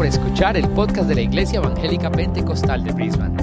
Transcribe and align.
por 0.00 0.06
escuchar 0.06 0.56
el 0.56 0.66
podcast 0.70 1.10
de 1.10 1.14
la 1.14 1.20
Iglesia 1.20 1.58
Evangélica 1.58 2.10
Pentecostal 2.10 2.82
de 2.82 2.92
Brisbane. 2.92 3.36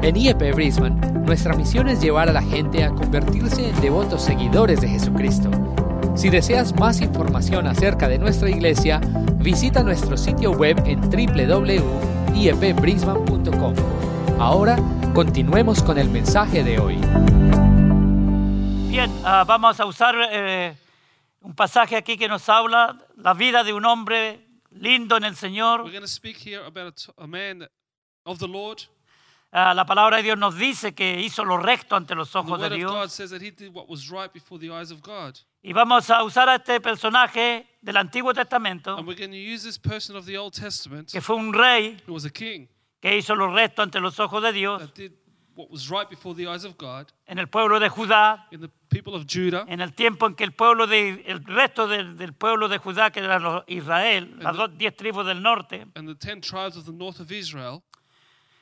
En 0.00 0.16
IEP 0.16 0.54
Brisbane, 0.54 0.94
nuestra 1.10 1.56
misión 1.56 1.88
es 1.88 2.00
llevar 2.00 2.28
a 2.28 2.32
la 2.32 2.40
gente 2.40 2.84
a 2.84 2.90
convertirse 2.90 3.70
en 3.70 3.80
devotos 3.80 4.22
seguidores 4.22 4.80
de 4.80 4.90
Jesucristo. 4.90 5.50
Si 6.14 6.30
deseas 6.30 6.72
más 6.78 7.00
información 7.00 7.66
acerca 7.66 8.06
de 8.06 8.18
nuestra 8.18 8.48
iglesia, 8.48 9.00
visita 9.38 9.82
nuestro 9.82 10.16
sitio 10.16 10.52
web 10.52 10.80
en 10.86 11.00
www.iepbrisbane.com. 11.00 13.74
Ahora, 14.38 14.78
continuemos 15.14 15.82
con 15.82 15.98
el 15.98 16.10
mensaje 16.10 16.62
de 16.62 16.78
hoy. 16.78 16.94
Bien, 18.88 19.10
ah, 19.24 19.42
vamos 19.44 19.80
a 19.80 19.84
usar 19.84 20.14
eh, 20.30 20.76
un 21.40 21.56
pasaje 21.56 21.96
aquí 21.96 22.16
que 22.16 22.28
nos 22.28 22.48
habla 22.48 23.00
la 23.16 23.34
vida 23.34 23.64
de 23.64 23.72
un 23.72 23.84
hombre 23.84 24.43
lindo 24.74 25.16
en 25.16 25.24
el 25.24 25.36
Señor. 25.36 25.82
We're 25.82 25.92
going 25.92 26.02
to 26.02 26.08
speak 26.08 26.36
here 26.36 26.64
about 26.64 27.00
a, 27.18 27.26
man 27.26 27.68
of 28.24 28.38
the 28.38 28.48
Lord. 28.48 28.82
Ah, 29.52 29.72
la 29.72 29.86
palabra 29.86 30.16
de 30.16 30.24
Dios 30.24 30.38
nos 30.38 30.56
dice 30.56 30.94
que 30.94 31.20
hizo 31.20 31.44
lo 31.44 31.56
recto 31.56 31.94
ante 31.94 32.14
los 32.14 32.34
ojos 32.34 32.60
de 32.60 32.70
Dios. 32.70 32.92
right. 34.10 35.36
Y 35.62 35.72
vamos 35.72 36.10
a 36.10 36.24
usar 36.24 36.48
a 36.48 36.56
este 36.56 36.80
personaje 36.80 37.68
del 37.80 37.96
Antiguo 37.96 38.34
Testamento, 38.34 38.96
And 38.96 39.06
we're 39.06 39.16
going 39.16 39.30
to 39.30 39.36
use 39.36 39.62
this 39.62 39.78
person 39.78 40.16
of 40.16 40.26
the 40.26 40.36
Old 40.36 40.54
Testament, 40.54 41.12
que 41.12 41.20
fue 41.20 41.36
un 41.36 41.52
rey 41.52 41.96
who 42.06 42.14
was 42.14 42.24
a 42.24 42.30
king, 42.30 42.66
que 43.00 43.16
hizo 43.16 43.36
lo 43.36 43.54
recto 43.54 43.82
ante 43.82 44.00
los 44.00 44.18
ojos 44.18 44.42
de 44.42 44.52
Dios 44.52 44.82
what 45.56 45.70
was 45.70 45.90
right 45.90 46.08
before 46.08 46.34
the 46.34 46.46
eyes 46.46 46.64
of 46.64 46.76
God, 46.76 47.06
en 47.26 47.38
el 47.38 47.46
pueblo 47.46 47.78
de 47.78 47.88
Judá, 47.88 48.46
in 48.50 48.60
the 48.60 48.70
people 48.90 49.14
of 49.14 49.24
Judah, 49.26 49.64
en 49.68 49.80
el 49.80 49.92
tiempo 49.94 50.26
en 50.26 50.34
que 50.34 50.44
el 50.44 50.52
pueblo 50.52 50.86
de, 50.86 51.22
el 51.26 51.44
resto 51.44 51.86
del, 51.86 52.16
del 52.16 52.32
pueblo 52.32 52.68
de 52.68 52.78
Judá, 52.78 53.10
que 53.12 53.20
era 53.20 53.38
los- 53.38 53.64
Israel, 53.66 54.36
las 54.40 54.56
dos, 54.56 54.70
diez 54.76 54.96
tribus 54.96 55.24
del 55.26 55.40
norte, 55.42 55.86
and 55.94 56.08
the 56.08 56.14
ten 56.14 56.40
tribes 56.40 56.76
of 56.76 56.84
the 56.86 56.92
north 56.92 57.20
of 57.20 57.30
Israel 57.30 57.82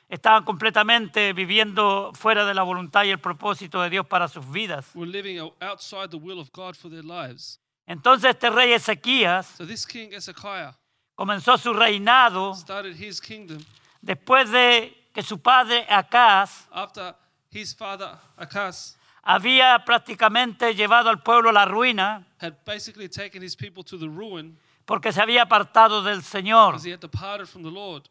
estaban 0.09 0.43
completamente 0.43 1.33
viviendo 1.33 2.11
fuera 2.13 2.45
de 2.45 2.53
la 2.53 2.61
voluntad 2.63 3.03
y 3.05 3.09
el 3.09 3.19
propósito 3.19 3.81
de 3.81 3.89
Dios 3.89 4.05
para 4.05 4.27
sus 4.27 4.45
vidas. 4.51 4.93
were 4.93 5.09
living 5.09 5.39
outside 5.61 6.09
the 6.09 6.17
will 6.17 6.39
of 6.39 6.51
God 6.51 6.75
for 6.75 6.89
their 6.91 7.03
lives. 7.03 7.59
Entonces 7.87 8.29
este 8.29 8.49
rey 8.49 8.73
Ezequías 8.73 9.45
So 9.57 9.65
this 9.65 9.85
king 9.85 10.11
Hezekiah 10.13 10.73
comenzó 11.15 11.57
su 11.57 11.73
reinado 11.73 12.53
started 12.55 12.95
his 12.95 13.19
kingdom 13.19 13.57
después 14.01 14.51
de 14.51 14.95
que 15.13 15.21
su 15.21 15.37
padre 15.41 15.85
Acaz 15.89 16.67
after 16.71 17.15
his 17.51 17.73
father 17.73 18.17
Akaz 18.37 18.97
había 19.23 19.83
prácticamente 19.85 20.73
llevado 20.75 21.09
al 21.09 21.21
pueblo 21.21 21.49
a 21.49 21.53
la 21.53 21.65
ruina 21.65 22.25
had 22.41 22.53
basically 22.65 23.07
taken 23.07 23.41
his 23.41 23.55
people 23.55 23.83
to 23.83 23.97
the 23.97 24.07
ruin 24.07 24.57
porque 24.85 25.13
se 25.13 25.21
había 25.21 25.43
apartado 25.43 26.03
del 26.03 26.23
Señor. 26.23 26.83
he 26.83 26.91
had 26.91 26.99
departed 26.99 27.47
from 27.47 27.63
the 27.63 27.71
Lord. 27.71 28.09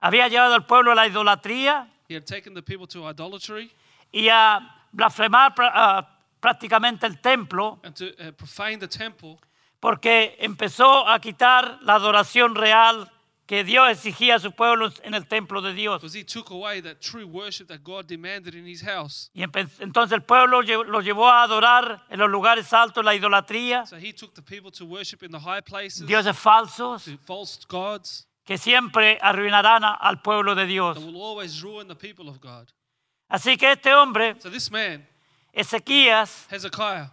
Había 0.00 0.28
llevado 0.28 0.54
al 0.54 0.64
pueblo 0.64 0.92
a 0.92 0.94
la 0.94 1.06
idolatría 1.06 1.88
He 2.08 2.14
had 2.14 2.24
taken 2.24 2.54
the 2.54 2.62
people 2.62 2.86
to 2.88 3.08
idolatry 3.08 3.70
y 4.12 4.28
a 4.28 4.60
blasfemar 4.92 5.54
ah, 5.58 6.06
prácticamente 6.40 7.06
el 7.06 7.20
templo 7.20 7.78
and 7.84 7.94
to 7.94 8.06
uh, 8.18 8.32
profane 8.32 8.78
the 8.78 8.88
temple 8.88 9.38
porque 9.80 10.36
empezó 10.38 11.08
a 11.08 11.18
quitar 11.18 11.78
la 11.82 11.94
adoración 11.94 12.54
real 12.54 13.10
que 13.46 13.64
Dios 13.64 13.90
exigía 13.90 14.36
a 14.36 14.38
su 14.38 14.52
pueblo 14.52 14.90
en 15.02 15.14
el 15.14 15.26
templo 15.26 15.60
de 15.60 15.74
Dios. 15.74 16.00
because 16.00 16.14
he 16.18 16.24
took 16.24 16.50
away 16.50 16.80
that 16.80 17.00
true 17.00 17.26
worship 17.26 17.66
that 17.68 17.82
God 17.82 18.06
demanded 18.06 18.54
in 18.54 18.66
his 18.66 18.82
house. 18.82 19.30
Y 19.34 19.42
entonces 19.42 20.12
el 20.12 20.22
pueblo 20.22 20.62
lo 20.62 21.00
llevó 21.02 21.28
a 21.28 21.42
adorar 21.42 22.04
en 22.08 22.18
los 22.20 22.30
lugares 22.30 22.72
altos 22.72 23.04
la 23.04 23.14
idolatría, 23.14 23.84
So 23.86 23.96
he 23.96 24.12
took 24.12 24.34
the 24.34 24.42
people 24.42 24.70
to 24.72 24.84
worship 24.86 25.22
in 25.22 25.30
the 25.32 25.40
high 25.40 25.60
places, 25.60 26.06
dioses 26.06 26.36
falsos 26.38 27.04
to 27.04 27.18
false 27.26 27.58
gods 27.68 28.26
que 28.44 28.58
siempre 28.58 29.18
arruinarán 29.20 29.82
al 29.84 30.20
pueblo 30.22 30.54
de 30.54 30.66
Dios. 30.66 30.96
that 30.98 31.04
will 31.04 31.20
always 31.22 31.62
ruin 31.62 31.88
the 31.88 31.94
people 31.96 32.28
of 32.28 32.40
God. 32.40 32.68
Así 33.28 33.56
que 33.56 33.72
este 33.72 33.92
hombre, 33.94 34.36
So 34.40 34.50
this 34.50 34.70
man, 34.70 35.06
Ezequías, 35.52 36.46
Hezekiah, 36.50 37.12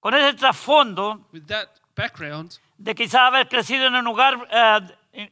con 0.00 0.14
ese 0.14 0.34
trasfondo 0.36 1.26
with 1.32 1.46
that 1.46 1.68
background 1.94 2.58
de 2.78 2.94
quizá 2.94 3.26
haber 3.26 3.48
crecido 3.48 3.86
en 3.86 3.94
un 3.94 4.04
lugar 4.04 4.46
eh, 4.50 4.80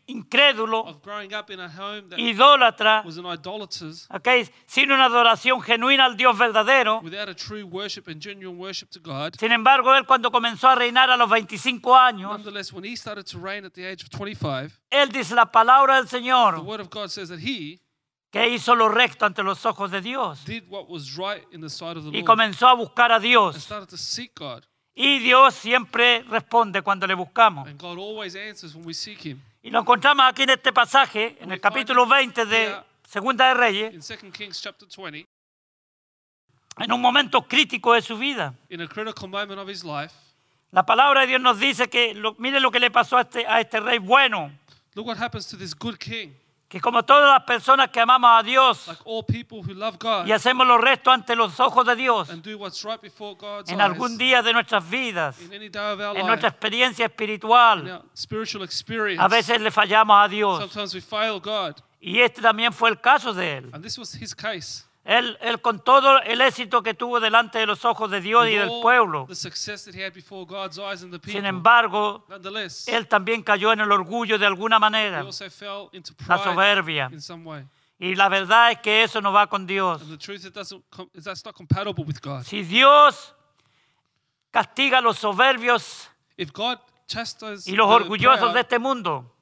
incrédulo, 0.06 0.84
of 0.86 1.00
growing 1.02 1.32
up 1.32 1.50
in 1.50 1.60
a 1.60 1.68
home 1.68 2.08
that 2.08 2.18
idólatra, 2.18 3.04
was 3.04 3.16
an 3.18 3.26
idolatr's, 3.26 4.06
¿ok? 4.10 4.28
sin 4.66 4.90
una 4.90 5.04
adoración 5.04 5.60
genuina 5.62 6.04
al 6.04 6.16
Dios 6.16 6.36
verdadero. 6.36 7.00
without 7.02 7.28
a 7.28 7.34
true 7.34 7.64
worship 7.64 8.08
and 8.08 8.20
genuine 8.20 8.58
worship 8.58 8.90
to 8.90 9.00
God. 9.00 9.34
Sin 9.38 9.52
embargo, 9.52 9.94
él 9.94 10.04
cuando 10.06 10.30
comenzó 10.30 10.68
a 10.68 10.74
reinar 10.74 11.10
a 11.10 11.16
los 11.16 11.28
25 11.30 11.94
años, 11.96 12.30
Nonetheless, 12.30 12.72
when 12.72 12.84
he 12.84 12.96
started 12.96 13.24
to 13.26 13.38
reign 13.38 13.64
at 13.64 13.72
the 13.74 13.84
age 13.84 14.02
of 14.02 14.10
25, 14.10 14.72
él 14.90 15.10
dice 15.12 15.34
la 15.34 15.46
palabra 15.46 15.96
del 15.96 16.06
the 16.08 16.18
Señor 16.18 16.58
word 16.64 16.80
of 16.80 16.90
God 16.90 17.08
says 17.10 17.28
that 17.28 17.38
he 17.40 17.78
que 18.30 18.46
hizo 18.48 18.74
lo 18.74 18.88
recto 18.88 19.24
ante 19.24 19.42
los 19.42 19.64
ojos 19.64 19.90
de 19.90 20.00
Dios 20.02 20.44
did 20.44 20.68
what 20.68 20.88
was 20.90 21.16
right 21.16 21.44
in 21.52 21.60
the 21.62 21.70
sight 21.70 21.96
of 21.96 22.04
the 22.04 22.10
y 22.10 22.20
Lord 22.20 22.26
comenzó 22.26 22.68
a 22.68 22.74
buscar 22.74 23.10
a 23.10 23.14
and 23.16 23.24
Dios. 23.24 23.56
started 23.56 23.88
to 23.88 23.96
seek 23.96 24.34
God. 24.34 24.64
Y 24.94 25.20
Dios 25.20 25.54
siempre 25.54 26.24
responde 26.28 26.82
cuando 26.82 27.06
le 27.06 27.14
buscamos. 27.14 27.68
And 27.68 27.78
God 27.80 27.98
always 27.98 28.34
answers 28.34 28.74
when 28.74 28.84
we 28.84 28.92
seek 28.92 29.24
him. 29.24 29.40
Y 29.62 29.70
lo 29.70 29.80
encontramos 29.80 30.24
aquí 30.26 30.42
en 30.42 30.50
este 30.50 30.72
pasaje, 30.72 31.36
en 31.40 31.50
el 31.52 31.60
capítulo 31.60 32.06
find 32.06 32.30
it 32.30 32.36
20 32.36 32.46
de. 32.46 32.76
Segunda 33.08 33.48
de 33.48 33.54
Reyes, 33.54 33.94
In 33.94 34.00
2 34.00 34.32
Kings 34.32 34.60
chapter 34.60 34.86
20, 34.86 35.26
en 36.78 36.92
un 36.92 37.00
momento 37.00 37.40
crítico 37.42 37.94
de 37.94 38.02
su 38.02 38.18
vida. 38.18 38.52
in 38.68 38.82
a 38.82 38.86
critical 38.86 39.28
moment 39.28 39.58
of 39.58 39.68
his 39.68 39.82
life, 39.82 40.14
La 40.72 40.84
palabra 40.84 41.22
de 41.22 41.28
Dios 41.28 41.40
nos 41.40 41.58
dice 41.58 41.88
que, 41.88 42.12
lo- 42.12 42.34
mire 42.38 42.60
lo 42.60 42.70
que 42.70 42.78
le 42.78 42.90
pasó 42.90 43.16
a 43.16 43.22
este, 43.22 43.46
a 43.46 43.60
este 43.62 43.80
rey 43.80 43.98
bueno, 43.98 44.52
look 44.94 45.06
what 45.06 45.16
happens 45.16 45.46
to 45.48 45.56
this 45.56 45.74
good 45.74 45.96
king. 45.96 46.34
Que 46.68 46.80
como 46.80 47.02
todas 47.02 47.32
las 47.32 47.44
personas 47.44 47.88
que 47.88 47.98
amamos 47.98 48.30
a 48.30 48.42
Dios 48.42 48.86
Like 48.86 49.02
all 49.04 49.24
people 49.24 49.58
who 49.58 49.74
love 49.74 49.98
God 49.98 50.26
y 50.26 50.32
hacemos 50.32 50.66
lo 50.66 50.76
recto 50.78 51.10
ante 51.10 51.34
los 51.34 51.58
ojos 51.60 51.86
de 51.86 51.96
Dios, 51.96 52.28
right 52.28 53.00
God's 53.38 53.70
en 53.70 53.80
eyes, 53.80 53.90
algún 53.90 54.18
día 54.18 54.42
de 54.42 54.52
nuestras 54.52 54.88
vidas, 54.88 55.38
en 55.40 56.26
nuestra 56.26 56.48
life, 56.48 56.48
experiencia 56.48 57.04
in 57.04 57.10
espiritual, 57.10 58.02
a 59.18 59.28
veces 59.28 59.60
le 59.60 59.70
fallamos 59.70 60.16
a 60.24 60.28
Dios. 60.28 60.58
sometimes 60.58 60.94
we 60.94 61.00
fail 61.00 61.40
God. 61.40 61.76
Y 62.00 62.20
este 62.20 62.40
también 62.40 62.72
fue 62.72 62.90
el 62.90 63.00
caso 63.00 63.34
de 63.34 63.58
él. 63.58 63.70
Él, 65.08 65.38
él 65.40 65.62
con 65.62 65.80
todo 65.82 66.20
el 66.20 66.42
éxito 66.42 66.82
que 66.82 66.92
tuvo 66.92 67.18
delante 67.18 67.58
de 67.58 67.64
los 67.64 67.86
ojos 67.86 68.10
de 68.10 68.20
Dios 68.20 68.46
y 68.46 68.56
del 68.56 68.68
pueblo, 68.82 69.24
the 69.26 69.34
success 69.34 69.82
that 69.86 69.94
he 69.94 70.04
had 70.04 70.12
before 70.12 70.44
God's 70.44 70.78
eyes 70.78 71.02
and 71.02 71.10
the 71.10 71.18
people, 71.18 71.32
sin 71.32 71.46
embargo, 71.46 72.26
él 72.86 73.08
también 73.08 73.42
cayó 73.42 73.72
en 73.72 73.80
el 73.80 73.90
orgullo 73.90 74.36
de 74.38 74.44
alguna 74.44 74.78
manera, 74.78 75.24
la 75.24 76.38
soberbia. 76.38 77.10
Y 77.98 78.16
la 78.16 78.28
verdad 78.28 78.72
es 78.72 78.80
que 78.80 79.02
eso 79.02 79.22
no 79.22 79.32
va 79.32 79.46
con 79.46 79.66
Dios. 79.66 80.02
And 80.02 80.10
the 80.10 80.18
truth 80.18 80.44
it 80.44 80.52
doesn't 80.52 80.84
com- 80.90 81.08
is 81.14 81.24
that's 81.24 81.42
not 81.42 81.54
compatible 81.54 82.04
with 82.04 82.20
God. 82.20 82.44
Si 82.44 82.62
Dios 82.62 83.34
castiga 84.50 84.98
a 84.98 85.00
los 85.00 85.18
soberbios 85.18 86.10
y 86.36 86.44
los 86.44 87.64
the 87.64 87.94
orgullosos 87.94 88.52
de 88.52 88.60
este 88.60 88.78
mundo, 88.78 89.34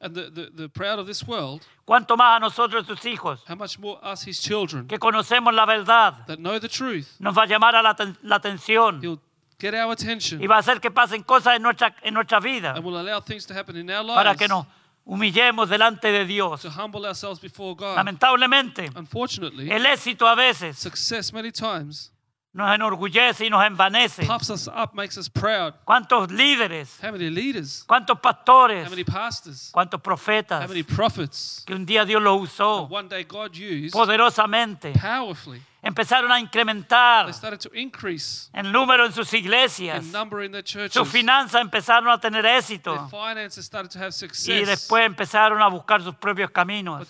cuanto 1.86 2.16
más 2.18 2.36
a 2.36 2.40
nosotros 2.40 2.86
sus 2.86 3.02
hijos, 3.06 3.42
how 3.48 3.56
much 3.56 3.78
more 3.78 3.98
us, 4.02 4.26
his 4.26 4.38
children, 4.40 4.86
que 4.86 4.98
conocemos 4.98 5.54
la 5.54 5.64
verdad, 5.64 6.26
that 6.26 6.36
know 6.36 6.58
the 6.60 6.68
truth, 6.68 7.06
nos 7.18 7.34
va 7.34 7.44
a 7.44 7.46
llamar 7.46 7.74
a 7.76 7.82
la, 7.82 7.96
aten- 7.96 8.18
la 8.22 8.36
atención. 8.36 9.00
He'll 9.02 9.18
get 9.58 9.72
our 9.74 9.92
attention. 9.92 10.42
Y 10.42 10.46
va 10.46 10.56
a 10.56 10.58
hacer 10.58 10.80
que 10.80 10.90
pasen 10.90 11.22
cosas 11.22 11.56
en 11.56 11.62
nuestra, 11.62 11.94
en 12.02 12.12
nuestra 12.12 12.40
vida. 12.40 12.72
And 12.74 12.84
will 12.84 12.98
allow 12.98 13.20
things 13.22 13.46
to 13.46 13.54
happen 13.54 13.76
in 13.76 13.88
our 13.90 14.04
para 14.04 14.30
lives. 14.32 14.38
que 14.38 14.48
nos 14.48 14.66
humillemos 15.06 15.68
delante 15.70 16.10
de 16.10 16.24
Dios. 16.26 16.60
to 16.62 16.68
humble 16.70 17.06
ourselves 17.06 17.40
before 17.40 17.74
God. 17.76 17.94
Lamentablemente, 17.96 18.90
Unfortunately, 18.96 19.70
el 19.70 19.86
éxito 19.86 20.26
a 20.26 20.34
veces 20.34 20.76
success 20.76 21.32
many 21.32 21.52
times 21.52 22.10
nos 22.56 22.74
enorgullece 22.74 23.44
y 23.44 23.50
nos 23.50 23.62
envanece. 23.64 24.24
puffs 24.24 24.48
us 24.48 24.66
up, 24.66 24.94
makes 24.94 25.18
us 25.18 25.28
proud. 25.28 25.74
¿Cuántos 25.84 26.30
líderes, 26.30 26.98
How 27.02 27.12
many 27.12 27.28
leaders, 27.28 27.84
cuántos 27.86 28.16
how 28.16 28.22
pastores, 28.22 28.88
many 28.88 29.04
pastors, 29.04 29.70
cuántos 29.72 30.00
profetas 30.00 30.62
how 30.62 30.68
many 30.68 30.82
prophets 30.82 31.62
que 31.66 31.74
un 31.74 31.84
día 31.84 32.06
Dios 32.06 32.22
los 32.22 32.40
usó 32.40 32.88
one 32.90 33.08
day 33.08 33.24
God 33.24 33.54
used 33.54 33.92
poderosamente 33.92 34.92
powerfully. 34.98 35.60
Empezaron 35.86 36.30
a 36.32 36.40
incrementar 36.40 37.26
They 37.26 37.32
started 37.34 37.60
to 37.60 37.70
increase 37.74 38.48
el 38.52 38.72
número 38.72 39.06
en 39.06 39.12
sus 39.12 39.32
iglesias. 39.32 40.04
in 40.04 40.12
number 40.12 40.42
in 40.44 40.50
their 40.52 40.64
churches. 40.64 40.92
Sus 40.92 41.08
finanzas 41.08 41.60
empezaron 41.60 42.08
a 42.10 42.18
tener 42.20 42.44
éxito 42.44 43.08
finances 43.08 43.64
started 43.64 43.90
to 43.90 43.98
have 43.98 44.08
y 44.08 44.12
success. 44.12 44.66
después 44.66 45.04
empezaron 45.06 45.60
a 45.62 45.68
buscar 45.68 46.02
sus 46.02 46.14
propios 46.16 46.50
caminos. 46.50 47.06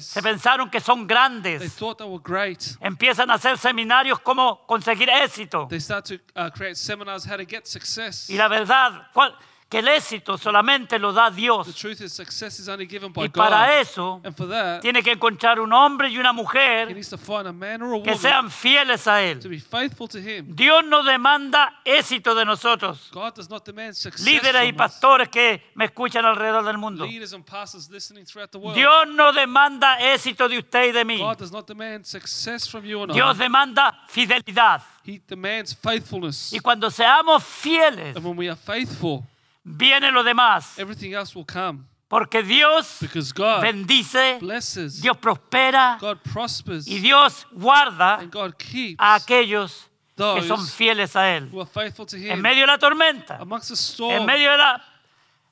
Se 0.00 0.22
pensaron 0.22 0.70
que 0.70 0.80
son 0.80 1.06
They 1.06 1.14
grandes. 1.14 1.74
thought 1.76 1.98
they 1.98 2.06
were 2.06 2.22
great. 2.22 2.76
Empiezan 2.80 3.30
a 3.30 3.34
hacer 3.34 3.56
seminarios 3.58 4.18
cómo 4.20 4.66
conseguir 4.66 5.08
éxito. 5.08 5.66
They 5.68 5.80
start 5.80 6.04
to 6.06 6.14
uh, 6.34 6.50
create 6.50 6.76
seminars 6.76 7.24
how 7.26 7.36
to 7.36 7.44
get 7.44 7.66
success. 7.66 8.28
Y 8.28 8.36
la 8.36 8.48
verdad, 8.48 9.08
¿cuál- 9.12 9.34
que 9.68 9.78
el 9.80 9.88
éxito 9.88 10.38
solamente 10.38 10.96
lo 10.96 11.12
da 11.12 11.28
The 11.28 11.36
Dios. 11.40 11.74
truth 11.74 12.00
is, 12.00 12.12
success 12.12 12.60
is 12.60 12.68
only 12.68 12.86
given 12.86 13.12
by 13.12 13.24
Y 13.24 13.28
para 13.30 13.66
God. 13.66 13.80
eso 13.80 14.20
And 14.22 14.32
for 14.36 14.48
that, 14.48 14.80
tiene 14.80 15.02
que 15.02 15.10
encontrar 15.10 15.58
un 15.58 15.72
hombre 15.72 16.08
y 16.08 16.18
una 16.18 16.30
he 16.30 16.34
mujer 16.34 16.94
needs 16.94 17.10
to 17.10 17.18
find 17.18 17.48
a 17.48 17.52
man 17.52 17.82
or 17.82 17.88
a 17.96 18.02
que 18.02 18.12
woman 18.12 18.18
sean 18.18 18.48
fieles 18.50 19.08
a 19.08 19.16
to 19.16 19.48
Él. 19.48 19.50
be 19.50 19.58
faithful 19.58 20.06
to 20.06 20.18
Him. 20.18 20.54
Dios 20.54 20.84
no 20.86 21.02
demanda 21.02 21.80
éxito 21.84 22.32
de 22.36 22.44
nosotros, 22.44 23.10
God 23.12 23.34
does 23.34 23.50
not 23.50 23.64
demand 23.64 23.94
success 23.96 24.24
líderes 24.24 24.62
y 24.68 24.72
from 24.72 24.76
us. 24.76 24.92
pastores 24.92 25.28
que 25.30 25.60
me 25.74 25.86
escuchan 25.86 26.24
alrededor 26.24 26.64
del 26.64 26.78
mundo. 26.78 27.04
Leaders 27.04 27.32
and 27.32 27.44
pastors 27.44 27.90
listening 27.90 28.24
throughout 28.24 28.52
the 28.52 28.58
world. 28.58 28.76
Dios 28.76 29.08
no 29.08 29.32
demanda 29.32 29.98
éxito 29.98 30.48
de 30.48 30.58
usted 30.58 30.90
y 30.90 30.92
de 30.92 31.04
mí. 31.04 31.18
God 31.18 31.38
does 31.38 31.50
not 31.50 31.66
demand 31.66 32.04
success 32.06 32.68
from 32.68 32.84
you 32.84 33.02
and 33.02 33.12
Dios 33.12 33.34
I. 33.36 33.42
demanda 33.42 33.98
fidelidad. 34.08 34.80
He 35.04 35.20
demands 35.26 35.74
faithfulness. 35.74 36.52
Y 36.52 36.60
cuando 36.60 36.88
seamos 36.88 37.42
fieles, 37.42 38.14
And 38.16 38.24
when 38.24 38.36
we 38.36 38.48
are 38.48 38.56
faithful, 38.56 39.24
viene 39.66 40.10
lo 40.12 40.22
demás. 40.22 40.78
everything 40.78 41.12
else 41.14 41.34
will 41.34 41.44
come. 41.46 41.84
Porque 42.08 42.40
Dios 42.42 42.98
Because 43.00 43.32
God 43.32 43.62
bendice, 43.62 44.38
blesses, 44.40 45.02
Dios 45.02 45.16
prospera 45.16 45.98
God 46.00 46.18
prospers, 46.22 46.86
y 46.86 47.00
Dios 47.00 47.44
guarda 47.52 48.20
and 48.20 48.30
God 48.30 48.56
keeps 48.56 48.94
a 49.00 49.16
aquellos 49.16 49.88
que 50.16 50.22
those 50.24 50.46
son 50.46 50.64
fieles 50.68 51.16
a 51.16 51.36
Él. 51.36 51.50
who 51.52 51.60
are 51.60 51.66
faithful 51.68 52.06
to 52.06 52.16
En 52.16 52.36
Him. 52.38 52.42
medio 52.42 52.60
de 52.60 52.68
la 52.68 52.78
tormenta, 52.78 53.38
Amongst 53.40 53.68
the 53.68 53.72
en 53.74 53.76
storm, 53.76 54.24
medio 54.24 54.52
de 54.52 54.56
la- 54.56 54.80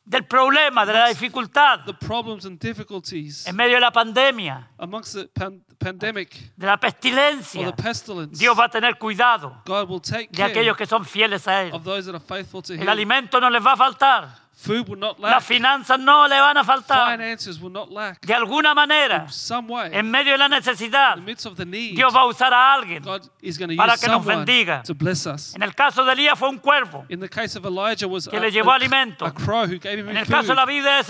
del 0.06 0.25
problema, 0.27 0.85
de 0.85 0.93
la 0.93 1.09
dificultad, 1.09 1.85
the 1.87 1.95
problems 1.95 2.45
and 2.45 2.59
difficulties, 2.61 3.47
en 3.47 3.56
medio 3.56 3.75
de 3.77 3.81
la 3.81 3.91
pandemia, 3.91 4.69
amongst 4.79 5.15
the 5.15 5.27
pan- 5.29 5.62
pandemic 5.79 6.31
de 6.56 6.67
la 6.67 6.75
or 6.75 6.81
pestilencia, 6.81 7.67
the 7.75 7.83
pestilence, 7.83 8.39
Dios 8.39 8.59
va 8.59 8.65
a 8.67 8.69
tener 8.69 8.99
cuidado 8.99 9.62
God 9.65 9.89
will 9.89 10.01
take 10.03 10.29
de 10.31 10.43
aquellos 10.43 10.77
que 10.77 10.87
son 10.87 11.05
fieles 11.05 11.49
a 11.49 11.62
Él. 11.65 11.73
of 11.75 11.83
those 11.85 12.05
that 12.11 12.15
are 12.15 12.25
faithful 12.25 12.62
to 12.62 12.75
El 12.75 12.83
Him. 12.83 12.89
alimento 12.89 13.41
no 13.41 13.49
les 13.49 13.62
va 13.65 13.73
a 13.73 13.77
faltar, 13.77 14.44
Food 14.56 14.89
will 14.89 14.99
not 14.99 15.19
las 15.19 15.33
lack. 15.33 15.43
finanzas 15.43 15.99
no 15.99 16.27
le 16.29 16.39
van 16.41 16.56
a 16.56 16.62
faltar. 16.65 17.11
Finances 17.19 17.61
will 17.61 17.73
not 17.73 17.91
lack. 17.91 18.21
De 18.25 18.33
alguna 18.33 18.73
manera, 18.75 19.29
Some 19.29 19.69
way, 19.69 19.91
en 19.93 20.09
medio 20.11 20.33
de 20.33 20.39
la 20.39 20.49
necesidad, 20.49 21.17
in 21.19 21.25
the 21.25 21.31
midst 21.33 21.45
of 21.47 21.56
the 21.56 21.65
need, 21.67 21.97
Dios 21.97 22.15
va 22.15 22.21
a 22.21 22.27
usar 22.27 22.53
a 22.53 22.73
alguien. 22.75 23.03
God 23.03 23.29
is 23.43 23.59
going 23.59 23.71
to 23.71 23.77
para 23.77 23.95
use 23.95 24.01
que 24.01 24.09
nos 24.09 24.25
someone 24.25 24.45
bendiga. 24.47 24.83
to 24.85 24.95
bless 24.95 25.27
us. 25.27 25.55
En 25.56 25.62
el 25.62 25.75
caso 25.75 26.05
de 26.05 26.12
Elías 26.12 26.39
fue 26.39 26.49
un 26.49 26.59
cuervo. 26.59 27.05
In 27.09 27.19
the 27.21 27.29
case 27.29 27.56
of 27.59 27.65
Elijah, 27.67 28.06
was 28.06 28.29
Que 28.29 28.37
a, 28.39 28.41
le 28.41 28.51
llevó 28.53 28.71
a- 28.71 28.77
alimento. 28.77 29.27
a 29.27 29.33
crow 29.33 29.67
who 29.67 29.79
gave 29.79 29.99
him 29.99 30.09
En 30.09 30.17
el 30.19 30.25
food. 30.25 30.35
caso 30.35 30.49
de 30.49 30.55
la 30.55 30.67
vida 30.67 30.97
de 30.99 31.03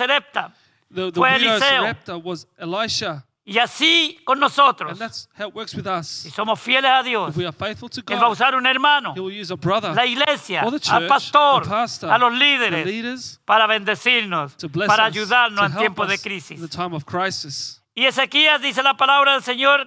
the 0.95 1.11
the 1.11 1.13
fue 1.13 1.35
Eliseo. 1.35 2.19
Was 2.25 2.47
Elisha, 2.59 3.25
Y 3.47 3.59
así 3.59 4.19
con 4.25 4.41
nosotros. 4.41 4.93
and 4.93 4.99
that's 4.99 5.29
how 5.37 5.49
it 5.49 5.55
works 5.55 5.75
with 5.75 5.87
us. 5.87 6.09
Si 6.09 6.31
somos 6.31 6.59
fieles 6.59 6.91
a 6.91 7.03
Dios, 7.03 7.29
If 7.31 7.37
we 7.37 7.45
are 7.45 7.53
faithful 7.53 7.91
to 7.91 8.01
Él 8.01 8.17
va 8.19 8.27
a 8.27 8.29
God, 8.29 8.33
usar 8.33 8.55
un 8.55 8.65
hermano, 8.65 9.13
He 9.15 9.21
will 9.21 9.31
use 9.33 9.51
a 9.51 9.57
brother, 9.57 9.93
la 9.95 10.05
iglesia, 10.07 10.63
or 10.65 10.71
the 10.71 10.77
al 10.91 11.01
church, 11.01 11.09
pastor, 11.11 11.61
the 11.65 11.69
pastor, 11.69 12.11
a 12.11 12.17
los 12.19 12.33
the 12.33 12.39
líderes, 12.45 12.87
leaders, 12.87 13.39
para 13.45 13.67
bendecirnos, 13.67 14.57
to 14.57 14.69
bless 14.69 14.89
para 14.89 15.09
us, 15.09 15.15
ayudarnos 15.15 15.59
to 15.59 15.65
en 15.67 15.73
help 15.73 15.81
tiempos 15.83 16.09
de 16.09 16.15
us 16.15 16.21
in 16.25 16.31
crisis. 16.31 16.61
the 16.61 16.69
time 16.69 16.95
of 16.95 17.05
crisis. 17.05 17.81
Y 17.95 18.07
Ezequías 18.07 18.63
dice 18.63 18.83
la 18.83 18.95
palabra 18.97 19.33
del 19.35 19.43
Señor 19.43 19.87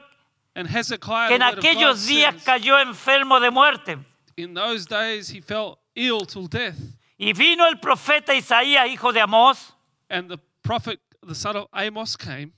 And 0.56 0.68
Hezekiah, 0.68 1.28
que 1.28 1.36
en 1.36 1.40
the 1.40 1.46
word 1.46 1.58
of 1.58 1.64
God 1.64 1.66
aquellos 1.66 2.06
días 2.08 2.34
says, 2.36 2.44
cayó 2.44 2.80
enfermo 2.80 3.40
de 3.40 3.50
muerte. 3.50 3.98
in 4.38 4.54
those 4.54 4.86
days 4.86 5.30
he 5.30 5.42
fell 5.42 5.80
ill 5.96 6.20
till 6.28 6.48
death. 6.48 6.78
Y 7.20 7.34
vino 7.34 7.66
el 7.66 7.78
profeta 7.80 8.36
Isaías, 8.36 8.88
hijo 8.88 9.12
de 9.12 9.20
Amós, 9.20 9.72
And 10.12 10.30
the 10.30 10.38
prophet, 10.62 11.00
the 11.24 11.34
son 11.34 11.56
of 11.56 11.68
Amos, 11.74 12.16
came 12.16 12.54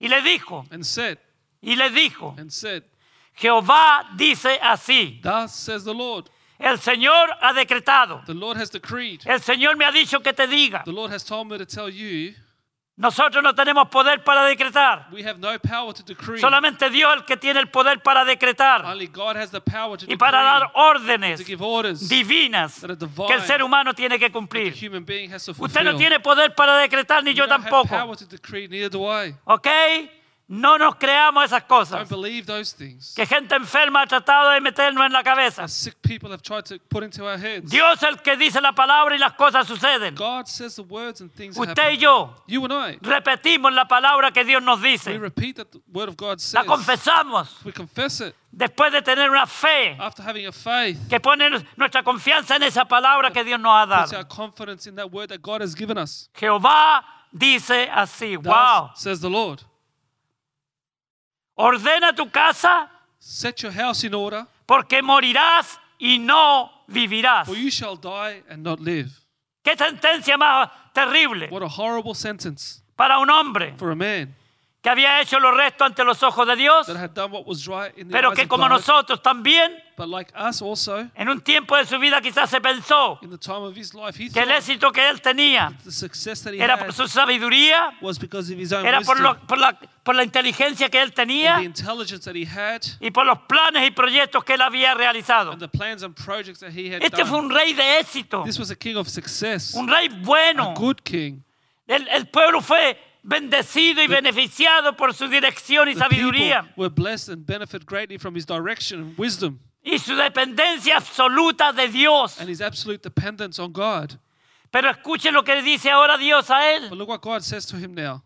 y 0.00 0.08
le 0.08 0.20
dijo, 0.22 0.66
and 0.70 0.84
said, 0.84 1.18
y 1.62 1.74
le 1.74 1.90
dijo, 1.90 2.38
and 2.38 2.52
said, 2.52 2.84
Jehová 3.34 4.16
dice 4.16 4.58
así, 4.60 5.20
Thus 5.22 5.54
says 5.54 5.84
the 5.84 5.94
Lord, 5.94 6.28
el 6.58 6.78
Señor 6.78 7.28
ha 7.40 7.52
decretado, 7.52 8.24
the 8.26 8.34
Lord 8.34 8.56
has 8.56 8.70
decreed, 8.70 9.22
el 9.26 9.40
Señor 9.40 9.76
me 9.76 9.84
ha 9.84 9.92
dicho 9.92 10.22
que 10.22 10.32
te 10.32 10.46
diga, 10.46 10.84
the 10.84 10.92
Lord 10.92 11.10
has 11.12 11.24
told 11.24 11.48
me 11.48 11.58
to 11.58 11.66
tell 11.66 11.88
you, 11.88 12.34
nosotros 12.98 13.42
no 13.44 13.54
tenemos 13.54 13.88
poder 13.88 14.22
para 14.24 14.44
decretar, 14.44 15.06
we 15.12 15.22
have 15.22 15.38
no 15.38 15.56
power 15.60 15.94
to 15.94 16.02
decree. 16.02 16.40
solamente 16.40 16.90
Dios 16.90 17.14
el 17.14 17.24
que 17.24 17.36
tiene 17.36 17.60
el 17.60 17.68
poder 17.68 18.00
para 18.02 18.24
decretar 18.24 18.84
Only 18.84 19.06
God 19.06 19.36
has 19.36 19.50
the 19.50 19.60
power 19.60 19.96
to 19.96 20.04
y 20.08 20.16
para 20.16 20.42
dar 20.42 20.70
órdenes 20.74 21.46
divinas 22.08 22.80
que 22.80 23.34
el 23.34 23.42
ser 23.42 23.62
humano 23.62 23.94
tiene 23.94 24.18
que 24.18 24.30
cumplir. 24.32 24.74
human 24.74 25.04
being 25.04 25.32
has 25.32 25.44
to 25.44 25.54
Usted 25.56 25.84
no 25.84 25.96
tiene 25.96 26.18
poder 26.20 26.54
para 26.54 26.76
decretar, 26.78 27.22
ni 27.22 27.30
You 27.30 27.44
yo 27.44 27.48
tampoco. 27.48 27.88
power 27.88 28.16
to 28.16 28.26
decree, 28.26 28.66
neither 28.68 28.90
do 28.90 29.06
I. 29.06 29.34
¿Ok? 29.44 29.68
No 30.50 30.78
nos 30.78 30.94
creamos 30.96 31.44
esas 31.44 31.64
cosas. 31.64 32.08
Don't 32.08 32.22
believe 32.22 32.46
those 32.46 32.74
things. 32.74 33.12
Que 33.14 33.26
gente 33.26 33.54
enferma 33.54 34.00
ha 34.00 34.06
tratado 34.06 34.48
de 34.50 34.62
meternos 34.62 35.04
en 35.04 35.12
la 35.12 35.22
cabeza. 35.22 35.68
Sick 35.68 35.96
people 36.00 36.30
have 36.32 36.40
tried 36.42 36.64
to 36.64 36.78
put 36.88 37.02
into 37.04 37.26
our 37.26 37.36
heads. 37.38 37.70
Dios 37.70 37.98
es 37.98 38.02
el 38.04 38.16
que 38.22 38.34
dice 38.38 38.58
la 38.62 38.72
palabra 38.72 39.14
y 39.14 39.18
las 39.18 39.34
cosas 39.34 39.66
suceden. 39.68 40.14
God 40.14 40.46
says 40.48 40.74
the 40.76 40.82
words 40.82 41.20
and 41.20 41.30
things 41.34 41.54
Usted 41.58 41.90
y 41.92 41.96
yo 41.98 42.34
You 42.46 42.64
and 42.64 42.72
I, 42.72 42.98
repetimos 43.02 43.74
la 43.74 43.86
palabra 43.86 44.32
que 44.32 44.42
Dios 44.42 44.62
nos 44.62 44.80
we 44.80 44.92
dice. 44.92 45.18
repeat 45.18 45.56
that 45.56 45.70
the 45.70 45.80
word 45.92 46.08
of 46.08 46.16
God 46.16 46.38
La 46.54 46.62
says. 46.62 46.64
confesamos 46.66 47.62
We 47.62 47.72
confess 47.72 48.22
it 48.22 48.34
después 48.50 48.90
de 48.90 49.02
tener 49.02 49.28
una 49.28 49.46
fe 49.46 49.98
after 50.00 50.22
having 50.26 50.46
a 50.46 50.52
faith. 50.52 50.96
que 51.10 51.20
pone 51.20 51.50
nuestra 51.76 52.02
confianza 52.02 52.56
en 52.56 52.62
esa 52.62 52.86
palabra 52.86 53.30
que 53.32 53.44
Dios 53.44 53.60
nos 53.60 53.72
ha 53.74 53.86
Puts 53.86 54.12
our 54.14 54.22
dado. 54.24 54.28
confidence 54.34 54.86
in 54.88 54.94
that 54.96 55.10
word 55.12 55.28
that 55.28 55.42
God 55.42 55.60
has 55.60 55.74
given 55.74 55.98
us. 55.98 56.30
Jehová 56.32 57.04
dice 57.30 57.90
así, 57.92 58.36
Thus 58.42 58.46
wow, 58.46 58.90
says 58.94 59.20
the 59.20 59.28
Lord. 59.28 59.62
Ordena 61.58 62.12
tu 62.14 62.30
casa 62.30 62.88
Set 63.20 63.62
your 63.62 63.72
house 63.72 64.04
in 64.06 64.14
order, 64.14 64.46
porque 64.64 65.02
morirás 65.02 65.78
y 65.98 66.18
no 66.18 66.70
vivirás. 66.86 67.46
for 67.46 67.56
you 67.56 67.68
shall 67.70 67.96
die 67.96 68.42
and 68.48 68.62
not 68.62 68.78
live. 68.80 69.10
Qué 69.64 69.76
sentencia 69.76 70.36
más 70.38 70.70
terrible 70.94 71.48
What 71.50 71.62
a 71.62 71.66
horrible 71.68 72.14
sentence 72.14 72.80
para 72.96 73.18
un 73.18 73.28
hombre 73.28 73.74
for 73.76 73.90
a 73.90 73.96
man 73.96 74.34
que 74.80 74.88
había 74.90 75.20
hecho 75.20 75.40
lo 75.40 75.50
recto 75.50 75.84
ante 75.84 76.04
los 76.04 76.22
ojos 76.22 76.46
de 76.46 76.54
Dios, 76.54 76.86
that 76.86 76.96
had 76.96 77.10
done 77.10 77.32
what 77.32 77.44
was 77.46 77.66
right 77.66 77.92
in 77.98 78.06
the 78.06 78.12
pero 78.12 78.28
eyes 78.30 78.36
que 78.36 78.42
of 78.44 78.48
como 78.48 78.68
God. 78.68 78.76
nosotros 78.76 79.20
también, 79.22 79.72
But 79.96 80.06
like 80.08 80.32
us 80.38 80.62
also, 80.62 81.08
en 81.16 81.28
un 81.28 81.40
tiempo 81.40 81.76
de 81.76 81.84
su 81.84 81.98
vida 81.98 82.20
quizás 82.20 82.48
se 82.48 82.60
pensó 82.60 83.18
in 83.20 83.30
the 83.30 83.38
time 83.38 83.64
of 83.64 83.76
his 83.76 83.92
life, 83.92 84.16
he 84.16 84.30
que 84.30 84.38
el 84.38 84.46
thought 84.48 84.58
éxito 84.60 84.92
que 84.92 85.08
él 85.08 85.20
tenía 85.20 85.72
the 85.82 85.90
success 85.90 86.44
that 86.44 86.52
he 86.54 86.62
era 86.62 86.74
had 86.74 86.84
por 86.84 86.92
su 86.92 87.08
sabiduría, 87.08 87.90
was 88.00 88.20
because 88.20 88.52
of 88.52 88.56
his 88.60 88.72
own 88.72 88.86
era 88.86 89.00
por, 89.00 89.16
wisdom, 89.16 89.34
lo- 89.40 89.46
por 89.48 89.58
la, 89.58 89.72
por 90.04 90.14
la 90.14 90.22
inteligencia 90.22 90.88
que 90.88 91.02
él 91.02 91.08
the 91.10 91.16
tenía 91.16 91.60
intelligence 91.60 92.24
that 92.24 92.36
he 92.36 92.44
had, 92.46 92.80
y 93.00 93.10
por 93.10 93.26
los 93.26 93.38
planes 93.48 93.84
y 93.84 93.90
proyectos 93.90 94.44
que 94.44 94.54
él 94.54 94.60
había 94.62 94.94
realizado. 94.94 95.50
and 95.50 95.60
the 95.60 95.66
plans 95.68 96.04
and 96.04 96.14
projects 96.14 96.60
that 96.60 96.70
he 96.70 96.94
had 96.94 97.02
Este 97.02 97.24
fue 97.24 97.38
un 97.40 97.50
rey 97.50 97.72
de 97.72 97.98
éxito, 97.98 98.44
This 98.44 98.60
was 98.60 98.70
a 98.70 98.76
king 98.76 98.94
of 98.96 99.08
success, 99.08 99.74
un 99.74 99.88
rey 99.88 100.08
bueno. 100.08 100.70
a 100.70 100.74
good 100.78 100.98
king. 101.02 101.42
El, 101.88 102.06
el 102.08 102.28
pueblo 102.28 102.60
fue 102.60 102.96
bendecido 103.28 104.02
y 104.02 104.06
beneficiado 104.06 104.96
por 104.96 105.12
su 105.12 105.28
dirección 105.28 105.88
y 105.88 105.94
The 105.94 106.00
sabiduría 106.00 106.72
were 106.76 106.88
blessed 106.88 107.28
and 107.32 107.44
benefit 107.46 107.84
greatly 107.86 108.18
from 108.18 108.34
his 108.34 108.46
direction 108.46 109.00
and 109.00 109.18
wisdom 109.18 109.58
y 109.84 109.98
su 109.98 110.14
dependencia 110.16 110.96
absoluta 110.96 111.72
de 111.72 111.88
Dios. 111.88 112.40
and 112.40 112.48
his 112.48 112.60
absolute 112.60 113.02
dependence 113.02 113.60
on 113.60 113.72
God. 113.72 114.18
Pero 114.70 114.90
escuche 114.90 115.30
lo 115.32 115.42
que 115.44 115.54
le 115.54 115.62
dice 115.62 115.90
ahora 115.90 116.16
Dios 116.18 116.50
a 116.50 116.54
But 116.80 116.92
él. 116.92 116.98
look 116.98 117.08
what 117.08 117.20
God 117.20 117.42
says 117.42 117.66
to 117.66 117.76
him 117.76 117.94
now. 117.94 118.22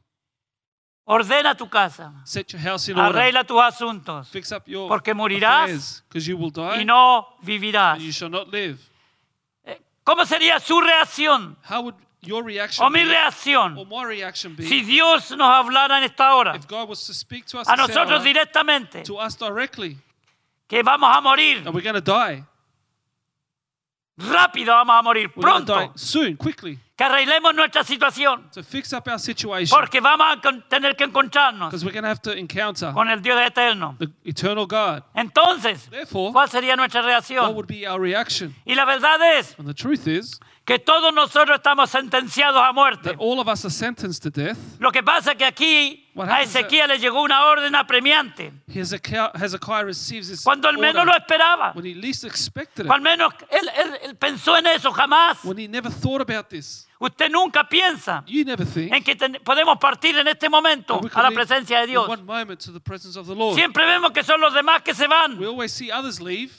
Ordena 1.05 1.57
tu 1.57 1.69
casa, 1.69 2.13
Set 2.25 2.53
your 2.53 2.61
house 2.63 2.89
in 2.89 2.97
order. 2.97 3.19
arregla 3.19 3.45
tus 3.45 3.61
asuntos 3.61 4.29
Fix 4.29 4.53
up 4.53 4.63
your 4.69 4.89
Porque 4.89 5.13
morirás 5.15 5.65
affairs, 5.65 6.05
because 6.09 6.29
you 6.29 6.37
will 6.37 6.51
die 6.53 6.81
y 6.81 6.85
no 6.85 7.27
vivirás. 7.43 7.95
and 7.97 8.03
you 8.03 8.13
shall 8.13 8.31
not 8.31 8.49
live. 8.53 8.79
¿Cómo 10.05 10.25
sería 10.27 10.59
su 10.61 10.81
reacción 10.81 11.57
How 11.69 11.83
would 11.83 11.95
your 12.25 12.43
reaction 12.45 12.85
o 12.87 12.91
mi 12.91 13.03
or 13.03 13.07
reacción 13.09 13.75
my 13.89 14.05
reaction 14.05 14.55
be, 14.55 14.65
si 14.65 14.83
Dios 14.83 15.31
nos 15.33 15.49
hablara 15.49 15.99
en 15.99 16.05
esta 16.05 16.35
hora 16.35 16.55
if 16.57 16.67
God 16.69 16.89
was 16.89 17.05
to 17.07 17.13
speak 17.15 17.47
to 17.47 17.59
us 17.59 17.69
a 17.69 17.77
nosotros 17.77 18.21
hour, 18.21 18.25
directamente 18.25 19.03
to 19.05 19.17
us 19.19 19.37
directly, 19.37 19.97
que 20.69 20.83
vamos 20.83 21.11
a 21.17 21.21
morir 21.21 21.59
and 21.67 21.75
we're 21.75 21.83
going 21.83 21.95
to 21.95 22.01
die? 22.01 22.45
rápido, 24.19 24.73
vamos 24.75 24.95
a 24.99 25.03
morir 25.03 25.31
We're 25.35 25.43
die 25.43 25.65
pronto, 25.65 25.93
soon, 25.97 26.37
quickly, 26.37 26.79
que 26.97 27.05
arreglemos 27.05 27.55
nuestra 27.55 27.83
situación 27.83 28.51
to 28.53 28.63
fix 28.63 28.93
up 28.93 29.09
our 29.09 29.19
situation, 29.19 29.77
porque 29.77 30.01
vamos 30.01 30.27
a 30.37 30.69
tener 30.69 30.95
que 30.95 31.05
encontrarnos 31.05 31.73
we're 31.83 31.93
going 31.93 32.03
to 32.05 32.09
have 32.09 32.21
to 32.23 32.33
encounter 32.37 32.93
con 32.93 33.09
el 33.09 33.21
Dios 33.21 33.41
eterno. 33.41 33.97
the 33.99 34.09
eternal 34.25 34.67
God. 34.67 35.03
Entonces, 35.15 35.89
Therefore, 35.91 36.31
¿cuál 36.33 36.49
sería 36.49 36.77
nuestra 36.77 37.01
what 37.01 37.09
reacción? 37.09 37.55
would 37.55 37.67
be 37.67 37.87
our 37.87 38.01
reaction? 38.01 38.55
Y 38.65 38.75
la 38.75 38.85
verdad 38.85 39.19
es 39.39 39.59
And 39.59 39.67
the 39.67 39.75
truth 39.75 40.07
is 40.07 40.39
que 40.65 40.79
todos 40.79 41.13
nosotros 41.13 41.57
estamos 41.57 41.91
sentenciados 41.91 42.63
a 42.63 42.73
muerte. 42.73 43.11
that 43.11 43.17
all 43.19 43.41
of 43.41 43.49
us 43.49 43.65
are 43.65 43.71
sentenced 43.73 44.23
to 44.23 44.31
death. 44.31 44.57
Lo 44.79 44.93
que 44.93 45.03
pasa 45.03 45.33
es 45.33 45.37
que 45.39 45.45
aquí 45.45 46.09
a 46.17 46.43
Ezequiel 46.43 46.89
le 46.89 46.99
llegó 46.99 47.23
una 47.23 47.47
orden 47.47 47.75
apremiante 47.75 48.53
Hezekiah, 48.69 49.33
Hezekiah 49.35 49.83
receives 49.83 50.29
this 50.29 50.43
cuando 50.45 50.69
al 50.69 50.77
menos 50.79 51.05
lo 51.07 51.13
esperaba. 51.17 51.73
when 51.75 51.85
he 51.87 51.95
least 51.95 52.23
expected 52.25 52.87
al 52.89 52.99
it, 52.99 53.03
menos 53.03 53.33
él, 53.51 53.69
él- 53.77 53.99
él 54.05 54.17
pensó 54.17 54.57
en 54.57 54.67
eso 54.69 54.93
jamás. 54.93 55.43
when 55.45 55.59
he 55.59 55.67
never 55.67 55.91
thought 55.91 56.21
about 56.21 56.49
this. 56.49 56.87
Usted 57.01 57.31
nunca 57.33 57.65
piensa 57.69 58.23
You 58.29 58.45
never 58.45 58.65
think 58.65 58.93
en 58.95 59.03
que 59.03 59.17
ten- 59.17 59.39
podemos 59.43 59.79
partir 59.81 60.17
en 60.17 60.29
este 60.29 60.49
momento 60.49 61.01
a 61.13 61.23
la 61.23 61.31
presencia 61.33 61.81
de 61.81 61.89
Dios. 61.89 62.09
one 62.09 62.23
moment 62.23 62.61
to 62.61 62.73
the 62.73 62.79
presence 62.79 63.17
of 63.19 63.27
the 63.27 63.35
Lord. 63.35 63.57
Siempre 63.57 63.85
vemos 63.85 64.13
que 64.13 64.23
son 64.23 64.41
los 64.41 64.55
demás 64.55 64.83
que 64.83 64.95
se 64.95 65.09
van 65.09 65.37
We 65.39 65.47
always 65.47 65.73
see 65.73 65.91
others 65.91 66.21
leave, 66.21 66.53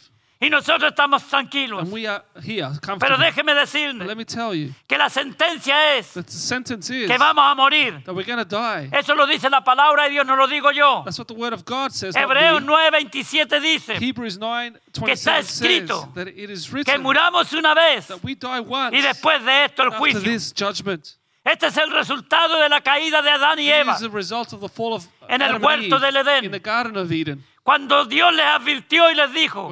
Y 0.44 0.50
nosotros 0.50 0.92
estamos 0.92 1.24
tranquilos. 1.24 1.82
and 1.84 1.92
we 1.92 2.06
are 2.06 2.24
here 2.44 2.70
Pero 3.00 3.18
déjeme 3.18 3.54
decirle 3.54 4.06
let 4.06 4.18
me 4.18 4.26
tell 4.26 4.54
you, 4.54 4.74
que 4.88 4.98
la 4.98 5.10
sentencia 5.10 5.96
es 5.98 6.14
that 6.14 6.26
the 6.26 6.32
sentence 6.32 6.90
is 6.90 7.08
que 7.08 7.18
vamos 7.18 7.44
a 7.46 7.56
morir. 7.56 8.04
that 8.04 8.14
we're 8.14 8.26
to 8.26 8.44
die. 8.44 8.90
Eso 8.92 9.16
lo 9.16 9.26
dice 9.26 9.50
la 9.50 9.64
palabra 9.64 10.04
de 10.04 10.12
Dios, 10.12 10.26
no 10.26 10.36
lo 10.36 10.48
digo 10.48 10.72
yo. 10.72 11.04
That's 11.06 11.18
what 11.18 11.28
the 11.28 11.34
word 11.34 11.54
of 11.54 11.64
God 11.64 11.92
says. 11.92 12.16
Hebreos 12.16 12.62
me. 12.62 12.68
9:27 12.68 13.62
dice 13.62 13.96
Hebrews 14.00 14.38
9 14.38 14.74
está 14.92 15.02
27 15.02 15.16
says 15.16 15.62
escrito 15.62 16.14
that 16.14 16.28
it 16.28 16.50
is 16.50 16.68
que 16.68 16.98
muramos 16.98 17.54
una 17.54 17.74
vez 17.74 18.08
that 18.08 18.24
we 18.24 18.36
die 18.36 18.60
once 18.60 18.98
y 18.98 19.02
después 19.02 19.44
de 19.46 19.66
esto 19.66 19.84
el 19.84 19.92
juicio. 19.92 20.22
this 20.22 20.54
judgment. 20.54 21.18
Este 21.44 21.68
es 21.68 21.78
el 21.78 21.92
resultado 21.92 22.60
de 22.60 22.70
la 22.70 22.82
caída 22.82 23.22
de 23.22 23.30
Adán 23.30 23.60
y 23.60 23.70
Eva. 23.70 23.98
En 25.28 25.42
el 25.42 25.58
huerto 25.62 26.00
del 26.00 26.16
Edén. 26.16 27.44
Cuando 27.64 28.06
Dios 28.06 28.34
les 28.34 28.46
advirtió 28.46 29.10
y 29.10 29.16
les 29.16 29.34
dijo 29.34 29.70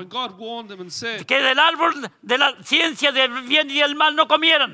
que 1.27 1.41
del 1.41 1.59
árbol 1.59 2.09
de 2.21 2.37
la 2.37 2.55
ciencia 2.63 3.11
del 3.11 3.41
bien 3.43 3.69
y 3.69 3.79
del 3.79 3.95
mal 3.95 4.15
no 4.15 4.27
comieran, 4.27 4.73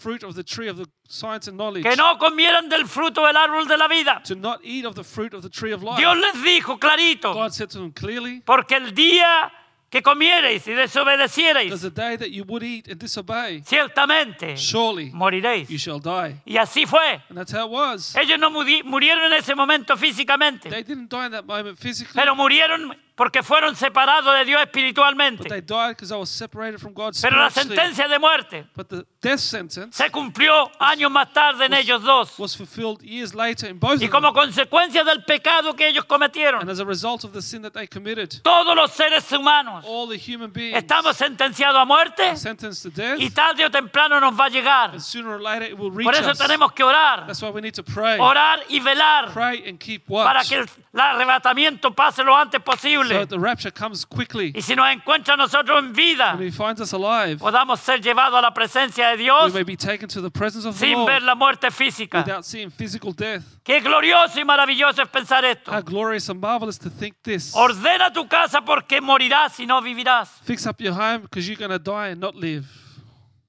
fruit 0.00 0.24
of 0.24 0.34
the 0.34 0.42
tree 0.42 0.68
of 0.68 0.78
the 0.78 0.86
science 1.08 1.46
and 1.46 1.58
knowledge, 1.58 1.84
que 1.84 1.94
no 1.94 2.16
comieran 2.18 2.68
del 2.68 2.86
fruto 2.86 3.26
del 3.26 3.36
árbol 3.36 3.68
de 3.68 3.76
la 3.76 3.86
vida. 3.86 4.22
to 4.24 4.34
not 4.34 4.60
eat 4.64 4.84
of 4.84 4.94
the 4.94 5.04
fruit 5.04 5.34
of 5.34 5.42
the 5.42 5.50
tree 5.50 5.72
of 5.72 5.82
life. 5.82 5.98
Dios 5.98 6.16
les 6.16 6.42
dijo 6.42 6.78
clarito, 6.78 7.34
God 7.34 7.52
said 7.52 7.68
to 7.68 7.78
them 7.78 7.92
clearly, 7.92 8.40
porque 8.44 8.76
el 8.76 8.94
día 8.94 9.52
que 9.90 10.02
comiereis 10.02 10.62
y 10.68 10.72
There's 10.72 10.92
desobedeciereis, 10.92 11.84
a 11.84 11.90
day 11.90 12.16
that 12.16 12.28
you 12.30 12.44
would 12.46 12.62
eat 12.62 12.88
and 12.88 12.98
disobey. 13.00 13.60
ciertamente 13.64 14.56
Surely 14.56 15.06
you 15.08 15.14
moriréis. 15.16 15.68
shall 15.78 15.98
die. 16.00 16.40
Y 16.46 16.56
así 16.56 16.86
fue. 16.86 17.20
And 17.28 17.36
that's 17.36 17.52
how 17.52 17.66
it 17.66 17.70
was. 17.72 18.14
Ellos 18.16 18.38
no 18.38 18.50
muri- 18.50 18.82
murieron 18.84 19.24
en 19.32 19.32
ese 19.38 19.54
momento 19.54 19.96
físicamente, 19.96 20.70
They 20.70 20.84
didn't 20.84 21.08
die 21.10 21.26
in 21.26 21.32
that 21.32 21.44
moment 21.44 21.76
physically, 21.78 22.14
pero 22.14 22.34
murieron 22.36 22.96
porque 23.20 23.42
fueron 23.42 23.76
separados 23.76 24.34
de 24.34 24.46
Dios 24.46 24.62
but 24.62 24.68
espiritualmente. 24.68 25.46
they 25.50 25.60
died 25.60 25.90
because 25.90 26.08
they 26.08 26.16
were 26.16 26.24
separated 26.24 26.78
from 26.80 26.94
God 26.94 27.12
Pero 27.20 27.36
la 27.36 27.50
sentencia 27.50 28.08
de 28.08 28.18
muerte 28.18 28.64
But 28.74 28.88
the 28.88 29.04
death 29.20 29.40
sentence 29.40 29.94
se 29.94 30.10
cumplió 30.10 30.70
años 30.80 31.10
más 31.10 31.30
tarde 31.30 31.66
en 31.66 31.74
ellos 31.74 32.02
dos. 32.02 32.38
was 32.38 32.56
fulfilled 32.56 33.02
years 33.02 33.34
later 33.34 33.68
in 33.68 33.78
both 33.78 34.00
Y 34.00 34.08
como 34.08 34.32
consecuencia 34.32 35.04
del 35.04 35.22
pecado 35.24 35.74
que 35.76 35.86
ellos 35.86 36.04
And 36.04 36.08
cometieron, 36.08 36.70
as 36.70 36.80
a 36.80 36.84
result 36.86 37.24
of 37.24 37.32
the 37.34 37.42
sin 37.42 37.60
that 37.60 37.72
they 37.74 37.86
committed, 37.86 38.40
todos 38.42 38.74
los 38.74 38.90
seres 38.92 39.30
humanos 39.30 39.84
all 39.86 40.08
the 40.08 40.16
human 40.16 40.50
beings 40.50 40.78
estamos 40.78 41.14
sentenciados 41.18 41.78
a 41.78 41.84
muerte 41.84 42.34
sentenced 42.38 42.82
to 42.82 42.88
death. 42.88 43.20
y 43.20 43.28
tarde 43.28 43.66
o 43.66 43.70
temprano 43.70 44.18
nos 44.18 44.32
va 44.32 44.46
a 44.46 44.48
llegar. 44.48 44.92
And 44.92 45.00
sooner 45.02 45.34
or 45.34 45.42
later 45.42 45.66
it 45.66 45.78
will 45.78 45.90
reach 45.90 46.06
Por 46.06 46.14
eso 46.14 46.30
us. 46.30 46.38
tenemos 46.38 46.72
que 46.72 46.82
orar, 46.82 47.26
That's 47.26 47.42
why 47.42 47.50
we 47.50 47.60
need 47.60 47.74
to 47.74 47.82
pray. 47.82 48.18
orar 48.18 48.60
y 48.70 48.80
velar 48.80 49.30
Pray 49.34 49.68
and 49.68 49.78
keep 49.78 50.06
para 50.06 50.38
watch. 50.40 50.48
que 50.48 50.54
el, 50.56 50.66
el 50.94 51.00
arrebatamiento 51.00 51.90
pase 51.92 52.24
lo 52.24 52.34
antes 52.34 52.62
posible. 52.62 53.09
That 53.18 53.28
the 53.28 53.38
rapture 53.38 53.70
comes 53.70 54.04
quickly. 54.04 54.52
Y 54.54 54.62
si 54.62 54.74
nos 54.74 54.86
encuentra 54.88 55.36
nosotros 55.36 55.78
en 55.78 55.92
vida, 55.92 56.34
When 56.36 56.46
he 56.46 56.50
finds 56.50 56.80
us 56.80 56.92
alive, 56.92 57.38
podamos 57.38 57.80
ser 57.80 58.00
llevados 58.00 58.38
a 58.38 58.42
la 58.42 58.52
presencia 58.54 59.08
de 59.08 59.16
we 59.16 59.22
Dios 59.24 59.52
may 59.52 59.62
be 59.62 59.76
taken 59.76 60.08
to 60.08 60.20
the 60.20 60.30
presence 60.30 60.64
of 60.66 60.74
the 60.74 60.80
sin 60.86 61.04
ver 61.06 61.20
Lord 61.20 61.22
la 61.24 61.34
muerte 61.34 61.70
física. 61.70 62.18
without 62.18 62.44
seeing 62.44 62.70
physical 62.70 63.12
death. 63.12 63.42
Qué 63.64 63.80
glorioso 63.80 64.38
y 64.40 64.44
maravilloso 64.44 65.02
es 65.02 65.08
pensar 65.08 65.44
esto. 65.44 65.70
How 65.72 65.80
glorious 65.82 66.28
and 66.28 66.40
marvelous 66.40 66.78
to 66.78 66.90
think 66.90 67.16
this. 67.22 67.54
Ordena 67.54 68.12
tu 68.12 68.26
casa 68.28 68.60
porque 68.62 69.00
morirás 69.00 69.58
y 69.60 69.66
no 69.66 69.80
vivirás. 69.82 70.28
Fix 70.44 70.66
up 70.66 70.80
your 70.80 70.94
home 70.94 71.22
because 71.22 71.48
you're 71.48 71.56
going 71.58 71.70
to 71.70 71.78
die 71.78 72.08
and 72.08 72.20
not 72.20 72.34
live. 72.34 72.66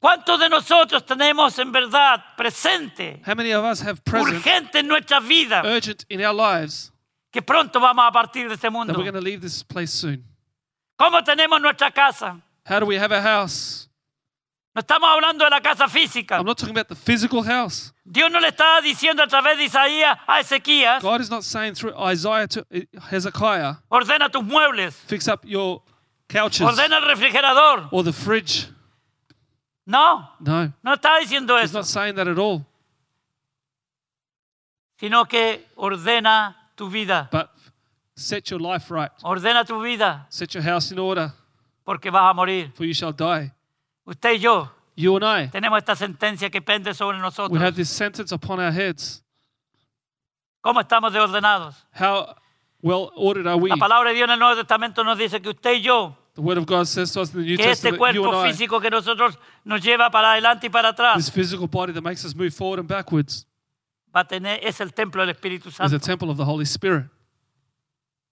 ¿Cuántos 0.02 0.40
de 0.40 0.50
nosotros 0.50 1.06
tenemos 1.06 1.60
en 1.60 1.72
verdad 1.72 2.24
presente, 2.36 3.22
How 3.24 3.36
many 3.36 3.52
of 3.54 3.64
us 3.64 3.82
have 3.82 4.04
present, 4.04 4.44
urgente 4.44 4.80
en 4.80 4.88
nuestra 4.88 5.20
vida, 5.20 5.62
urgent 5.64 6.06
in 6.10 6.26
our 6.26 6.34
lives, 6.34 6.91
que 7.32 7.42
pronto 7.42 7.80
vamos 7.80 8.06
a 8.06 8.12
partir 8.12 8.48
de 8.48 8.56
este 8.56 8.68
that 8.68 8.72
mundo? 8.72 8.94
we're 8.94 9.04
going 9.10 9.14
to 9.14 9.22
leave 9.22 9.42
this 9.42 9.64
place 9.64 9.92
soon? 9.92 10.24
¿Cómo 10.98 11.24
tenemos 11.24 11.60
nuestra 11.62 11.92
casa? 11.92 12.40
How 12.66 12.80
do 12.80 12.86
we 12.86 12.98
have 12.98 13.12
a 13.12 13.22
house? 13.22 13.88
No 14.74 14.82
estamos 14.82 15.10
hablando 15.10 15.44
de 15.44 15.50
la 15.50 15.60
casa 15.60 15.88
física. 15.90 16.38
I'm 16.38 16.46
not 16.46 16.58
talking 16.58 16.74
about 16.74 16.88
the 16.88 16.96
physical 16.96 17.44
house. 17.44 17.92
Dios 18.06 18.32
no 18.32 18.40
le 18.40 18.48
está 18.50 18.80
diciendo 18.82 19.22
a 19.22 19.28
través 19.28 19.58
de 19.58 19.66
Isaías 19.66 20.18
a 20.28 20.40
Ezequías, 20.40 21.02
God 21.02 21.20
is 21.22 21.30
not 21.30 21.44
saying 21.44 21.74
through 21.76 21.94
Isaiah 21.98 22.48
to 22.48 22.66
Hezekiah, 23.10 23.78
ordena 23.92 24.30
tus 24.32 24.44
muebles, 24.44 24.94
fix 24.94 25.28
up 25.28 25.44
your 25.46 25.82
couches 26.30 26.62
ordena 26.66 26.98
el 26.98 27.04
refrigerador. 27.16 27.90
or 27.92 28.04
the 28.04 28.14
fridge. 28.14 28.68
No, 29.86 30.30
No, 30.40 30.72
no 30.84 30.94
está 30.94 31.18
diciendo 31.20 31.60
he's 31.60 31.72
eso, 31.72 31.80
not 31.80 31.86
saying 31.88 32.16
that 32.16 32.28
at 32.30 32.38
all. 32.40 32.66
sino 35.00 35.26
que 35.26 35.66
ordena 35.76 36.56
tu 36.76 36.90
vida. 36.90 37.30
But 37.32 37.50
set 38.16 38.50
your 38.50 38.60
life 38.60 38.92
right. 38.92 39.12
Ordena 39.24 39.66
tu 39.66 39.82
vida 39.82 40.26
Set 40.30 40.54
your 40.54 40.64
house 40.64 40.92
in 40.92 41.00
order, 41.00 41.32
porque 41.86 42.12
vas 42.12 42.30
a 42.30 42.34
morir. 42.34 42.72
for 42.74 42.86
you 42.86 42.94
shall 42.94 43.14
die. 43.14 43.52
Usted 44.06 44.32
y 44.34 44.40
yo 44.40 44.70
You 44.96 45.16
and 45.16 45.26
I, 45.26 45.50
tenemos 45.50 45.78
esta 45.78 45.96
sentencia 45.96 46.50
que 46.50 46.62
pende 46.62 46.94
sobre 46.94 47.18
we 47.50 47.60
have 47.60 47.76
this 47.76 47.90
sentence 47.90 48.32
upon 48.34 48.60
our 48.60 48.72
heads. 48.72 49.24
¿Cómo 50.62 50.82
estamos 50.82 51.14
de 51.14 51.20
ordenados? 51.20 51.76
How 51.92 52.36
well 52.82 53.12
ordered 53.16 53.48
are 53.48 53.58
we? 53.58 53.70
La 53.70 53.78
palabra 53.78 54.10
de 54.10 54.16
Dios 54.16 54.26
en 54.26 54.34
el 54.34 54.40
Nuevo 54.40 54.56
Testamento 54.56 55.04
nos 55.04 55.18
dice 55.18 55.42
que 55.42 55.50
usted 55.50 55.74
y 55.76 55.82
yo, 55.82 56.18
The 56.34 56.42
Word 56.42 56.58
of 56.60 56.66
God 56.66 56.88
says 56.88 57.12
to 57.14 57.22
us 57.22 57.34
in 57.34 57.42
the 57.42 57.46
New 57.46 57.58
que 57.58 57.64
este 57.64 57.90
Testament, 57.90 58.16
you 58.16 58.22
cuerpo 58.22 58.40
and 58.40 58.48
I, 58.48 58.52
físico 58.52 58.80
que 58.80 58.90
nosotros 58.90 59.38
nos 59.66 59.82
lleva 59.82 60.10
para 60.10 60.32
adelante 60.32 60.68
y 60.68 60.70
para 60.70 60.94
this 61.16 61.30
physical 61.30 61.68
body 61.68 61.94
that 61.94 62.04
makes 62.04 62.24
us 62.24 62.36
move 62.36 62.54
forward 62.54 62.80
and 62.80 62.88
backwards, 62.88 63.46
va 64.16 64.22
a 64.22 64.28
tener, 64.28 64.60
es 64.64 64.80
el 64.82 64.94
templo 64.94 65.22
del 65.26 65.30
Espíritu 65.36 65.70
is 65.70 65.76
a 65.80 65.88
Santo, 65.90 66.00
temple 66.00 66.30
of 66.30 66.38
the 66.38 66.44
Holy 66.46 66.66
Spirit, 66.66 67.06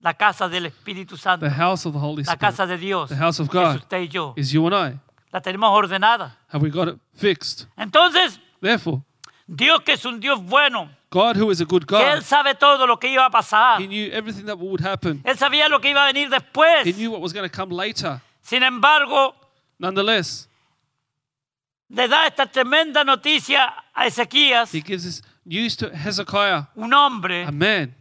la 0.01 0.13
casa 0.13 0.47
del 0.49 0.65
Espíritu 0.65 1.17
Santo, 1.17 1.45
the 1.45 1.51
house 1.53 1.85
of 1.85 1.93
the 1.93 1.99
Holy 1.99 2.23
la 2.23 2.33
Spirit. 2.33 2.39
casa 2.39 2.65
de 2.67 2.77
Dios, 2.77 3.09
The 3.09 3.15
house 3.17 3.39
of 3.39 3.47
es 3.47 3.53
God 3.53 3.75
usted 3.77 4.01
y 4.01 4.07
yo. 4.07 4.33
is 4.37 4.51
you 4.51 4.65
and 4.67 4.75
I. 4.75 4.99
La 5.31 5.41
tenemos 5.41 5.69
ordenada. 5.71 6.37
Have 6.51 6.63
we 6.63 6.69
got 6.71 6.87
it 6.87 6.97
fixed? 7.13 7.67
Entonces, 7.77 8.39
Therefore, 8.61 9.03
Dios 9.47 9.81
que 9.83 9.93
es 9.93 10.05
un 10.05 10.19
Dios 10.19 10.41
bueno, 10.41 10.89
God, 11.11 11.37
who 11.37 11.49
is 11.51 11.61
a 11.61 11.65
good 11.65 11.85
que 11.87 11.95
Él 11.95 12.19
God, 12.19 12.23
sabe 12.23 12.55
todo 12.55 12.85
lo 12.85 12.97
que 12.97 13.09
iba 13.11 13.25
a 13.25 13.29
pasar. 13.29 13.79
He 13.81 13.87
knew 13.87 14.11
everything 14.11 14.45
that 14.45 14.57
would 14.57 14.81
happen. 14.81 15.21
Él 15.23 15.37
sabía 15.37 15.69
lo 15.69 15.79
que 15.79 15.89
iba 15.91 16.03
a 16.03 16.07
venir 16.07 16.29
después. 16.29 16.85
He 16.85 16.93
knew 16.93 17.11
what 17.11 17.21
was 17.21 17.31
going 17.33 17.47
to 17.49 17.55
come 17.55 17.71
later. 17.73 18.21
Sin 18.41 18.63
embargo, 18.63 19.35
Nonetheless, 19.79 20.47
le 21.89 22.07
da 22.07 22.27
esta 22.27 22.45
tremenda 22.45 23.03
noticia 23.03 23.73
a 23.93 24.05
Ezequías, 24.05 24.73
He 24.73 24.81
gives 24.81 25.03
this 25.03 25.21
news 25.49 25.75
to 25.77 25.89
Hezekiah, 25.91 26.67
un 26.75 26.93
hombre 26.93 27.43
a 27.45 27.51
man 27.51 27.95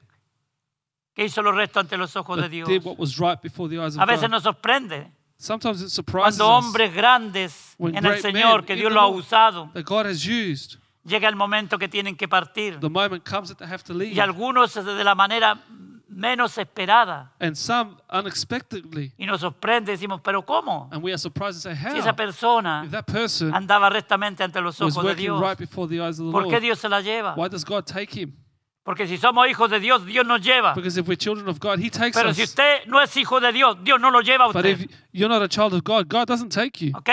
que 1.14 1.25
hizo 1.25 1.43
lo 1.43 1.50
resto 1.52 1.81
ante 1.81 1.97
los 1.97 2.14
ojos 2.14 2.37
de 2.37 2.43
that 2.43 2.50
Dios. 2.50 2.69
did 2.69 2.85
what 2.85 2.97
was 2.99 3.19
right 3.19 3.40
before 3.43 3.69
the 3.69 3.76
eyes 3.83 3.97
A 3.97 4.02
of 4.02 4.09
veces 4.09 4.23
God. 4.23 4.31
nos 4.31 4.43
sorprende 4.45 5.11
Sometimes 5.40 5.81
it 5.83 5.88
surprises 5.90 6.37
cuando 6.38 6.59
us 6.59 6.64
hombres 6.64 6.93
grandes 6.95 7.75
When 7.78 7.97
en 7.97 8.05
el 8.05 8.11
great 8.12 8.23
Señor, 8.25 8.57
men 8.59 8.67
que 8.67 8.73
in 8.75 8.78
Dios 8.81 8.90
the 8.90 8.95
lo 8.95 9.00
ha 9.00 9.07
Lord- 9.09 9.19
usado, 9.21 9.71
that 9.73 9.85
God 9.85 10.07
has 10.07 10.25
used. 10.26 10.78
llega 11.05 11.28
el 11.28 11.37
momento 11.37 11.78
que 11.78 11.88
tienen 11.88 12.17
que 12.17 12.26
partir. 12.28 12.78
The 12.81 12.90
moment 12.90 13.25
comes 13.25 13.49
that 13.49 13.57
they 13.59 13.67
have 13.69 13.83
to 13.85 13.95
leave. 13.95 14.14
Y 14.14 14.21
algunos 14.21 14.75
de 14.75 15.05
la 15.05 15.14
manera 15.14 15.62
menos 16.09 16.57
esperada. 16.59 17.33
And 17.41 17.55
some 17.55 17.97
unexpectedly. 18.11 19.12
Y 19.19 19.27
nos 19.27 19.41
sorprende, 19.41 19.93
decimos, 19.93 20.21
pero 20.23 20.43
¿cómo? 20.45 20.88
And 20.93 21.03
we 21.03 21.11
are 21.12 21.19
surprised 21.19 21.67
and 21.67 21.77
say, 21.79 21.91
Si 21.93 21.99
esa 21.99 22.11
how? 22.11 22.17
persona 22.17 22.83
If 22.85 22.91
that 22.93 23.07
person 23.07 23.55
andaba 23.55 23.91
rectamente 23.91 24.43
ante 24.43 24.61
los 24.61 24.81
was 24.81 24.97
ojos 24.97 25.07
de 25.07 25.15
Dios, 25.15 25.41
right 25.41 25.59
before 25.59 25.88
the 25.88 26.00
eyes 26.00 26.19
of 26.19 26.27
the 26.27 26.33
¿por 26.33 26.45
qué 26.45 26.53
Lord, 26.53 26.62
Dios 26.62 26.79
se 26.79 26.88
la 26.88 27.00
lleva? 27.00 27.35
why 27.37 27.49
does 27.49 27.65
God 27.65 27.85
take 27.85 28.19
him? 28.19 28.33
Porque 28.85 29.07
si 29.07 29.19
somos 29.19 29.47
hijos 29.49 29.69
de 29.71 29.81
Dios, 29.81 30.07
Dios 30.07 30.25
nos 30.25 30.41
lleva. 30.41 30.73
Because 30.75 30.99
if 30.99 31.07
we're 31.07 31.15
children 31.19 31.47
of 31.49 31.59
God, 31.61 31.79
He 31.79 31.91
takes 31.91 32.17
Pero 32.17 32.31
us. 32.31 32.37
si 32.37 32.45
usted 32.45 32.87
no 32.87 33.03
es 33.03 33.15
hijo 33.19 33.38
de 33.38 33.53
Dios, 33.53 33.77
Dios 33.85 34.00
no 34.00 34.11
lo 34.11 34.23
lleva 34.23 34.45
a 34.45 34.49
But 34.49 34.65
usted. 34.65 34.81
if 34.81 34.91
you're 35.12 35.29
not 35.29 35.43
a 35.43 35.49
child 35.49 35.75
of 35.75 35.83
God, 35.85 36.09
God 36.09 36.27
doesn't 36.27 36.49
take 36.50 36.81
you. 36.83 36.93
¿Ok? 36.97 37.11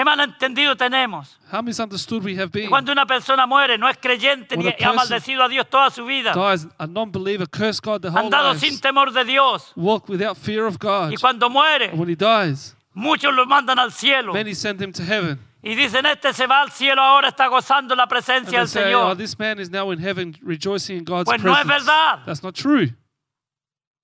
¿Qué 0.00 0.04
malentendido 0.04 0.74
tenemos? 0.76 1.38
How 1.52 1.60
misunderstood 1.60 2.24
we 2.24 2.34
have 2.34 2.50
been. 2.50 2.70
Cuando 2.70 2.90
una 2.90 3.04
persona 3.04 3.46
muere, 3.46 3.76
no 3.76 3.86
es 3.86 3.98
creyente 3.98 4.56
When 4.56 4.64
ni 4.64 4.68
a 4.68 4.70
ha 4.70 4.76
person 4.78 4.96
maldecido 4.96 5.42
a 5.42 5.48
Dios 5.50 5.68
toda 5.68 5.90
su 5.90 6.06
vida. 6.06 6.32
Dies 6.32 6.66
a 6.78 6.86
non-believer, 6.86 7.46
curse 7.46 7.80
God 7.82 8.00
the 8.00 8.08
whole 8.08 8.24
Andado 8.24 8.54
sin 8.54 8.70
life. 8.70 8.80
temor 8.80 9.12
de 9.12 9.26
Dios. 9.26 9.72
Walk 9.76 10.08
without 10.08 10.38
fear 10.38 10.64
of 10.64 10.78
God. 10.78 11.12
Y 11.12 11.16
cuando 11.16 11.50
muere, 11.50 11.90
when 11.92 12.08
he 12.08 12.16
dies, 12.16 12.74
muchos 12.94 13.34
lo 13.34 13.44
mandan 13.44 13.78
al 13.78 13.92
cielo. 13.92 14.32
many 14.32 14.54
send 14.54 14.80
him 14.80 14.90
to 14.90 15.02
heaven. 15.04 15.38
Y 15.62 15.74
dicen, 15.74 16.06
este 16.06 16.32
se 16.32 16.46
va 16.46 16.62
al 16.62 16.70
cielo 16.70 17.02
ahora, 17.02 17.28
está 17.28 17.48
gozando 17.48 17.94
la 17.94 18.06
presencia 18.06 18.60
del 18.60 18.68
say, 18.68 18.94
oh, 18.94 19.10
Señor. 19.10 19.18
this 19.18 19.38
man 19.38 19.60
is 19.60 19.70
now 19.70 19.90
in 19.90 19.98
heaven 19.98 20.34
rejoicing 20.40 20.96
in 20.96 21.04
God's 21.04 21.26
Pues 21.26 21.42
no 21.42 21.52
es 21.52 21.66
presence. 21.66 21.84
verdad. 21.84 22.24
That's 22.24 22.42
not 22.42 22.54
true. 22.54 22.88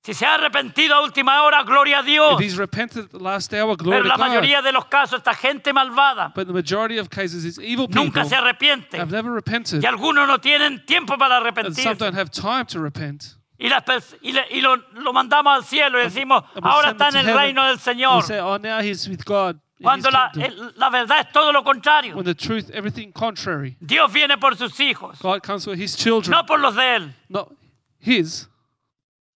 Si 0.07 0.15
se 0.15 0.25
ha 0.25 0.35
arrepentido 0.37 0.95
a 0.95 1.03
última 1.03 1.43
hora, 1.43 1.65
gloria 1.65 1.99
a 1.99 2.01
If 2.03 2.07
Dios. 2.07 2.41
he's 2.41 2.57
repented 2.57 3.07
at 3.07 3.11
the 3.11 3.19
last 3.19 3.53
hour, 3.53 3.75
glory 3.77 3.99
Pero 3.99 4.03
to 4.05 4.09
la 4.09 4.17
God. 4.17 4.27
mayoría 4.29 4.63
de 4.63 4.71
los 4.71 4.85
casos, 4.87 5.19
esta 5.19 5.35
gente 5.35 5.73
malvada 5.73 6.33
But 6.33 6.47
the 6.47 6.53
majority 6.53 6.99
of 6.99 7.11
cases, 7.11 7.45
it's 7.45 7.59
evil 7.59 7.89
people 7.89 8.05
nunca 8.05 8.25
se 8.25 8.37
arrepiente. 8.37 8.99
have 8.99 9.11
never 9.11 9.33
repented. 9.33 9.83
Y 9.83 9.87
algunos 9.87 10.29
no 10.29 10.39
tienen 10.39 10.87
tiempo 10.87 11.19
para 11.19 11.39
And 11.39 11.45
some 11.45 11.49
arrepentirse. 11.51 11.99
don't 11.99 12.15
have 12.17 12.31
time 12.31 12.67
to 12.67 12.79
repent. 12.79 13.35
Y, 13.59 13.69
las 13.69 13.83
pers- 13.85 14.15
y 14.23 14.31
le- 14.33 14.47
y 14.51 14.61
lo, 14.61 14.77
lo 14.95 15.13
mandamos 15.13 15.53
al 15.57 15.65
cielo 15.65 15.99
y 15.99 16.05
decimos, 16.05 16.45
And 16.55 16.65
we 16.65 16.71
ahora 16.71 16.89
send 16.91 17.01
está 17.01 17.11
them 17.11 17.17
en 17.21 17.25
to 17.27 17.31
el 17.33 17.37
heaven. 17.39 17.43
reino 17.57 17.65
del 17.67 17.77
We 17.77 17.81
Señor. 17.81 18.23
say, 18.23 18.39
oh, 18.39 18.59
now 18.59 18.81
he's 18.81 19.09
with 19.09 19.25
God. 19.25 19.57
in 19.57 19.61
his 19.79 19.83
Cuando 19.83 20.11
la, 20.11 20.31
kingdom. 20.31 20.53
el- 20.69 20.73
la 20.77 20.89
verdad 20.91 21.21
es 21.27 21.33
todo 21.33 21.51
lo 21.53 21.65
contrario. 21.65 22.15
When 22.15 22.25
the 22.25 22.35
truth, 22.35 22.71
everything 22.73 23.11
contrary. 23.13 23.77
Dios 23.85 24.13
viene 24.13 24.39
por 24.39 24.55
sus 24.57 24.79
hijos, 24.79 25.19
God 25.21 25.43
comes 25.43 25.65
for 25.65 25.75
his 25.75 25.97
children, 25.97 26.31
no 26.31 26.45
por 26.47 26.61
los 26.61 26.77
de 26.77 26.97
Él. 26.97 27.13
not 27.29 27.51
his. 27.99 28.47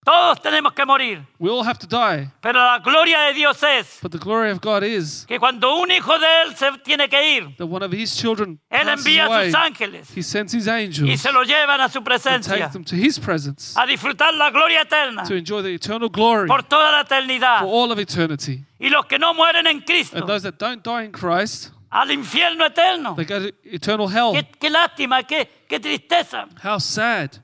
Todos 0.07 0.41
tenemos 0.41 0.71
que 0.73 0.85
morir. 0.85 1.21
We 1.37 1.49
all 1.49 1.67
have 1.67 1.79
to 1.79 1.85
die. 1.85 2.31
Pero 2.39 2.63
la 2.63 2.79
gloria 2.79 3.27
de 3.27 3.33
Dios 3.33 3.61
es 3.61 3.99
But 4.01 4.13
the 4.13 4.17
glory 4.17 4.51
of 4.51 4.61
God 4.61 4.83
is 4.83 5.25
que 5.27 5.37
cuando 5.37 5.75
un 5.75 5.91
hijo 5.91 6.17
de 6.17 6.43
Él 6.43 6.55
se 6.55 6.71
tiene 6.85 7.09
que 7.09 7.35
ir, 7.35 7.57
that 7.57 7.67
one 7.67 7.83
of 7.83 7.91
his 7.91 8.15
children 8.15 8.57
Él 8.69 8.85
passes 8.85 9.05
envía 9.05 9.25
a 9.25 9.27
away, 9.27 9.51
sus 9.51 9.59
ángeles 9.59 10.09
he 10.15 10.23
sends 10.23 10.53
his 10.53 10.65
y 10.65 10.71
angels 10.71 11.19
se 11.19 11.29
lo 11.29 11.43
llevan 11.43 11.81
a 11.81 11.89
su 11.89 11.97
and 11.97 12.05
presencia 12.07 12.57
take 12.57 12.71
them 12.71 12.85
to 12.85 12.95
his 12.95 13.19
presence 13.19 13.75
a 13.75 13.85
disfrutar 13.85 14.33
la 14.33 14.49
gloria 14.49 14.83
eterna 14.83 15.25
to 15.25 15.35
enjoy 15.35 15.61
the 15.61 15.73
eternal 15.73 16.07
glory 16.07 16.47
por 16.47 16.63
toda 16.63 16.89
la 16.89 17.01
eternidad. 17.01 17.59
for 17.59 17.67
all 17.67 17.91
of 17.91 17.99
eternity. 17.99 18.63
Y 18.79 18.87
los 18.87 19.05
que 19.07 19.19
no 19.19 19.33
mueren 19.33 19.67
en 19.67 19.81
Cristo, 19.81 20.19
And 20.19 20.25
those 20.25 20.43
that 20.43 20.57
don't 20.57 20.81
die 20.85 21.03
in 21.03 21.11
Christ, 21.11 21.71
al 21.91 22.07
infierno 22.11 22.65
eterno. 22.65 23.13
they 23.15 23.25
go 23.25 23.39
to 23.39 23.51
eternal 23.65 24.07
hell. 24.07 24.31
Qué, 24.31 24.47
qué 24.57 24.69
lástima, 24.69 25.23
qué, 25.27 25.49
qué 25.67 25.81
tristeza. 25.81 26.47
How 26.63 26.79
sad. 26.79 27.43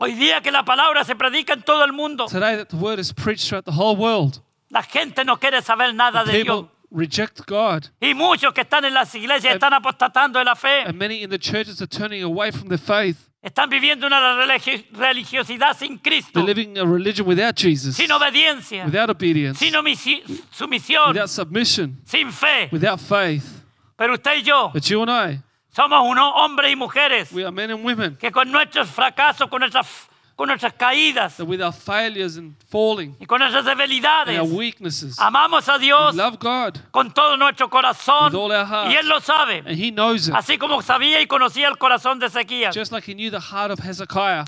Hoy 0.00 0.14
día 0.14 0.40
que 0.40 0.52
la 0.52 0.64
palabra 0.64 1.02
se 1.04 1.16
predica 1.16 1.54
en 1.54 1.62
todo 1.62 1.84
el 1.84 1.92
mundo, 1.92 2.26
Today 2.26 2.56
that 2.56 2.66
the 2.68 2.76
word 2.76 3.00
is 3.00 3.12
preached 3.12 3.48
throughout 3.48 3.64
the 3.64 3.72
whole 3.72 3.96
world. 3.96 4.40
la 4.70 4.82
gente 4.82 5.24
no 5.24 5.36
quiere 5.38 5.60
saber 5.60 5.92
nada 5.92 6.24
de 6.24 6.44
Dios. 6.44 6.66
Reject 6.90 7.40
God. 7.46 7.84
Y 8.00 8.14
muchos 8.14 8.54
que 8.54 8.62
están 8.62 8.84
en 8.84 8.94
las 8.94 9.12
iglesias 9.14 9.54
están 9.54 9.74
apostatando 9.74 10.38
de 10.38 10.44
la 10.44 10.54
fe. 10.54 10.82
And 10.86 10.96
many 10.96 11.22
in 11.22 11.28
the 11.30 11.38
churches 11.38 11.82
are 11.82 11.88
turning 11.88 12.22
away 12.22 12.50
from 12.52 12.68
their 12.68 12.78
faith. 12.78 13.16
Están 13.42 13.68
viviendo 13.68 14.06
una 14.06 14.20
religi- 14.36 14.86
religiosidad 14.92 15.76
sin 15.76 15.98
Cristo, 15.98 16.32
They're 16.44 16.46
living 16.54 16.78
a 16.78 16.84
religion 16.84 17.26
without 17.26 17.56
Jesus, 17.56 17.96
sin 17.96 18.10
obediencia, 18.12 18.84
without 18.84 19.10
obedience, 19.10 19.58
sin 19.58 19.72
sumisión, 20.52 21.08
without 21.12 21.28
submission, 21.28 22.00
sin 22.04 22.30
fe. 22.32 22.68
without 22.72 23.00
faith. 23.00 23.44
Pero 23.96 24.14
usted 24.14 24.36
y 24.38 24.42
yo 24.42 24.70
But 24.72 24.84
you 24.88 25.02
and 25.02 25.10
I, 25.10 25.40
somos 25.70 26.02
unos 26.06 26.32
hombres 26.36 26.72
y 26.72 26.76
mujeres 26.76 27.32
we 27.32 27.42
are 27.44 27.52
men 27.52 27.70
and 27.70 27.84
women 27.84 28.16
que 28.16 28.30
con 28.30 28.50
nuestros 28.50 28.88
fracasos, 28.90 29.48
con 29.48 29.60
nuestras, 29.60 29.86
con 30.36 30.48
nuestras 30.48 30.72
caídas 30.74 31.36
that 31.36 31.46
with 31.46 31.60
our 31.60 31.72
failures 31.72 32.36
and 32.36 32.54
falling 32.70 33.16
y 33.20 33.26
con 33.26 33.38
nuestras 33.40 33.66
and 33.66 33.78
debilidades 33.78 34.38
our 34.38 34.46
weaknesses, 34.48 35.18
amamos 35.18 35.68
a 35.68 35.74
we 35.74 35.80
Dios 35.86 36.14
love 36.14 36.38
God 36.38 36.78
con 36.90 37.12
todo 37.12 37.36
nuestro 37.36 37.68
corazón 37.68 38.32
With 38.32 38.38
all 38.38 38.52
our 38.52 38.64
heart. 38.64 38.90
y 38.92 38.96
Él 38.96 39.08
lo 39.08 39.20
sabe. 39.20 39.62
and 39.66 39.76
He 39.76 39.90
knows 39.90 40.28
it. 40.28 40.34
Así 40.34 40.58
como 40.58 40.80
sabía 40.82 41.20
y 41.20 41.26
conocía 41.26 41.68
el 41.68 41.76
corazón 41.76 42.18
de. 42.18 42.28
Just 42.72 42.92
like 42.92 43.04
He 43.10 43.14
knew 43.14 43.30
the 43.30 43.40
heart 43.40 43.70
of 43.70 43.80
Hezekiah. 43.80 44.44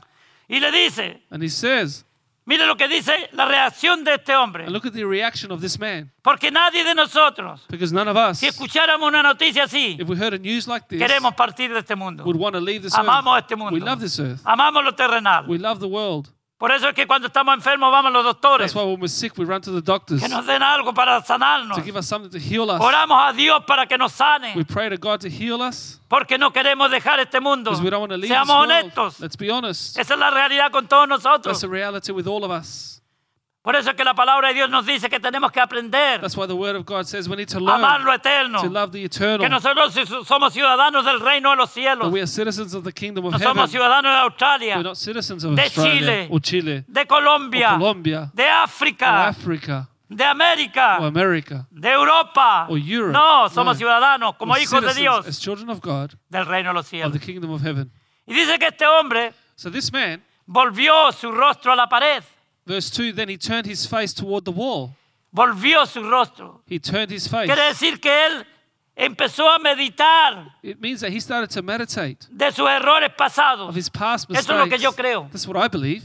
Y 0.48 0.58
le 0.60 0.70
dice, 0.72 1.22
And 1.30 1.42
He 1.42 1.48
says, 1.48 2.04
mire 2.50 2.66
lo 2.66 2.76
que 2.76 2.88
dice 2.88 3.28
la 3.32 3.44
reacción 3.44 4.02
de 4.02 4.14
este 4.14 4.34
hombre. 4.34 4.64
and 4.64 4.72
look 4.72 4.84
at 4.84 4.92
the 4.92 5.04
reaction 5.04 5.52
of 5.52 5.60
this 5.60 5.78
man. 5.78 6.10
Porque 6.22 6.50
nadie 6.50 6.82
de 6.82 6.94
nosotros, 6.96 7.64
Because 7.68 7.94
none 7.94 8.10
of 8.10 8.16
us, 8.16 8.38
si 8.38 8.46
escucháramos 8.48 9.06
una 9.08 9.22
noticia 9.22 9.64
así, 9.64 9.96
if 10.00 10.08
we 10.08 10.16
heard 10.16 10.34
a 10.34 10.38
news 10.38 10.66
like 10.66 10.86
this, 10.88 10.98
queremos 11.00 11.34
partir 11.34 11.72
de 11.72 11.78
este 11.78 11.94
mundo. 11.94 12.24
would 12.24 12.36
want 12.36 12.54
to 12.54 12.60
leave 12.60 12.82
this 12.82 12.94
Amamos 12.94 13.36
earth. 13.36 13.44
este 13.44 13.56
mundo. 13.56 13.72
We 13.74 13.80
love 13.80 14.00
this 14.00 14.18
earth. 14.18 14.40
Amamos 14.44 14.82
lo 14.84 14.94
terrenal. 14.94 15.46
We 15.48 15.58
love 15.58 15.78
the 15.78 15.86
world. 15.88 16.28
Por 16.60 16.70
eso 16.72 16.88
es 16.90 16.94
que 16.94 17.06
cuando 17.06 17.28
estamos 17.28 17.54
enfermos 17.54 17.90
vamos 17.90 18.10
a 18.10 18.12
los 18.12 18.22
doctores. 18.22 18.66
That's 18.66 18.74
why 18.74 18.82
when 18.84 19.00
we're 19.00 19.08
sick, 19.08 19.32
we 19.38 19.46
run 19.46 19.62
to 19.62 19.72
the 19.72 19.80
doctors 19.80 20.20
Que 20.20 20.28
nos 20.28 20.44
den 20.46 20.62
algo 20.62 20.92
para 20.92 21.22
sanarnos. 21.24 21.74
to 21.78 21.82
give 21.82 21.96
us 21.96 22.06
something 22.06 22.28
to 22.30 22.38
heal 22.38 22.70
us. 22.70 22.78
Oramos 22.82 23.16
a 23.18 23.32
Dios 23.32 23.64
para 23.66 23.86
que 23.86 23.96
nos 23.96 24.12
We 24.12 24.16
sane. 24.16 24.64
pray 24.66 24.90
to 24.90 24.98
God 24.98 25.20
to 25.22 25.30
heal 25.30 25.62
us 25.62 25.98
Porque 26.06 26.36
no 26.36 26.52
queremos 26.52 26.90
dejar 26.90 27.18
este 27.18 27.40
mundo. 27.40 27.70
because 27.70 27.82
we 27.82 27.88
don't 27.88 28.00
want 28.00 28.10
to 28.12 28.18
leave 28.18 28.28
this 28.28 28.36
Seamos 28.36 28.48
world. 28.58 28.70
honestos. 28.70 29.20
Let's 29.20 29.36
be 29.36 29.50
honest. 29.50 29.98
Esa 29.98 30.12
es 30.12 30.20
la 30.20 30.28
realidad 30.30 30.70
con 30.70 30.86
todos 30.86 31.08
That's 31.08 31.24
nosotros. 31.24 31.60
the 31.62 31.68
reality 31.68 32.12
with 32.12 32.26
all 32.26 32.44
of 32.44 32.50
us. 32.50 32.99
Por 33.70 33.76
eso 33.78 33.90
es 33.90 33.96
que 33.96 34.02
la 34.02 34.14
palabra 34.14 34.48
de 34.48 34.54
Dios 34.54 34.68
nos 34.68 34.84
dice 34.84 35.08
que 35.08 35.20
tenemos 35.20 35.52
que 35.52 35.60
aprender 35.60 36.20
That's 36.20 36.36
why 36.36 36.48
the 36.48 36.54
Word 36.54 36.74
of 36.74 36.84
God 36.84 37.04
says 37.06 37.28
we 37.28 37.36
need 37.36 37.46
to 37.50 37.58
a 37.58 37.74
amar 37.76 37.98
learn 38.00 38.04
lo 38.06 38.12
eterno. 38.12 38.60
to 38.60 38.68
love 38.68 38.90
the 38.90 38.98
Que 38.98 39.04
eternal. 39.06 39.48
nosotros 39.48 39.94
somos 40.26 40.52
ciudadanos 40.52 41.04
del 41.04 41.20
reino 41.20 41.50
de 41.50 41.56
los 41.56 41.68
That 41.72 41.74
cielos. 41.80 42.10
we 42.12 42.18
are 42.20 42.26
citizens 42.26 42.74
of 42.74 42.82
the 42.82 42.92
kingdom 42.92 43.26
of 43.26 43.32
No 43.32 43.38
heaven. 43.38 43.54
somos 43.54 43.70
ciudadanos 43.70 44.12
de 44.12 44.18
Australia, 44.22 44.74
We're 44.76 44.82
not 44.82 44.96
citizens 44.96 45.44
of 45.44 45.54
de 45.54 45.62
Australia 45.62 45.98
Chile, 46.00 46.28
or 46.32 46.40
Chile 46.40 46.84
de 46.88 47.00
or 47.02 47.06
Colombia, 47.06 47.68
Colombia 47.78 48.30
de 48.34 48.42
or 48.42 48.50
África, 48.64 49.28
Africa 49.28 49.88
de 50.08 50.24
or 50.24 50.30
América, 50.30 50.96
America. 50.96 51.66
de 51.70 51.92
Europa. 51.92 52.66
or 52.68 52.76
Europe. 52.76 53.12
No, 53.12 53.48
somos 53.50 53.74
No. 53.76 53.78
ciudadanos 53.78 54.34
como 54.36 54.54
We're 54.54 54.64
hijos 54.64 54.82
de 54.82 54.94
Dios 55.00 55.28
as 55.28 55.38
children 55.38 55.70
of 55.70 55.80
God 55.80 56.14
del 56.28 56.44
reino 56.44 56.70
de 56.70 56.74
los 56.74 56.86
of 56.86 56.90
cielos. 56.90 57.12
the 57.12 57.20
kingdom 57.20 57.52
of 57.52 57.62
heaven. 57.62 57.88
Y 58.26 58.34
dice 58.34 58.58
que 58.58 58.66
este 58.66 58.84
hombre 58.84 59.32
So 59.54 59.70
this 59.70 59.92
man, 59.92 60.24
volvió 60.44 61.12
su 61.12 61.30
rostro 61.30 61.72
a 61.72 61.76
la 61.76 61.88
pared. 61.88 62.24
Verse 62.66 62.90
2, 62.90 63.12
then 63.12 63.28
he 63.28 63.36
turned 63.36 63.66
his 63.66 63.86
face 63.86 64.12
toward 64.14 64.44
the 64.44 64.52
wall. 64.52 64.94
Volvió 65.34 65.86
su 65.86 66.02
rostro. 66.02 66.60
He 66.66 66.78
turned 66.78 67.10
his 67.10 67.26
face. 67.28 67.46
Quiere 67.46 67.68
decir 67.68 68.00
que 68.00 68.10
él 68.10 68.44
empezó 68.96 69.48
a 69.48 69.58
meditar 69.58 70.56
It 70.62 70.80
means 70.80 71.00
that 71.00 71.10
he 71.12 71.20
started 71.20 71.50
to 71.50 71.62
meditate 71.62 72.26
de 72.30 72.50
sus 72.52 72.68
errores 72.68 73.10
pasados 73.16 73.68
of 73.68 73.74
his 73.76 73.88
past 73.88 74.28
Eso 74.30 74.40
es 74.40 74.48
lo 74.48 74.64
que 74.64 74.72
mistakes. 74.78 74.82
yo 74.82 74.92
creo. 74.92 75.28
That's 75.30 75.46
what 75.46 75.56
I 75.56 75.68
believe. 75.68 76.02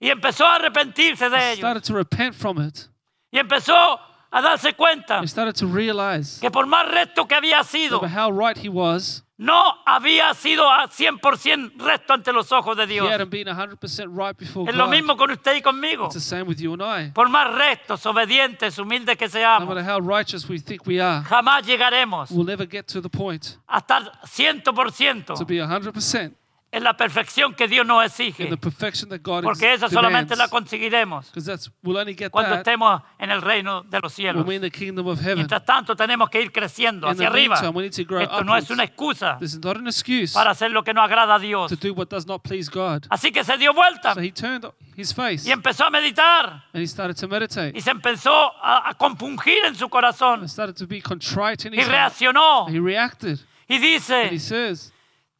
y 0.00 0.08
empezó 0.10 0.44
a 0.44 0.56
arrepentirse 0.58 1.28
de 1.30 1.36
He 1.36 1.52
ellos. 1.52 1.58
started 1.58 1.84
to 1.84 1.94
repent 1.94 2.34
from 2.34 2.58
it. 2.60 2.86
Y 3.32 3.38
empezó 3.38 3.98
a 4.32 4.40
darse 4.40 4.72
cuenta 4.74 5.20
He 5.22 5.28
started 5.28 5.54
to 5.54 5.66
realize 5.66 6.40
que 6.40 6.50
por 6.50 6.66
más 6.66 6.88
recto 6.88 7.26
que 7.26 7.34
había 7.34 7.62
sido, 7.64 8.00
how 8.00 8.30
right 8.32 8.56
he 8.56 8.68
was, 8.68 9.22
no 9.36 9.62
había 9.86 10.32
sido 10.34 10.70
a 10.70 10.88
100% 10.88 11.72
recto 11.78 12.12
ante 12.14 12.32
los 12.32 12.50
ojos 12.52 12.76
de 12.76 12.84
he 12.84 12.86
Dios. 12.86 13.08
hadn't 13.10 13.30
been 13.30 13.46
100% 13.48 14.08
right 14.16 14.36
before 14.38 14.70
Es 14.70 14.76
lo 14.76 14.84
God. 14.86 14.90
mismo 14.92 15.16
con 15.16 15.30
usted 15.32 15.56
y 15.56 15.60
conmigo. 15.62 16.06
It's 16.06 16.14
the 16.14 16.20
same 16.20 16.44
with 16.44 16.58
you 16.60 16.72
and 16.74 16.82
I. 16.82 17.10
Por 17.12 17.28
más 17.28 17.52
rectos, 17.52 18.06
obedientes, 18.06 18.78
humildes 18.78 19.16
que 19.18 19.26
No 19.26 19.30
seamos, 19.32 19.68
matter 19.68 19.84
how 19.84 19.98
righteous 20.00 20.48
we 20.48 20.58
think 20.60 20.86
we 20.86 21.00
are, 21.00 21.24
jamás 21.24 21.66
llegaremos 21.66 22.30
we'll 22.30 22.46
never 22.46 22.66
get 22.66 22.86
to 22.86 23.00
the 23.02 23.08
point 23.10 23.56
a 23.68 23.78
estar 23.80 24.12
100% 24.24 25.34
to 25.36 25.44
be 25.44 25.56
100% 25.58 26.32
en 26.72 26.84
la 26.84 26.96
perfección 26.96 27.54
que 27.54 27.68
Dios 27.68 27.86
nos 27.86 28.04
exige. 28.04 28.46
the 28.46 28.56
perfection 28.56 29.10
that 29.10 29.20
God 29.22 29.44
Porque 29.44 29.74
esa 29.74 29.90
solamente 29.90 30.34
la 30.34 30.48
conseguiremos 30.48 31.26
Because 31.26 31.44
that's 31.44 31.70
we'll 31.82 31.98
only 31.98 32.14
get 32.14 32.30
cuando 32.30 32.54
estemos 32.56 33.02
en 33.18 33.30
el 33.30 33.42
reino 33.42 33.82
de 33.82 34.00
los 34.00 34.12
cielos. 34.14 34.36
when 34.38 34.46
we're 34.46 34.56
in 34.56 34.62
the 34.62 34.70
kingdom 34.70 35.06
of 35.06 35.20
heaven. 35.20 35.36
Mientras 35.36 35.64
tanto, 35.66 35.94
tenemos 35.94 36.30
que 36.30 36.40
ir 36.40 36.50
creciendo 36.50 37.06
hacia 37.06 37.28
arriba. 37.28 37.56
Esto 37.56 38.44
no 38.44 38.56
es 38.56 38.70
una 38.70 38.84
excusa 38.84 39.36
This 39.38 39.52
is 39.52 39.62
not 39.62 39.76
an 39.76 39.86
excuse 39.86 40.32
para 40.32 40.52
hacer 40.52 40.70
lo 40.70 40.82
que 40.82 40.94
no 40.94 41.02
agrada 41.02 41.34
a 41.34 41.38
Dios. 41.38 41.70
to 41.70 41.76
do 41.76 41.92
what 41.92 42.08
does 42.08 42.26
not 42.26 42.42
please 42.42 42.70
God. 42.70 43.04
Así 43.10 43.30
que 43.30 43.44
se 43.44 43.58
dio 43.58 43.74
vuelta 43.74 44.14
So 44.14 44.20
he 44.20 44.32
turned 44.32 44.64
his 44.96 45.12
face 45.12 45.46
y 45.46 45.52
empezó 45.52 45.84
a 45.84 45.90
meditar 45.90 46.64
and 46.72 46.82
he 46.82 46.86
started 46.86 47.16
to 47.16 47.28
meditate. 47.28 47.72
y 47.76 47.82
se 47.82 47.90
empezó 47.90 48.52
a, 48.62 48.94
compungir 48.96 49.62
en 49.66 49.74
su 49.74 49.90
corazón 49.90 50.40
And 50.40 50.48
started 50.48 50.76
to 50.76 50.86
be 50.86 51.02
contrite 51.02 51.68
in 51.68 51.74
y 51.74 51.82
reaccionó 51.82 52.66
He 52.68 52.80
reacted 52.80 53.38
y 53.68 53.78
dice, 53.78 54.38
says, 54.38 54.91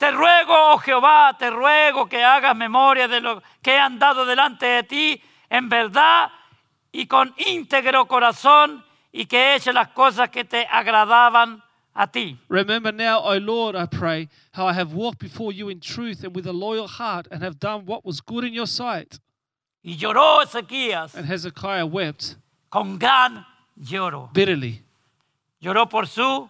te 0.03 0.11
ruego, 0.11 0.53
oh 0.53 0.79
Jehová, 0.79 1.37
te 1.39 1.49
ruego 1.49 2.09
que 2.09 2.25
hagas 2.25 2.57
memoria 2.57 3.07
de 3.07 3.21
lo 3.21 3.41
que 3.63 3.71
he 3.71 3.79
andado 3.79 4.27
delante 4.27 4.67
de 4.67 4.83
ti 4.83 5.23
en 5.49 5.69
verdad 5.69 6.29
y 6.91 7.07
con 7.07 7.33
íntegro 7.37 8.09
corazón 8.09 8.85
y 9.13 9.27
que 9.27 9.55
eche 9.55 9.73
las 9.73 9.91
cosas 9.91 10.29
que 10.31 10.43
te 10.45 10.67
agradaban 10.69 11.63
a 11.95 12.09
ti. 12.09 12.37
Remember 12.49 12.93
now, 12.93 13.21
O 13.23 13.39
Lord, 13.39 13.77
I 13.77 13.87
pray, 13.87 14.29
how 14.57 14.67
I 14.67 14.73
have 14.73 14.93
walked 14.93 15.21
before 15.21 15.53
you 15.53 15.69
in 15.69 15.79
truth 15.79 16.25
and 16.25 16.35
with 16.35 16.49
a 16.49 16.53
loyal 16.53 16.89
heart 16.89 17.29
and 17.31 17.41
have 17.41 17.61
done 17.61 17.85
what 17.87 18.05
was 18.05 18.21
good 18.21 18.43
in 18.43 18.53
your 18.53 18.67
sight. 18.67 19.21
Y 19.85 19.97
lloró 19.97 20.43
Ezequías 20.43 21.15
And 21.15 21.27
Hezekiah 21.27 21.87
wept 21.87 22.39
con 22.71 22.99
gran 22.99 23.47
lloro. 23.77 24.31
bitterly. 24.33 24.83
Lloró 25.61 25.89
por 25.89 26.09
su 26.09 26.49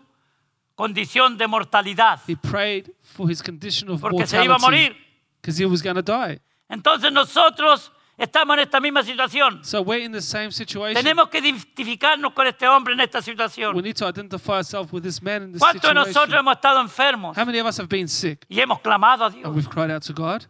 condición 0.82 1.36
de 1.38 1.46
mortalidad, 1.46 2.20
He 2.26 2.36
prayed 2.36 2.90
for 3.02 3.30
his 3.30 3.42
condition 3.42 3.88
of 3.90 4.00
porque 4.00 4.26
se 4.26 4.42
iba 4.44 4.56
a 4.56 4.58
morir. 4.58 4.96
because 5.40 5.58
he 5.62 5.66
was 5.66 5.82
going 5.82 5.94
to 5.96 6.02
die. 6.02 6.40
Entonces 6.68 7.12
nosotros 7.12 7.92
estamos 8.18 8.54
en 8.56 8.60
esta 8.64 8.80
misma 8.80 9.02
situación. 9.02 9.64
So 9.64 9.82
we're 9.82 10.02
in 10.04 10.12
the 10.12 10.20
same 10.22 10.50
situation. 10.50 10.94
Tenemos 10.94 11.28
que 11.28 11.38
identificarnos 11.38 12.32
con 12.32 12.46
este 12.46 12.66
hombre 12.66 12.94
en 12.94 13.00
esta 13.00 13.18
We 13.18 13.24
situación. 13.24 13.76
need 13.82 13.96
to 13.96 14.06
identify 14.08 14.56
ourselves 14.58 14.92
with 14.92 15.02
this 15.02 15.20
man 15.22 15.42
in 15.44 15.52
this 15.52 15.60
¿Cuántos 15.60 15.82
de 15.88 15.94
nosotros 15.94 16.34
hemos 16.38 16.54
estado 16.54 16.80
enfermos 16.80 17.36
How 17.36 17.44
many 17.44 17.58
of 17.60 17.66
us 17.66 17.78
have 17.78 17.88
been 17.88 18.08
sick 18.08 18.44
y 18.48 18.60
hemos 18.60 18.80
clamado 18.80 19.24
a 19.24 19.26
and 19.28 19.36
Dios? 19.36 19.54
we've 19.54 19.68
cried 19.68 19.90
out 19.90 20.02
to 20.02 20.12
God? 20.12 20.46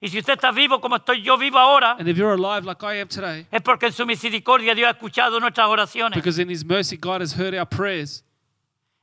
Y 0.00 0.08
si 0.08 0.18
usted 0.18 0.34
está 0.34 0.52
vivo 0.52 0.80
como 0.80 0.94
estoy 0.96 1.22
yo 1.22 1.36
vivo 1.36 1.58
ahora, 1.58 1.96
And 1.98 2.08
if 2.08 2.16
you're 2.16 2.32
alive 2.34 2.64
like 2.64 2.82
I 2.84 3.00
am 3.00 3.08
today, 3.08 3.46
es 3.50 3.60
porque 3.62 3.86
en 3.86 3.92
su 3.92 4.06
misericordia 4.06 4.72
Dios 4.74 4.86
ha 4.86 4.92
escuchado 4.92 5.40
nuestras 5.40 5.66
oraciones. 5.68 6.14
because 6.14 6.38
in 6.40 6.48
his 6.48 6.64
mercy 6.64 6.96
God 6.96 7.20
has 7.20 7.32
heard 7.36 7.52
our 7.54 7.66
prayers. 7.66 8.22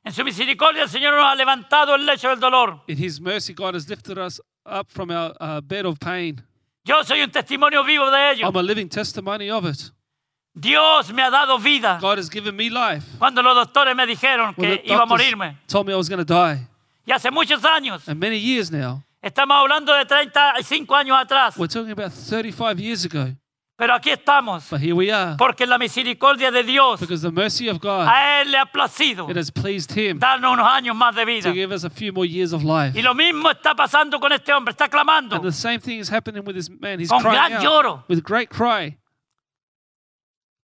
En 0.06 0.12
su 0.12 0.22
misericordia 0.22 0.84
el 0.84 0.88
Señor 0.88 1.14
nos 1.14 1.24
ha 1.26 1.34
levantado 1.34 1.96
el 1.96 2.06
lecho 2.06 2.28
del 2.28 2.38
dolor. 2.38 2.80
In 2.86 2.96
his 2.96 3.20
mercy 3.20 3.52
God 3.52 3.74
has 3.74 3.88
lifted 3.88 4.16
us 4.18 4.40
up 4.64 4.88
from 4.88 5.10
our 5.10 5.34
uh, 5.40 5.60
bed 5.60 5.84
of 5.84 5.98
pain. 5.98 6.40
Yo 6.84 7.02
soy 7.02 7.22
un 7.22 7.30
testimonio 7.32 7.82
vivo 7.82 8.08
de 8.08 8.30
ello. 8.30 8.46
I'm 8.46 8.54
a 8.56 8.62
living 8.62 8.88
testimony 8.88 9.50
of 9.50 9.64
it. 9.66 9.90
Dios 10.54 11.12
me 11.12 11.22
ha 11.22 11.28
dado 11.30 11.58
vida. 11.58 11.98
God 12.00 12.18
has 12.18 12.30
given 12.30 12.54
me 12.54 12.70
life. 12.70 13.04
Cuando 13.18 13.42
los 13.42 13.56
doctores 13.56 13.96
me 13.96 14.06
dijeron 14.06 14.54
When 14.56 14.70
que 14.70 14.76
the 14.76 14.92
iba 14.92 14.94
a 14.94 15.06
doctors 15.08 15.08
morirme. 15.10 15.56
told 15.66 15.88
me 15.88 15.92
I 15.92 15.96
was 15.96 16.08
going 16.08 16.24
to 16.24 16.24
die. 16.24 16.68
Y 17.04 17.12
hace 17.12 17.32
muchos 17.32 17.64
años, 17.64 18.06
And 18.06 18.20
many 18.20 18.38
years 18.38 18.70
now, 18.70 19.02
estamos 19.20 19.56
hablando 19.56 19.92
de 19.92 20.04
35 20.06 20.94
años 20.94 21.18
atrás, 21.18 21.56
we're 21.56 21.66
talking 21.66 21.90
about 21.90 22.12
35 22.12 22.78
years 22.78 23.04
ago. 23.04 23.34
Pero 23.78 23.92
aquí 23.94 24.08
estamos, 24.10 24.70
But 24.70 24.80
here 24.80 24.94
we 24.94 25.10
are. 25.12 25.36
porque 25.36 25.66
la 25.66 25.76
misericordia 25.76 26.50
de 26.50 26.62
Dios 26.62 26.98
Because 26.98 27.20
the 27.20 27.30
mercy 27.30 27.68
of 27.68 27.78
God, 27.78 28.08
a 28.08 28.40
Él 28.40 28.50
le 28.50 28.56
ha 28.58 28.64
placido 28.64 29.28
it 29.30 29.36
has 29.36 29.50
pleased 29.50 29.92
Him 29.92 30.18
darnos 30.18 30.54
unos 30.54 30.66
años 30.66 30.96
más 30.96 31.14
de 31.14 31.26
vida. 31.26 31.42
to 31.42 31.52
give 31.52 31.72
us 31.74 31.84
a 31.84 31.90
few 31.90 32.10
more 32.10 32.24
years 32.26 32.54
of 32.54 32.64
life. 32.64 32.98
Y 32.98 33.02
lo 33.02 33.14
mismo 33.14 33.50
está 33.50 33.74
pasando 33.74 34.18
con 34.18 34.32
este 34.32 34.50
hombre, 34.52 34.72
está 34.72 34.88
clamando. 34.88 35.36
And 35.36 35.44
the 35.44 35.52
same 35.52 35.78
thing 35.78 35.98
is 36.00 36.08
happening 36.10 36.42
with 36.46 36.54
this 36.54 36.70
man. 36.70 36.98
He's 37.00 37.10
Con 37.10 37.20
crying 37.20 37.36
gran 37.36 37.52
out 37.54 37.62
lloro. 37.62 38.04
with 38.08 38.22
great 38.22 38.48
cry. 38.48 38.96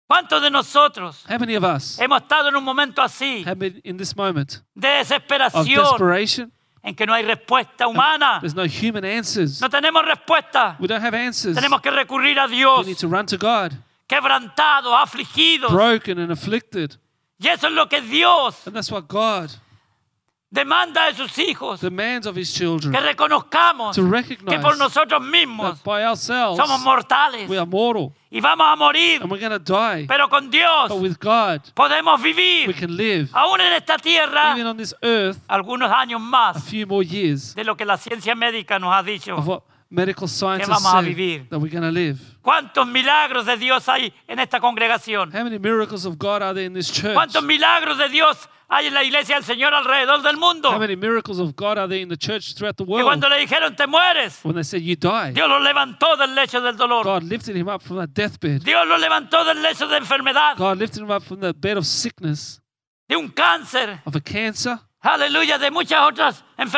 ¿Cuántos 0.07 0.41
de 0.41 0.49
nosotros 0.51 1.25
How 1.29 1.37
many 1.39 1.55
of 1.55 1.63
us 1.63 1.99
hemos 1.99 2.21
estado 2.21 2.49
en 2.49 2.55
un 2.55 2.63
momento 2.63 3.01
así 3.01 3.43
have 3.45 3.57
been 3.59 3.81
in 3.83 3.97
this 3.97 4.15
moment 4.15 4.61
de 4.75 4.87
of 5.01 5.07
desesperación 5.07 5.65
desperation? 5.83 6.51
En 6.85 6.95
que 6.95 7.05
no 7.05 7.13
hay 7.13 7.23
respuesta 7.23 7.87
humana? 7.87 8.37
There's 8.39 8.55
no 8.55 8.63
human 8.65 9.03
answers. 9.03 9.59
No 9.59 9.69
tenemos 9.69 10.05
respuesta. 10.05 10.77
We 10.79 10.87
don't 10.87 11.03
have 11.03 11.15
answers. 11.17 11.55
Tenemos 11.55 11.81
que 11.81 11.89
recurrir 11.91 12.37
a 12.39 12.45
We 12.45 12.55
Dios, 12.55 12.85
need 12.85 12.97
to 12.99 13.07
run 13.07 13.25
to 13.25 13.37
God, 13.37 13.73
quebrantados, 14.07 14.93
afligidos. 14.93 15.71
broken 15.71 16.19
and 16.19 16.31
afflicted. 16.31 16.95
Y 17.39 17.47
eso 17.49 17.67
es 17.67 17.73
lo 17.73 17.89
que 17.89 17.99
Dios 18.01 18.65
And 18.65 18.75
that's 18.75 18.89
what 18.91 19.07
God 19.09 19.49
demanda 20.55 21.05
de 21.05 21.13
sus 21.13 21.37
hijos. 21.37 21.79
demands 21.81 22.25
of 22.25 22.35
His 22.35 22.51
children. 22.51 22.91
Que 22.91 22.99
reconozcamos 22.99 23.95
To 23.95 24.01
que 24.49 24.59
por 24.59 24.77
nosotros 24.77 25.21
mismos 25.21 25.75
that 25.75 25.83
by 25.83 26.03
ourselves 26.03 26.57
somos 26.57 26.81
mortales 26.81 27.47
we 27.47 27.57
are 27.57 27.65
mortal 27.67 28.11
y 28.31 28.39
vamos 28.41 28.65
a 28.67 28.75
morir. 28.75 29.21
and 29.21 29.29
we're 29.31 29.39
going 29.39 29.51
to 29.51 29.59
die. 29.59 30.05
Pero 30.07 30.27
con 30.29 30.49
Dios 30.49 30.89
But 30.89 30.99
with 31.01 31.17
God, 31.19 31.61
podemos 31.75 32.19
we 32.23 32.33
vivir, 32.33 32.75
can 32.75 32.95
live, 32.95 33.29
aún 33.33 33.61
en 33.61 33.73
esta 33.73 33.97
tierra, 33.97 34.53
even 34.55 34.65
on 34.65 34.77
this 34.77 34.95
earth, 35.03 35.37
algunos 35.47 35.91
años 35.91 36.19
a 36.21 36.23
más 36.25 36.63
few 36.63 36.87
more 36.87 37.05
years 37.05 37.53
de 37.53 37.63
lo 37.63 37.75
que 37.75 37.85
la 37.85 37.97
ciencia 37.97 38.33
médica 38.33 38.79
nos 38.79 38.93
ha 38.93 39.03
dicho. 39.03 39.35
of 39.35 39.47
what 39.47 39.61
medical 39.89 40.27
scientists 40.27 40.69
vamos 40.69 40.93
a 40.93 41.01
vivir. 41.01 41.47
that 41.49 41.59
we're 41.59 41.69
going 41.69 41.83
to 41.83 41.91
live. 41.91 42.17
¿Cuántos 42.41 42.87
milagros 42.87 43.45
de 43.45 43.57
Dios 43.57 43.87
hay 43.89 44.13
en 44.27 44.39
esta 44.39 44.59
congregación? 44.59 45.31
How 45.33 45.43
many 45.43 45.57
miracles 45.59 46.05
of 46.05 46.17
God 46.17 46.41
are 46.41 46.53
there 46.53 46.65
in 46.65 46.73
this 46.73 46.91
church? 46.91 47.13
¿Cuántos 47.13 47.43
milagros 47.43 47.97
de 47.97 48.09
Dios 48.09 48.49
hay 48.69 48.87
en 48.87 48.93
la 48.93 49.03
iglesia 49.03 49.35
del 49.35 49.43
Señor 49.43 49.73
alrededor 49.73 50.21
del 50.21 50.37
mundo? 50.37 50.71
How 50.71 50.79
many 50.79 50.95
miracles 50.95 51.39
of 51.39 51.55
God 51.55 51.77
are 51.77 51.87
there 51.87 52.01
in 52.01 52.09
the 52.09 52.17
church 52.17 52.55
throughout 52.55 52.77
the 52.77 52.83
world? 52.83 53.05
cuando 53.05 53.29
le 53.29 53.37
dijeron 53.37 53.75
te 53.75 53.85
mueres, 53.87 54.39
When 54.43 54.55
they 54.55 54.63
said 54.63 54.81
you 54.81 54.95
die, 54.95 55.31
Dios 55.33 55.47
lo 55.47 55.59
levantó 55.59 56.17
del 56.17 56.35
lecho 56.35 56.61
del 56.61 56.75
dolor. 56.75 57.03
God 57.03 57.23
lifted 57.23 57.55
him 57.55 57.67
up 57.67 57.81
from 57.81 57.97
that 57.97 58.13
deathbed. 58.13 58.63
Dios 58.63 58.87
lo 58.87 58.97
levantó 58.97 59.43
del 59.43 59.61
lecho 59.61 59.87
de 59.87 59.97
enfermedad, 59.97 60.57
God 60.57 60.77
lifted 60.77 61.01
him 61.01 61.11
up 61.11 61.23
from 61.23 61.39
the 61.39 61.53
bed 61.53 61.77
of 61.77 61.85
sickness, 61.85 62.61
de 63.07 63.15
un 63.15 63.29
cáncer, 63.29 64.01
of 64.05 64.15
a 64.15 64.21
cancer, 64.21 64.79
aleluya, 65.01 65.57
de 65.59 65.69
muchas 65.71 65.99
otras 66.01 66.43
and 66.57 66.71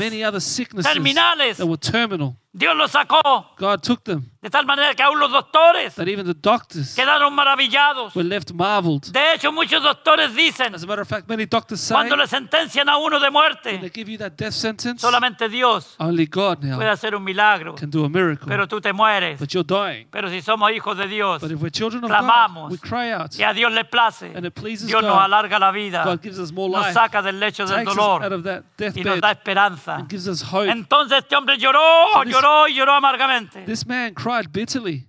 many 0.00 0.22
other 0.22 0.40
sicknesses 0.40 0.92
terminales. 0.92 1.56
that 1.56 1.66
were 1.66 1.76
terminal. 1.76 2.36
Dios 2.56 2.76
lo 2.76 2.86
sacó 2.86 3.56
God 3.56 3.82
took 3.82 4.04
them, 4.04 4.30
de 4.44 4.50
tal 4.50 4.66
manera 4.66 4.94
que 4.94 5.02
aún 5.02 5.18
los 5.18 5.32
doctores 5.32 5.94
that 5.94 6.06
even 6.06 6.26
the 6.26 6.34
doctors 6.34 6.94
quedaron 6.94 7.32
maravillados. 7.34 8.14
were 8.14 8.28
left 8.28 8.52
marveled. 8.52 9.10
De 9.10 9.32
hecho, 9.32 9.50
muchos 9.50 9.82
doctores 9.82 10.34
dicen, 10.34 10.74
As 10.74 10.82
a 10.84 10.86
matter 10.86 11.00
of 11.00 11.08
fact, 11.08 11.26
many 11.26 11.46
doctors 11.46 11.80
say 11.80 11.94
cuando 11.94 12.14
le 12.14 12.26
sentencian 12.26 12.86
a 12.90 12.98
uno 12.98 13.18
de 13.18 13.24
when 13.24 13.32
muerte, 13.32 13.78
they 13.78 13.88
give 13.88 14.10
you 14.12 14.18
that 14.18 14.32
death 14.36 14.52
sentence, 14.52 15.00
solamente 15.00 15.48
Dios 15.48 15.96
only 15.98 16.26
God 16.26 16.58
puede 16.58 16.68
now 16.84 16.92
hacer 16.92 17.14
un 17.14 17.24
milagro. 17.24 17.74
can 17.74 17.88
do 17.88 18.04
a 18.04 18.08
miracle. 18.10 18.46
Pero 18.46 18.68
tú 18.68 18.82
te 18.82 18.92
mueres. 18.92 19.38
But 19.40 19.48
you're 19.54 19.64
dying. 19.66 20.08
Pero 20.10 20.28
si 20.28 20.42
somos 20.42 20.70
hijos 20.72 20.98
de 20.98 21.08
Dios 21.08 21.40
But 21.40 21.50
if 21.50 21.60
we're 21.62 21.70
children 21.70 22.04
of 22.04 22.10
God, 22.10 22.18
Clamamos. 22.18 22.70
we 22.70 22.76
cry 22.76 23.12
out. 23.12 23.34
y 23.38 23.44
a 23.44 23.54
Dios 23.54 23.72
le 23.72 23.84
place, 23.86 24.30
And 24.34 24.44
it 24.44 24.52
pleases 24.54 24.86
Dios 24.88 25.02
nos 25.02 25.12
God. 25.14 25.24
alarga 25.24 25.58
la 25.58 25.70
vida, 25.70 26.04
God 26.04 26.20
gives 26.22 26.38
us 26.38 26.52
more 26.52 26.68
nos 26.68 26.82
life, 26.84 26.92
saca 26.92 27.22
del 27.22 27.40
lecho 27.40 27.64
del 27.64 27.76
takes 27.78 27.92
us 27.92 27.98
out 27.98 28.20
dolor 28.20 28.32
of 28.34 28.42
that 28.44 28.62
y 28.78 28.84
nos 28.84 28.94
deathbed, 29.14 29.20
da 29.22 29.30
esperanza. 29.30 29.94
and 29.96 30.08
gives 30.10 30.28
us 30.28 30.42
hope. 30.42 30.68
Entonces 30.70 31.18
este 31.22 31.34
hombre 31.34 31.56
lloró, 31.56 31.80
So 32.12 32.24
this- 32.24 32.32
lloró 32.34 32.68
y 32.68 32.74
lloró 32.74 32.92
amargamente. 32.92 33.64
This 33.64 33.86
man 33.86 34.12
cried 34.12 34.33
bitterly. 34.42 35.06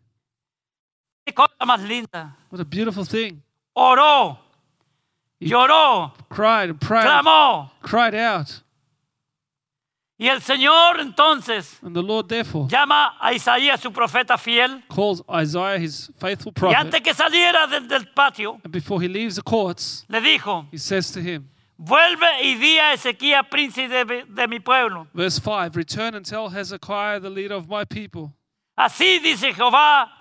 Qué 1.28 1.34
cosa 1.34 1.54
más 1.66 1.82
linda. 1.82 2.36
What 2.50 2.62
a 2.62 2.66
beautiful 2.66 3.04
thing. 3.06 3.42
Oró, 3.76 4.38
He 5.40 5.48
lloró, 5.50 6.14
cried 6.30 6.70
and 6.70 6.80
prayed, 6.80 7.06
clamó. 7.06 7.72
cried 7.82 8.16
out. 8.16 8.62
Y 10.18 10.28
el 10.30 10.40
Señor 10.42 11.02
entonces 11.02 11.78
And 11.84 11.94
the 11.94 12.02
Lord 12.02 12.30
therefore 12.30 12.68
llama 12.70 13.18
a 13.20 13.34
Isaías, 13.34 13.82
su 13.82 13.92
profeta 13.92 14.38
fiel, 14.38 14.82
calls 14.88 15.22
Isaiah 15.30 15.78
his 15.78 16.10
faithful 16.18 16.52
y 16.52 16.54
prophet. 16.60 16.78
antes 16.80 17.02
que 17.02 17.14
saliera 17.14 17.68
del, 17.68 17.86
del 17.90 18.06
patio, 18.16 18.62
And 18.64 18.72
before 18.72 19.02
he 19.02 19.10
leaves 19.10 19.36
the 19.36 19.42
courts, 19.42 20.06
le 20.08 20.22
dijo, 20.22 20.68
he 20.72 20.78
says 20.78 21.12
to 21.12 21.20
him, 21.20 21.50
vuelve 21.78 22.28
y 22.44 22.54
di 22.58 22.78
a 22.80 22.94
Ezequías, 22.94 23.44
príncipe 23.50 23.90
de, 24.08 24.24
de 24.24 24.48
mi 24.48 24.60
pueblo. 24.60 25.06
verse 25.14 25.38
5 25.38 25.76
Return 25.76 26.16
and 26.16 26.26
tell 26.26 26.48
Hezekiah, 26.48 27.20
the 27.20 27.30
leader 27.30 27.56
of 27.56 27.68
my 27.68 27.84
people, 27.84 28.32
Así 28.78 29.20
dice 29.20 29.54
Jehová, 29.54 30.12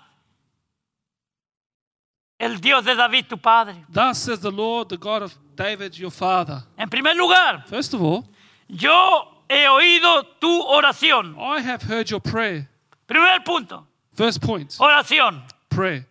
el 2.39 2.59
Dios 2.59 2.83
de 2.85 2.95
David, 2.95 3.25
tu 3.27 3.37
padre. 3.37 3.85
Thus 3.89 4.17
says 4.17 4.39
the 4.39 4.51
Lord, 4.51 4.89
the 4.89 4.97
God 4.97 5.23
of 5.23 5.33
David, 5.55 5.97
your 5.97 6.11
father. 6.11 6.63
En 6.77 6.89
primer 6.89 7.15
lugar, 7.15 7.63
First 7.67 7.93
of 7.93 8.01
all, 8.01 8.25
yo 8.67 9.43
he 9.49 9.67
oído 9.67 10.23
tu 10.39 10.61
oración. 10.63 11.35
I 11.39 11.59
have 11.61 11.81
heard 11.83 12.09
your 12.09 12.19
prayer. 12.21 12.67
Primer 13.07 13.39
punto, 13.43 13.85
First 14.13 14.41
point, 14.41 14.69
oración. 14.79 15.43
prayer. 15.69 16.05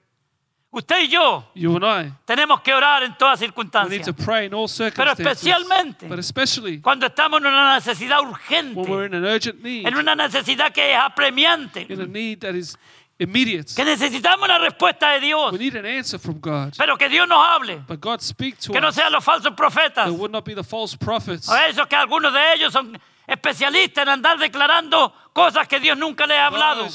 Usted 0.76 1.02
y 1.04 1.08
yo 1.08 1.44
You 1.54 1.76
and 1.76 1.84
I, 1.84 2.12
tenemos 2.26 2.60
que 2.60 2.74
orar 2.74 3.04
en 3.04 3.16
todas 3.16 3.40
we 3.40 3.46
need 3.46 3.50
circunstancias. 3.54 4.06
to 4.06 4.12
pray 4.12 4.46
in 4.46 4.54
all 4.54 4.68
Pero 4.68 5.12
especialmente 5.12 6.08
But 6.08 6.18
especially 6.18 6.80
cuando 6.80 7.06
estamos 7.06 7.40
en 7.40 7.46
una 7.46 7.74
necesidad 7.76 8.18
when 8.20 8.74
we're 8.74 9.06
urgente, 9.06 9.06
in 9.06 9.14
an 9.14 9.24
urgent 9.24 9.62
need, 9.62 9.86
en 9.86 9.96
una 9.96 10.16
necesidad 10.16 10.72
que 10.72 10.92
es 10.92 10.98
apremiante, 10.98 11.86
in 11.88 12.00
a 12.00 12.06
need 12.06 12.40
that 12.40 12.54
is 12.56 12.76
immediate. 13.20 13.72
que 13.76 13.84
necesitamos 13.84 14.44
una 14.48 14.58
respuesta 14.58 15.10
de 15.12 15.20
Dios, 15.20 15.52
We 15.52 15.58
need 15.58 15.76
an 15.76 15.86
answer 15.86 16.18
from 16.18 16.40
God. 16.40 16.74
pero 16.76 16.96
que 16.98 17.08
Dios 17.08 17.28
nos 17.28 17.38
hable, 17.38 17.76
But 17.86 18.00
God 18.00 18.20
speak 18.20 18.58
to 18.58 18.72
que 18.72 18.80
no 18.80 18.88
us. 18.88 18.96
sean 18.96 19.12
los 19.12 19.22
falsos 19.24 19.54
profetas, 19.54 20.06
There 20.06 20.18
would 20.18 20.32
not 20.32 20.44
be 20.44 20.54
the 20.56 20.64
false 20.64 20.96
prophets. 20.96 21.48
o 21.48 21.54
esos 21.54 21.86
que 21.86 21.94
algunos 21.94 22.32
de 22.32 22.52
ellos 22.54 22.72
son 22.72 22.98
especialistas 23.26 24.02
en 24.02 24.08
andar 24.10 24.38
declarando 24.38 25.12
cosas 25.32 25.66
que 25.66 25.80
Dios 25.80 25.96
nunca 25.96 26.26
les 26.26 26.38
ha 26.38 26.46
hablado 26.46 26.86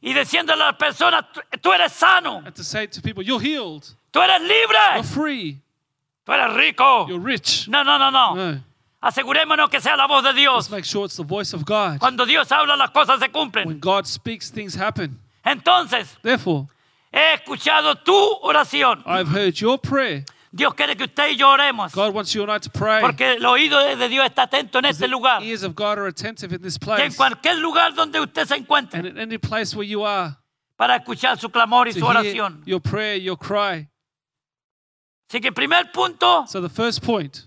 y 0.00 0.14
diciéndole 0.14 0.62
a 0.62 0.66
las 0.66 0.76
personas, 0.76 1.24
"Tú- 1.60 1.72
eres 1.72 1.92
sano, 1.92 2.42
And 2.44 2.54
to 2.54 2.64
say 2.64 2.86
to 2.88 3.00
people, 3.00 3.24
you're 3.24 3.40
healed, 3.40 3.84
tú 4.10 4.20
eres 4.20 4.40
you're 4.40 4.48
libre, 4.48 5.02
free, 5.04 5.60
tú 6.24 6.32
eres 6.32 6.54
rico. 6.54 7.06
you're 7.08 7.20
rich. 7.24 7.68
No, 7.68 7.82
no, 7.82 7.98
no, 7.98 8.10
no. 8.10 8.34
No. 8.34 8.60
Asegurémonos 9.00 9.68
que 9.68 9.80
sea 9.80 9.96
la 9.96 10.06
voz 10.06 10.22
de 10.22 10.32
Dios. 10.32 10.54
Let's 10.54 10.70
make 10.70 10.84
sure 10.84 11.04
it's 11.06 11.16
the 11.16 11.24
voice 11.24 11.52
of 11.52 11.64
God. 11.64 11.98
Cuando 11.98 12.24
Dios 12.24 12.50
habla, 12.52 12.76
las 12.76 12.90
cosas 12.90 13.18
se 13.18 13.28
cumplen. 13.30 13.66
When 13.66 13.80
God 13.80 14.06
speaks, 14.06 14.50
things 14.50 14.76
happen. 14.76 15.18
Entonces, 15.44 16.16
Therefore, 16.22 16.68
he 17.12 17.34
escuchado 17.34 17.96
tu 18.04 18.14
oración. 18.44 19.02
I've 19.04 19.28
heard 19.28 19.54
your 19.60 19.76
prayer. 19.78 20.24
Dios 20.54 20.74
quiere 20.74 20.94
que 20.96 21.04
usted 21.04 21.30
y 21.30 21.36
yo 21.36 21.48
oremos. 21.50 21.92
God 21.94 22.12
wants 22.14 22.32
you 22.34 22.42
and 22.42 22.52
I 22.52 22.58
to 22.58 22.68
pray. 22.70 23.00
Porque 23.00 23.32
el 23.36 23.44
oído 23.46 23.78
de 23.96 24.08
Dios 24.08 24.26
está 24.26 24.42
atento 24.42 24.78
en 24.80 24.84
este 24.84 25.04
The 25.04 25.08
lugar. 25.08 25.42
ears 25.42 25.62
of 25.62 25.74
God 25.74 25.98
are 25.98 26.06
attentive 26.08 26.52
in 26.54 26.60
this 26.60 26.76
Y 26.80 26.90
en 26.90 26.96
place. 27.12 27.16
cualquier 27.16 27.56
lugar 27.58 27.94
donde 27.94 28.20
usted 28.20 28.46
se 28.46 28.54
And 28.54 28.62
encuentre 28.64 29.00
in 29.08 29.18
any 29.18 29.38
place 29.38 29.74
where 29.74 29.88
you 29.88 30.04
are, 30.04 30.36
para 30.76 30.96
escuchar 30.96 31.38
su 31.38 31.48
clamor 31.48 31.88
y 31.88 31.92
su 31.92 32.04
oración. 32.04 32.62
your 32.66 32.80
prayer, 32.82 33.16
your 33.18 33.38
cry. 33.38 33.88
Así 35.30 35.40
que 35.40 35.50
primer 35.52 35.90
punto 35.92 36.44
So 36.46 36.60
the 36.60 36.68
first 36.68 37.02
point. 37.02 37.46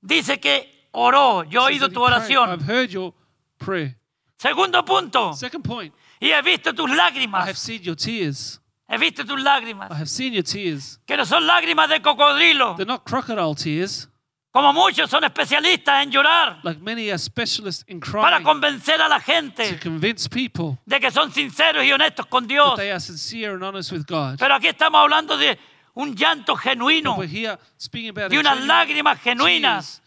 dice 0.00 0.40
que 0.40 0.88
oró. 0.92 1.44
Yo 1.44 1.60
he 1.68 1.74
oído 1.74 1.90
tu 1.92 2.00
oración. 2.02 2.48
I've 2.48 2.62
heard 2.66 2.88
your 2.90 3.12
prayer. 3.58 3.96
Segundo 4.38 4.82
punto. 4.84 5.34
Second 5.34 5.62
point. 5.62 5.92
Y 6.20 6.28
he 6.32 6.40
visto 6.42 6.72
tus 6.72 6.88
I 6.88 6.92
have 6.92 6.96
lágrimas. 7.12 7.58
seen 7.58 7.82
your 7.82 7.96
tears. 7.96 8.59
He 8.90 8.98
visto 8.98 9.24
tus 9.24 9.40
lágrimas. 9.40 9.90
I 9.90 9.94
have 9.94 10.08
seen 10.08 10.32
your 10.32 10.42
tears. 10.42 10.98
Que 11.06 11.16
no 11.16 11.24
son 11.24 11.46
lágrimas 11.46 11.88
de 11.88 12.00
cocodrilo. 12.02 12.74
They're 12.76 12.86
not 12.86 13.04
crocodile 13.04 13.54
tears, 13.54 14.08
Como 14.52 14.72
muchos 14.72 15.08
son 15.08 15.22
especialistas 15.22 16.02
en 16.02 16.10
llorar. 16.10 16.58
like 16.64 16.80
many 16.82 17.08
are 17.10 17.18
specialists 17.18 17.84
in 17.86 18.00
Para 18.00 18.38
crying 18.38 18.42
convencer 18.44 19.00
a 19.00 19.08
la 19.08 19.18
to 19.20 19.24
gente 19.24 19.78
convince 19.80 20.28
people 20.28 20.76
de 20.84 20.98
que 20.98 21.10
son 21.12 21.32
sinceros 21.32 21.84
y 21.84 21.92
honestos 21.92 22.26
con 22.26 22.44
that 22.44 22.48
Dios. 22.48 22.76
they 22.76 22.90
are 22.90 22.98
sincere 22.98 23.54
and 23.54 23.62
honest 23.62 23.92
with 23.92 24.04
God. 24.08 24.38
Pero 24.40 24.54
aquí 24.56 24.66
estamos 24.66 25.00
hablando 25.00 25.36
de 25.36 25.56
un 25.94 26.16
llanto 26.16 26.56
genuino, 26.56 27.14
We're 27.16 27.28
here 27.28 27.58
speaking 27.78 28.10
about 28.10 28.30
de 28.32 28.38
unas 28.40 28.58
lágrimas 28.66 29.20
genuinas, 29.20 30.02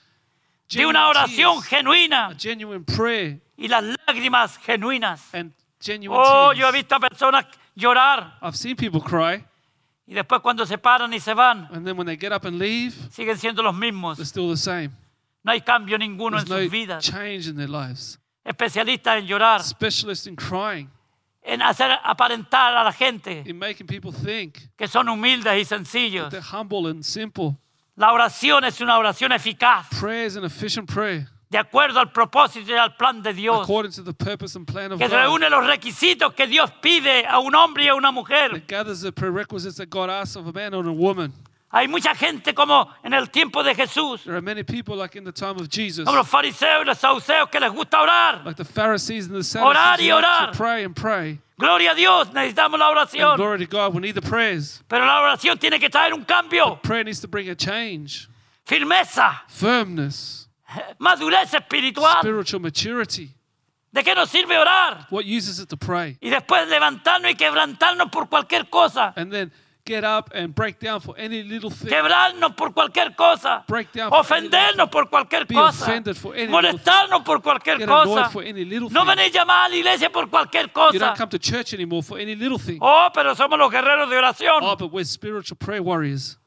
tears, 0.67 0.75
de 0.81 0.85
una 0.87 1.07
oración 1.07 1.61
tears, 1.61 1.67
genuina 1.69 2.25
a 2.27 2.35
genuine 2.37 2.83
prayer 2.83 3.39
y 3.55 3.69
las 3.69 3.81
lágrimas 4.05 4.57
genuinas. 4.57 5.33
and 5.33 5.53
genuine 5.79 6.19
Oh, 6.21 6.51
yo 6.51 6.67
he 6.67 6.71
tears. 6.71 6.73
visto 6.73 6.95
a 6.95 6.99
personas 6.99 7.45
llorar 7.75 8.37
I've 8.41 8.55
seen 8.57 8.75
people 8.75 9.01
cry, 9.01 9.43
y 10.05 10.13
después 10.13 10.41
cuando 10.41 10.65
se 10.65 10.77
paran 10.77 11.13
y 11.13 11.19
se 11.19 11.33
van, 11.33 11.67
and 11.71 11.85
then 11.85 11.95
when 11.97 12.05
they 12.05 12.17
get 12.17 12.31
up 12.31 12.45
and 12.45 12.57
leave, 12.59 12.93
siguen 13.11 13.37
siendo 13.37 13.61
los 13.63 13.73
mismos. 13.75 14.17
they're 14.17 14.25
still 14.25 14.49
the 14.49 14.57
same. 14.57 14.91
No 15.43 15.51
hay 15.51 15.61
cambio 15.61 15.97
ninguno 15.97 16.37
en 16.39 16.45
There's 16.45 16.63
sus 16.63 16.71
no 16.71 16.77
vidas. 16.77 17.03
change 17.03 17.47
in 17.47 17.55
their 17.57 17.69
lives. 17.69 18.17
Especialistas 18.45 19.19
en 19.19 19.27
llorar, 19.27 19.61
Specialists 19.63 20.27
in 20.27 20.35
crying, 20.35 20.89
en 21.41 21.61
hacer 21.61 21.91
aparentar 22.03 22.75
a 22.77 22.83
la 22.83 22.91
gente 22.91 23.43
in 23.45 23.57
making 23.57 23.87
people 23.87 24.11
think 24.11 24.59
que 24.77 24.87
son 24.87 25.07
humildes 25.09 25.53
y 25.61 25.65
sencillos. 25.65 26.29
they're 26.29 26.41
humble 26.41 26.87
and 26.87 27.03
simple. 27.03 27.57
La 27.95 28.11
oración 28.11 28.63
es 28.65 28.81
una 28.81 28.97
oración 28.97 29.31
eficaz. 29.31 29.87
Prayer 29.99 30.25
is 30.25 30.35
an 30.35 30.43
efficient 30.43 30.89
prayer. 30.89 31.27
De 31.53 31.59
acuerdo 31.59 31.99
al 31.99 32.11
propósito 32.11 32.71
y 32.71 32.75
al 32.75 32.95
plan 32.97 33.21
de 33.21 33.31
Dios, 33.31 33.61
according 33.61 33.91
to 33.91 34.01
the 34.03 34.11
purpose 34.13 34.55
and 34.57 34.65
plan 34.65 34.91
of 34.91 34.97
que 34.99 35.07
God. 35.07 35.13
reúne 35.15 35.49
los 35.51 35.63
requisitos 35.67 36.33
que 36.33 36.47
Dios 36.47 36.71
pide 36.81 37.27
a 37.27 37.37
un 37.37 37.53
hombre 37.53 37.83
y 37.83 37.87
a 37.89 37.93
una 37.95 38.11
mujer. 38.11 38.55
It 38.57 38.67
gathers 38.67 39.01
the 39.01 39.11
prerequisites 39.11 39.77
that 39.77 39.91
God 39.91 40.09
asks 40.09 40.35
of 40.35 40.47
a 40.47 40.51
man 40.51 40.73
or 40.73 40.87
a 40.87 40.91
woman. 40.91 41.31
Hay 41.71 41.87
mucha 41.87 42.13
gente 42.15 42.53
como 42.55 42.87
en 43.03 43.13
el 43.13 43.27
tiempo 43.29 43.63
de 43.63 43.73
Jesús, 43.75 44.23
There 44.23 44.35
are 44.35 44.41
many 44.41 44.63
people, 44.63 44.95
like 44.95 45.15
in 45.15 45.23
the 45.23 45.31
time 45.31 45.59
of 45.59 45.69
Jesus, 45.69 46.05
como 46.05 46.17
los 46.17 46.27
fariseos 46.27 46.81
y 46.81 46.85
los 46.85 46.97
saduceos 46.97 47.49
que 47.51 47.59
les 47.59 47.71
gusta 47.71 47.97
orar. 48.01 48.43
like 48.45 48.57
the 48.57 48.65
Pharisees 48.65 49.27
and 49.27 49.35
the 49.35 49.59
Orar 49.59 49.99
y 49.99 50.09
orar. 50.11 50.51
to 50.51 50.57
pray 50.57 50.83
and 50.83 50.95
pray. 50.95 51.39
Gloria 51.59 51.91
a 51.91 51.95
Dios, 51.95 52.29
necesitamos 52.33 52.79
la 52.79 52.89
oración. 52.91 53.37
glory 53.37 53.59
to 53.59 53.67
God, 53.67 53.93
we 53.93 54.01
need 54.01 54.15
the 54.15 54.21
prayers. 54.21 54.83
Pero 54.89 55.05
la 55.05 55.21
oración 55.21 55.59
tiene 55.59 55.79
que 55.79 55.89
traer 55.89 56.13
un 56.13 56.23
cambio, 56.25 56.79
Prayer 56.81 57.03
needs 57.05 57.19
to 57.21 57.27
bring 57.27 57.47
a 57.49 57.55
change, 57.55 58.27
firmeza, 58.67 59.41
firmness, 59.47 60.42
madurez 60.99 61.53
espiritual. 61.53 62.17
spiritual 62.19 62.61
maturity. 62.61 63.29
¿De 63.91 64.03
qué 64.03 64.15
nos 64.15 64.29
sirve 64.29 64.57
orar? 64.57 65.05
What 65.11 65.23
uses 65.25 65.59
it 65.59 65.69
to 65.69 65.77
pray? 65.77 66.17
Y 66.19 66.29
después 66.29 66.67
levantarnos 66.67 67.29
y 67.31 67.35
quebrantarnos 67.35 68.09
por 68.11 68.27
cualquier 68.27 68.67
cosa. 68.69 69.13
And 69.15 69.31
then 69.31 69.51
get 69.85 70.03
up 70.03 70.31
and 70.33 70.55
break 70.55 70.79
down 70.79 70.99
for 70.99 71.13
any 71.19 71.43
little 71.43 71.69
thing. 71.69 71.89
Quebrarnos 71.89 72.55
por 72.55 72.73
cualquier 72.73 73.15
cosa. 73.15 73.63
Break 73.67 73.91
down 73.91 74.09
for 74.09 74.19
Ofendernos 74.21 74.89
por 74.89 75.09
cualquier 75.11 75.45
Be 75.45 75.53
cosa. 75.53 75.83
offended 75.83 76.15
for 76.17 76.33
any 76.35 76.47
Molestarnos 76.51 77.23
por 77.23 77.39
cualquier 77.43 77.77
Get 77.77 77.87
annoyed 77.87 78.05
cosa. 78.15 78.29
for 78.31 78.41
any 78.43 78.65
little 78.65 78.89
No 78.89 79.01
thing. 79.01 79.09
venir 79.15 79.31
llamar 79.31 79.65
a 79.67 79.69
la 79.69 79.75
iglesia 79.75 80.09
por 80.09 80.27
cualquier 80.27 80.63
You 80.67 80.73
cosa. 80.73 80.97
don't 80.97 81.15
come 81.17 81.29
to 81.29 81.37
church 81.37 81.73
anymore 81.75 82.01
for 82.01 82.17
any 82.17 82.33
little 82.33 82.57
thing. 82.57 82.79
Oh, 82.81 83.09
pero 83.13 83.35
somos 83.35 83.59
los 83.59 83.69
guerreros 83.71 84.09
de 84.09 84.15
Oh, 84.15 84.19
oración. 84.21 84.77
but 84.79 84.91
we're 84.91 85.05
spiritual 85.05 85.55
prayer 85.55 85.83
warriors. 85.83 86.39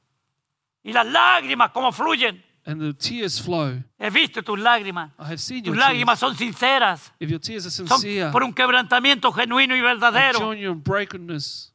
Y 0.83 0.93
las 0.93 1.07
lágrimas, 1.07 1.71
como 1.73 1.93
fluyen. 1.93 2.43
And 2.69 2.81
the 2.81 2.93
tears 2.93 3.39
flow. 3.39 3.81
He 3.99 4.11
visto 4.11 4.43
tus 4.43 4.59
lágrimas. 4.59 5.13
I 5.21 5.27
have 5.29 5.41
seen 5.41 5.65
your 5.65 5.75
Tus 5.77 5.85
lágrimas 5.85 6.19
tears. 6.19 6.21
son 6.21 6.35
sinceras. 6.37 7.13
If 7.21 7.31
your 7.31 7.39
tears 7.39 7.65
are 7.67 7.71
Son 7.71 7.87
sincere, 7.87 8.33
por 8.33 8.43
un 8.43 8.53
quebrantamiento 8.53 9.33
genuino 9.33 9.77
y 9.77 9.81
verdadero. 9.81 10.53
your 10.59 10.75
brokenness, 10.75 11.71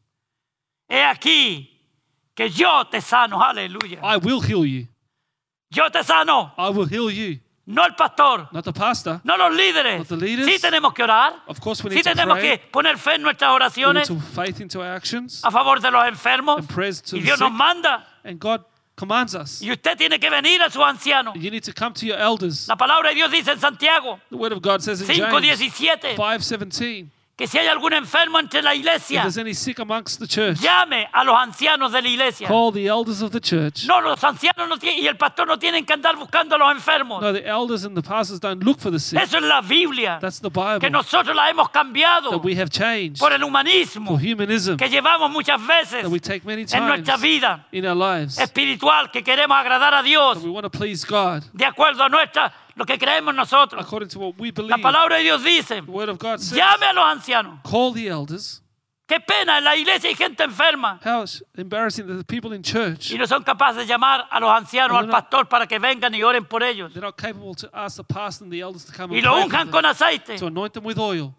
He 0.90 1.02
aquí 1.02 1.70
que 2.36 2.50
yo 2.50 2.84
te 2.92 3.00
sano. 3.00 3.42
Aleluya. 3.42 4.00
I 4.04 4.18
will 4.18 4.42
heal 4.42 4.66
you. 4.66 4.88
Yo 5.70 5.90
te 5.90 6.04
sano. 6.04 6.52
I 6.58 6.70
will 6.70 6.86
heal 6.88 7.10
you. 7.10 7.40
No 7.66 7.86
el 7.86 7.94
pastor. 7.96 8.50
Not 8.52 8.66
the 8.66 8.74
pastor. 8.74 9.22
No 9.24 9.38
los 9.38 9.54
líderes. 9.56 10.00
Not 10.00 10.08
the 10.10 10.18
leaders. 10.18 10.46
Sí 10.46 10.60
tenemos 10.60 10.94
que 10.94 11.04
orar. 11.04 11.42
Of 11.48 11.62
course, 11.62 11.82
we 11.86 11.92
Sí 11.92 11.96
need 11.98 12.04
to 12.04 12.10
tenemos 12.10 12.38
pray. 12.40 12.58
que 12.58 12.68
poner 12.70 12.98
fe 12.98 13.16
en 13.16 13.22
nuestras 13.22 13.50
We 13.50 13.54
need 13.54 13.62
oraciones 13.62 14.08
to 14.08 14.20
faith 14.20 14.60
into 14.60 14.80
our 14.82 14.88
actions. 14.94 15.42
a 15.46 15.52
favor 15.52 15.80
de 15.80 15.90
los 15.90 16.04
enfermos. 16.06 16.58
And 16.58 16.68
prayers 16.68 17.02
to 17.04 17.16
Y 17.16 17.20
the 17.22 17.26
Dios 17.28 17.40
nos 17.40 17.50
sick. 17.50 17.58
manda. 17.58 18.06
And 18.26 18.38
God 18.40 18.66
commands 19.02 19.34
us. 19.34 19.62
Y 19.62 19.72
usted 19.72 19.98
tiene 19.98 20.20
que 20.20 20.30
venir 20.30 20.62
a 20.62 20.70
sus 20.70 20.84
ancianos. 20.84 21.34
You 21.36 21.50
need 21.50 21.64
to 21.64 21.74
come 21.74 21.94
to 21.96 22.06
your 22.06 22.20
elders. 22.20 22.68
La 22.68 22.76
palabra 22.76 23.10
de 23.10 23.16
Dios 23.16 23.32
dice 23.32 23.52
en 23.52 23.60
Santiago 23.60 24.20
The 24.30 24.36
word 24.36 24.54
of 24.54 24.62
God 24.62 24.82
says 24.82 25.02
in 25.02 25.08
James 25.08 25.34
5.17 25.34 26.16
5:17, 26.16 27.10
que 27.42 27.48
si 27.48 27.58
hay 27.58 27.66
algún 27.66 27.92
enfermo 27.92 28.38
entre 28.38 28.62
la 28.62 28.76
if 28.76 28.82
iglesia, 28.82 29.22
there's 29.24 29.40
any 29.40 29.56
sick 29.56 29.80
amongst 29.80 30.20
the 30.20 30.28
church, 30.28 30.60
llame 30.60 31.08
a 31.12 31.24
los 31.24 31.36
ancianos 31.36 31.92
de 31.92 32.00
la 32.00 32.08
iglesia. 32.08 32.48
call 32.48 32.72
the 32.72 32.86
elders 32.86 33.24
of 33.24 33.32
the 33.32 33.40
church. 33.40 33.88
No, 33.88 34.00
los 34.00 34.24
ancianos 34.24 34.70
no 34.70 34.78
tienen, 34.78 35.04
y 35.04 35.08
el 35.08 35.18
pastor 35.18 35.48
no 35.48 35.58
tienen 35.58 35.84
que 35.84 35.92
andar 35.92 36.16
buscando 36.18 36.54
a 36.54 36.60
los 36.60 36.72
enfermos. 36.72 37.20
No, 37.20 37.34
the 37.34 37.44
elders 37.44 37.84
and 37.84 37.96
the 37.98 38.04
pastors 38.04 38.40
don't 38.40 38.64
look 38.64 38.80
for 38.80 38.92
the 38.92 39.00
sick. 39.00 39.20
Eso 39.20 39.38
es 39.38 39.44
la 39.44 39.60
Biblia, 39.62 40.20
That's 40.22 40.40
the 40.40 40.52
que 40.52 40.62
Bible 40.62 40.90
nosotros 40.92 41.36
la 41.36 41.50
hemos 41.50 41.70
cambiado 41.72 42.30
that 42.30 42.44
we 42.44 42.54
have 42.54 42.70
changed 42.70 43.20
por 43.20 43.34
el 43.34 43.44
humanismo 43.44 44.12
for 44.12 44.20
humanism 44.20 44.78
que 44.78 44.88
llevamos 44.88 45.32
muchas 45.32 45.60
veces 45.66 46.04
that 46.04 46.12
we 46.12 46.20
take 46.20 46.46
many 46.46 46.68
en 46.72 46.86
nuestra 46.86 47.16
times 47.16 47.22
vida 47.22 47.66
in 47.72 47.88
our 47.88 47.96
lives. 47.96 48.38
espiritual, 48.38 49.10
que 49.10 49.24
queremos 49.24 49.58
agradar 49.58 49.96
a 49.96 50.04
Dios 50.04 50.38
That 50.38 50.44
we 50.44 50.52
want 50.52 50.66
to 50.66 50.70
please 50.70 51.04
God 51.08 51.42
de 51.54 51.66
acuerdo 51.66 52.04
a 52.04 52.10
nuestra, 52.10 52.54
lo 52.82 52.86
que 52.86 52.98
creemos 52.98 53.36
nosotros. 53.36 53.80
according 53.84 54.10
to 54.10 54.20
what 54.20 54.34
we 54.38 54.48
La 54.50 54.54
believe. 54.54 54.82
palabra 54.82 55.18
de 55.18 55.24
Dios 55.24 55.44
dice, 55.44 55.82
The 55.82 55.92
word 55.92 56.10
of 56.10 56.18
God 56.18 56.40
says, 56.40 56.58
llame 56.58 56.86
a 56.88 56.94
los 56.94 57.06
ancianos. 57.06 57.60
call 57.64 57.94
the 57.94 58.08
elders. 58.08 58.62
Qué 59.08 59.20
pena, 59.20 59.58
en 59.58 59.66
la 59.66 59.76
iglesia 59.76 60.10
hay 60.10 60.16
gente 60.16 60.42
enferma 60.44 60.98
How 61.04 61.26
embarrassing 61.58 62.08
that 62.08 62.16
the 62.18 62.24
people 62.24 62.54
in 62.56 62.64
church, 62.64 63.12
y 63.12 63.18
no 63.18 63.28
son 63.28 63.44
capaces 63.44 63.86
de 63.86 63.86
llamar 63.86 64.26
a 64.32 64.40
los 64.40 64.50
ancianos, 64.50 64.98
al 64.98 65.10
pastor, 65.10 65.50
para 65.50 65.68
que 65.68 65.78
vengan 65.80 66.16
y 66.16 66.24
oren 66.24 66.46
por 66.46 66.64
ellos. 66.64 66.94
they're 66.94 67.06
not 67.06 67.18
capable 67.18 67.54
to 67.54 67.70
ask 67.74 67.98
the 67.98 68.04
pastor 68.06 68.46
and 68.46 68.54
the 68.54 68.62
elders 68.62 68.86
to 68.86 68.94
come 68.94 69.12
Y 69.14 69.18
and 69.18 69.26
lo 69.26 69.34
pray 69.34 69.42
for 69.42 69.48
unjan 69.50 69.70
con 69.70 69.86
aceite 69.86 70.38
to 70.38 70.48
anoint 70.48 70.74
them 70.74 70.86
with 70.86 70.98
oil. 70.98 71.36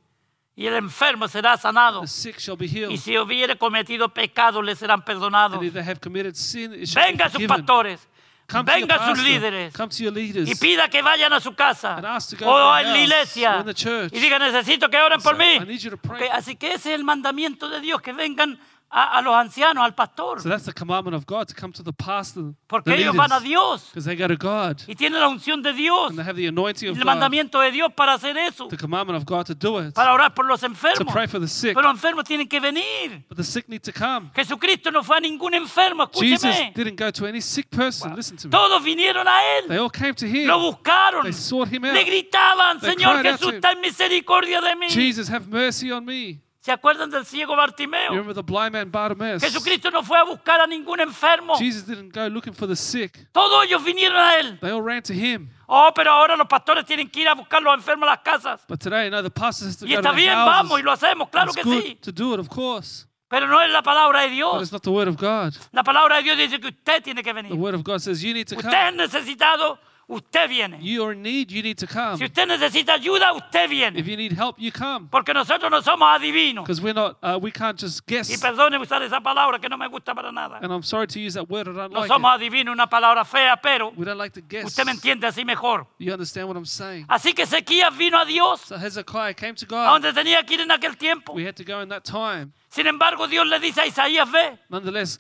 y 0.54 0.66
el 0.66 0.74
enfermo 0.74 1.26
será 1.28 1.56
sanado. 1.56 2.02
The 2.02 2.08
sick 2.08 2.38
shall 2.38 2.56
be 2.58 2.66
Y 2.66 2.68
healed. 2.68 2.98
si 2.98 3.16
hubiere 3.16 3.56
cometido 3.56 4.12
pecado, 4.12 4.60
le 4.60 4.76
serán 4.76 5.02
perdonados. 5.02 5.56
And 5.56 5.64
if 5.66 5.72
they 5.72 5.82
have 5.82 5.98
committed 5.98 6.36
sin, 6.36 6.74
it 6.74 6.86
shall 6.88 7.02
be 7.06 7.12
Venga 7.12 7.24
a 7.24 7.30
sus 7.30 7.42
pastores, 7.44 8.06
Come 8.52 8.66
to 8.66 8.78
your 8.78 8.86
venga 8.86 8.94
a 9.02 9.14
sus 9.14 9.24
líderes 9.24 9.72
come 9.72 9.88
to 9.88 10.02
your 10.02 10.12
leaders, 10.12 10.48
y 10.48 10.54
pida 10.54 10.88
que 10.88 11.00
vayan 11.02 11.32
a 11.32 11.40
su 11.40 11.54
casa 11.54 11.96
and 11.96 12.06
ask 12.06 12.36
to 12.36 12.44
go 12.44 12.50
o 12.50 12.74
their 12.74 12.86
la 12.86 12.98
iglesia 12.98 13.64
y 14.12 14.20
diga 14.20 14.38
necesito 14.38 14.90
que 14.90 14.98
oren 14.98 15.22
por 15.22 15.36
mí. 15.36 15.56
I 15.56 15.60
need 15.60 15.80
you 15.80 15.90
to 15.90 15.96
pray. 15.96 16.28
Ok, 16.28 16.34
Así 16.34 16.56
que 16.56 16.74
ese 16.74 16.92
es 16.92 16.98
el 16.98 17.04
mandamiento 17.04 17.68
de 17.68 17.80
Dios, 17.80 18.02
que 18.02 18.12
vengan 18.12 18.58
a, 18.92 19.18
a 19.18 19.22
los 19.22 19.34
ancianos, 19.34 19.82
al 19.82 19.94
pastor, 19.94 20.40
So 20.42 20.48
that's 20.50 20.66
the 20.66 20.72
commandment 20.72 21.16
of 21.16 21.24
God 21.24 21.48
to 21.48 21.54
come 21.54 21.72
to 21.72 21.82
the 21.82 21.92
pastor, 21.92 22.54
porque 22.68 22.84
the 22.84 22.94
ellos 22.94 23.16
van 23.16 23.32
a 23.32 23.38
leaders, 23.38 23.48
Dios 23.48 23.84
because 23.88 24.04
they 24.04 24.14
go 24.14 24.28
to 24.28 24.36
God 24.36 24.82
y 24.86 24.94
tienen 24.94 25.18
la 25.18 25.28
unción 25.28 25.62
de 25.62 25.72
Dios, 25.72 26.10
and 26.10 26.18
they 26.18 26.24
have 26.24 26.36
the 26.36 26.46
anointing 26.46 26.90
of 26.90 26.96
el 26.96 27.02
God, 27.02 27.06
mandamiento 27.06 27.60
de 27.60 27.70
Dios 27.72 27.90
para 27.96 28.14
hacer 28.14 28.36
eso, 28.36 28.68
the 28.68 28.76
commandment 28.76 29.16
of 29.16 29.24
God 29.24 29.46
to 29.46 29.54
do 29.54 29.78
it, 29.78 29.94
para 29.94 30.12
orar 30.12 30.34
por 30.34 30.44
los 30.44 30.60
to 30.60 30.66
enfermos. 30.66 31.10
pray 31.10 31.26
for 31.26 31.40
the 31.40 31.48
sick. 31.48 31.74
Pero 31.74 31.88
los 31.88 31.96
enfermos 31.96 32.24
tienen 32.24 32.48
que 32.48 32.60
venir. 32.60 33.24
But 33.28 33.38
the 33.38 33.44
sick 33.44 33.68
need 33.68 33.82
to 33.84 33.92
come. 33.92 34.30
Jesucristo 34.34 34.90
no 34.90 35.02
fue 35.02 35.16
a 35.16 35.20
ningún 35.20 35.54
enfermo, 35.54 36.10
Jesus 36.12 36.44
escúcheme. 36.44 36.74
didn't 36.74 36.96
go 36.96 37.10
to 37.10 37.26
any 37.26 37.40
sick 37.40 37.70
person. 37.70 38.14
Listen 38.14 38.36
to 38.36 38.48
me. 38.48 38.50
Todos 38.50 38.82
vinieron 38.84 39.26
a 39.26 39.58
Él. 39.58 39.68
They 39.68 39.78
all 39.78 39.90
came 39.90 40.14
to 40.14 40.26
him. 40.26 40.48
Lo 40.48 40.58
buscaron. 40.58 41.22
They 41.22 41.32
sought 41.32 41.68
him 41.68 41.84
out. 41.84 41.94
Le 41.94 42.04
gritaban, 42.04 42.80
Señor 42.80 43.22
to 43.22 43.28
Jesús, 43.30 43.60
ten 43.60 43.80
misericordia 43.80 44.60
de 44.60 44.76
mí. 44.76 44.88
Jesus, 44.90 45.28
have 45.28 45.48
mercy 45.48 45.90
on 45.90 46.04
me. 46.04 46.40
¿Se 46.64 46.70
acuerdan 46.70 47.10
del 47.10 47.26
ciego 47.26 47.54
You 47.54 47.56
Bartimeo? 47.56 48.10
remember 48.10 48.32
the 48.34 48.42
blind 48.42 48.72
man 48.72 48.88
Bartimaeus? 48.88 49.42
Jesucristo 49.42 49.90
no 49.90 50.04
fue 50.04 50.16
a 50.16 50.22
buscar 50.22 50.60
a 50.60 50.66
ningún 50.68 51.00
enfermo. 51.00 51.56
Jesus 51.58 51.84
didn't 51.84 52.14
go 52.14 52.28
looking 52.28 52.52
for 52.54 52.68
the 52.68 52.76
sick. 52.76 53.26
Todos 53.32 53.64
ellos 53.64 53.82
vinieron 53.82 54.16
a 54.16 54.36
Él. 54.38 54.60
They 54.60 54.70
all 54.70 54.80
ran 54.80 55.02
to 55.02 55.12
him. 55.12 55.50
Oh, 55.66 55.90
pero 55.92 56.12
ahora 56.12 56.36
los 56.36 56.46
pastores 56.46 56.84
tienen 56.86 57.10
que 57.10 57.22
ir 57.22 57.28
a 57.28 57.34
buscar 57.34 57.60
los 57.60 57.74
enfermos 57.74 58.06
a 58.08 58.12
las 58.12 58.20
casas. 58.22 58.64
But 58.68 58.78
today, 58.78 59.10
no, 59.10 59.20
the 59.22 59.30
pastor 59.30 59.66
has 59.66 59.76
to 59.78 59.86
Y 59.86 59.88
go 59.88 59.94
to 59.96 60.00
está 60.02 60.10
the 60.10 60.16
bien, 60.16 60.34
houses. 60.34 60.52
vamos 60.54 60.78
y 60.78 60.82
lo 60.84 60.92
hacemos, 60.92 61.28
claro 61.30 61.50
it's 61.50 61.56
que 61.56 61.64
good 61.64 61.82
sí. 61.82 61.94
to 62.00 62.12
do 62.12 62.34
it, 62.34 62.38
of 62.38 62.48
course. 62.48 63.06
Pero 63.28 63.48
no 63.48 63.60
es 63.60 63.68
la 63.72 63.82
palabra 63.82 64.20
de 64.20 64.28
But 64.28 64.34
Dios. 64.34 64.62
it's 64.62 64.72
not 64.72 64.82
the 64.82 64.90
word 64.92 65.08
of 65.08 65.16
God. 65.16 65.54
La 65.72 65.82
palabra 65.82 66.18
de 66.18 66.22
Dios 66.22 66.36
dice 66.36 66.60
que 66.60 66.68
usted 66.68 67.02
tiene 67.02 67.24
que 67.24 67.30
The 67.34 67.42
venir. 67.42 67.54
word 67.54 67.74
of 67.74 67.82
God 67.82 67.98
says 68.00 68.22
you 68.22 68.32
need 68.34 68.46
to 68.46 68.54
Usted 68.56 68.70
come. 68.70 68.88
es 68.90 68.94
necesitado, 68.94 69.80
usted 70.14 70.48
viene. 70.48 70.78
You 70.80 71.04
are 71.04 71.12
in 71.12 71.22
need, 71.22 71.50
you 71.50 71.62
need 71.62 71.76
to 71.78 71.86
come. 71.86 72.16
Si 72.18 72.24
usted 72.24 72.46
necesita 72.46 72.94
ayuda, 72.94 73.32
usted 73.32 73.64
If 73.64 73.70
viene. 73.70 73.96
you 74.04 74.16
need 74.16 74.32
help, 74.32 74.56
you 74.58 74.70
come. 74.70 75.08
Porque 75.10 75.32
nosotros 75.32 75.70
no 75.70 75.80
somos 75.82 76.08
adivinos. 76.16 76.64
Because 76.64 76.80
we're 76.80 76.92
not, 76.94 77.16
uh, 77.22 77.38
we 77.40 77.50
can't 77.50 77.78
just 77.78 78.02
Y 78.06 78.14
guess. 78.16 78.40
perdone 78.40 78.78
usar 78.78 79.02
esa 79.02 79.20
palabra 79.20 79.58
que 79.58 79.68
no 79.68 79.76
me 79.76 79.88
gusta 79.88 80.14
para 80.14 80.30
nada. 80.30 80.58
And 80.62 80.72
I'm 80.72 80.82
sorry 80.82 81.06
to 81.08 81.18
use 81.20 81.34
that 81.34 81.48
word, 81.48 81.68
I 81.68 81.72
don't 81.72 81.92
No 81.92 82.00
like 82.00 82.08
somos 82.10 82.34
it. 82.36 82.42
adivinos, 82.42 82.72
una 82.72 82.86
palabra 82.88 83.24
fea, 83.24 83.56
pero 83.62 83.92
We 83.96 84.04
don't 84.04 84.18
like 84.18 84.34
to 84.34 84.42
guess. 84.42 84.66
usted 84.66 84.84
me 84.84 84.92
entiende 84.92 85.26
así 85.26 85.44
mejor. 85.44 85.86
You 85.98 86.12
understand 86.12 86.48
what 86.48 86.56
I'm 86.56 86.66
saying? 86.66 87.06
Así 87.08 87.32
que 87.34 87.42
Ezequías 87.44 87.96
vino 87.96 88.18
a 88.18 88.24
Dios 88.24 88.60
So 88.62 88.76
Hezekiah 88.76 89.34
came 89.34 89.54
to 89.54 89.64
a 89.64 89.68
God. 89.68 89.86
donde 90.02 90.12
tenía 90.12 90.44
que 90.44 90.54
ir 90.54 90.60
en 90.60 90.70
aquel 90.70 90.96
tiempo. 90.96 91.32
We 91.32 91.44
had 91.46 91.56
to 91.56 91.64
go 91.64 91.80
in 91.80 91.88
that 91.88 92.04
time. 92.04 92.52
Sin 92.68 92.86
embargo, 92.86 93.26
Dios 93.26 93.46
le 93.46 93.58
dice 93.60 93.80
a 93.82 93.86
Isaías, 93.86 94.30
ve 94.30 94.58
Nonetheless, 94.68 95.18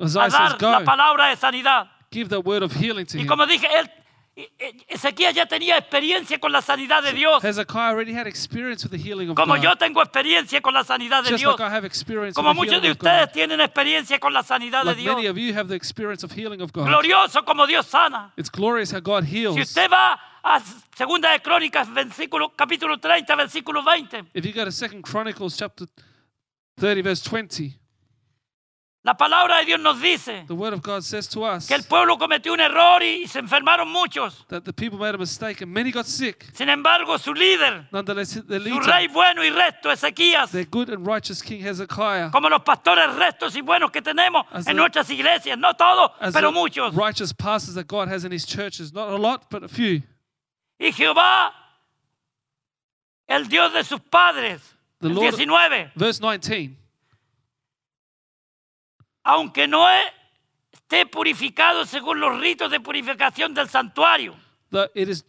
a 0.00 0.04
Isaiah 0.04 0.30
says, 0.30 0.32
dar 0.58 0.58
la 0.72 0.78
Go, 0.80 0.84
palabra 0.84 1.28
de 1.30 1.36
sanidad. 1.36 1.88
give 2.10 2.28
the 2.28 2.40
word 2.40 2.62
of 2.62 2.72
healing 2.72 3.06
to 3.06 3.16
Y 3.18 3.22
him. 3.22 3.26
como 3.28 3.46
dije, 3.46 3.66
él, 3.66 3.90
e- 4.34 4.50
e- 4.58 4.84
Ezequías 4.88 5.34
ya 5.34 5.46
tenía 5.46 5.76
experiencia 5.76 6.38
con 6.38 6.52
la 6.52 6.62
sanidad 6.62 7.02
de 7.02 7.12
Dios. 7.12 7.42
Hezekiah 7.44 7.88
already 7.90 8.14
had 8.14 8.26
experience 8.26 8.84
with 8.86 8.90
the 8.90 8.98
healing 8.98 9.28
of 9.30 9.36
Como 9.36 9.54
God. 9.56 9.62
yo 9.62 9.76
tengo 9.76 10.00
experiencia 10.02 10.60
con 10.60 10.72
la 10.74 10.84
sanidad 10.84 11.22
de 11.22 11.30
Just 11.30 11.40
Dios. 11.42 11.58
like 11.58 11.62
I 11.70 11.74
have 11.74 11.84
experience 11.86 12.34
Como 12.34 12.50
with 12.50 12.54
the 12.54 12.60
muchos 12.76 12.82
de 12.82 12.90
ustedes 12.92 13.32
tienen 13.32 13.60
experiencia 13.60 14.18
con 14.18 14.32
la 14.32 14.42
sanidad 14.42 14.80
de 14.84 14.94
Like 14.94 15.02
many 15.04 15.22
Dios. 15.22 15.30
of 15.32 15.38
you 15.38 15.54
have 15.54 15.68
the 15.68 15.74
experience 15.76 16.24
of 16.24 16.32
healing 16.32 16.60
of 16.62 16.72
God. 16.72 16.86
Glorioso 16.86 17.44
como 17.44 17.66
Dios 17.66 17.86
sana. 17.86 18.32
It's 18.36 18.50
glorious 18.50 18.92
how 18.92 19.00
God 19.00 19.24
Si 19.24 19.36
heals. 19.42 19.58
usted 19.58 19.90
va 19.90 20.18
a 20.44 20.60
Segunda 20.96 21.30
de 21.32 21.40
Crónicas, 21.40 21.88
versículo, 21.92 22.52
capítulo 22.56 22.98
30, 22.98 23.34
versículo 23.36 23.82
20, 23.84 24.24
If 24.34 24.44
you 24.44 24.52
go 24.52 24.64
to 24.64 24.72
Second 24.72 25.02
Chronicles 25.04 25.56
chapter 25.56 25.86
30, 26.80 27.02
verse 27.02 27.22
20, 27.22 27.78
la 29.04 29.14
palabra 29.16 29.58
de 29.58 29.64
Dios 29.66 29.80
nos 29.80 30.00
dice 30.00 30.44
the 30.46 30.54
word 30.54 30.72
of 30.72 30.80
God 30.80 31.02
says 31.02 31.26
to 31.28 31.42
us 31.44 31.66
que 31.66 31.74
el 31.74 31.82
pueblo 31.82 32.16
cometió 32.18 32.52
un 32.52 32.60
error 32.60 33.02
y 33.02 33.26
se 33.26 33.40
enfermaron 33.40 33.90
muchos. 33.90 34.44
that 34.48 34.62
the 34.64 34.72
people 34.72 34.96
made 34.98 35.12
a 35.14 35.18
mistake 35.18 35.60
and 35.60 35.72
many 35.72 35.90
got 35.90 36.06
sick. 36.06 36.46
Sin 36.54 36.68
embargo, 36.68 37.16
su 37.18 37.32
líder, 37.34 37.88
Nonetheless, 37.90 38.34
the 38.46 38.58
su 38.60 38.64
leader, 38.64 38.80
rey 38.88 39.08
bueno 39.08 39.42
y 39.42 39.50
recto, 39.50 39.90
Ezequías, 39.90 40.52
their 40.52 40.66
good 40.66 40.88
and 40.90 41.04
righteous 41.04 41.42
king 41.42 41.60
Hezekiah, 41.60 42.30
como 42.30 42.48
los 42.48 42.62
pastores 42.62 43.12
rectos 43.16 43.56
y 43.56 43.60
buenos 43.60 43.90
que 43.90 44.00
tenemos 44.02 44.46
As 44.52 44.66
en 44.68 44.76
the- 44.76 44.80
nuestras 44.80 45.10
iglesias, 45.10 45.58
no 45.58 45.72
todos, 45.74 46.12
as 46.20 46.32
pero 46.32 46.50
the 46.52 46.54
muchos. 46.54 46.94
righteous 46.94 47.32
pastors 47.32 47.74
that 47.74 47.88
God 47.88 48.06
has 48.08 48.24
in 48.24 48.30
his 48.30 48.46
churches, 48.46 48.92
not 48.92 49.08
a 49.08 49.16
lot, 49.16 49.50
but 49.50 49.64
a 49.64 49.68
few. 49.68 50.00
Y 50.78 50.92
Jehová, 50.92 51.52
el 53.26 53.48
Dios 53.48 53.72
de 53.72 53.82
sus 53.82 54.00
padres, 54.00 54.60
The 55.00 55.08
el 55.08 55.14
Lord- 55.14 55.34
19, 55.36 55.90
Verse 55.96 56.20
19. 56.20 56.76
Aunque 59.24 59.66
no 59.66 59.88
e- 59.88 60.12
esté 60.72 61.06
purificado 61.06 61.84
según 61.86 62.20
los 62.20 62.38
ritos 62.40 62.70
de 62.70 62.80
purificación 62.80 63.54
del 63.54 63.68
santuario, 63.68 64.34
it 64.94 65.08
is 65.08 65.24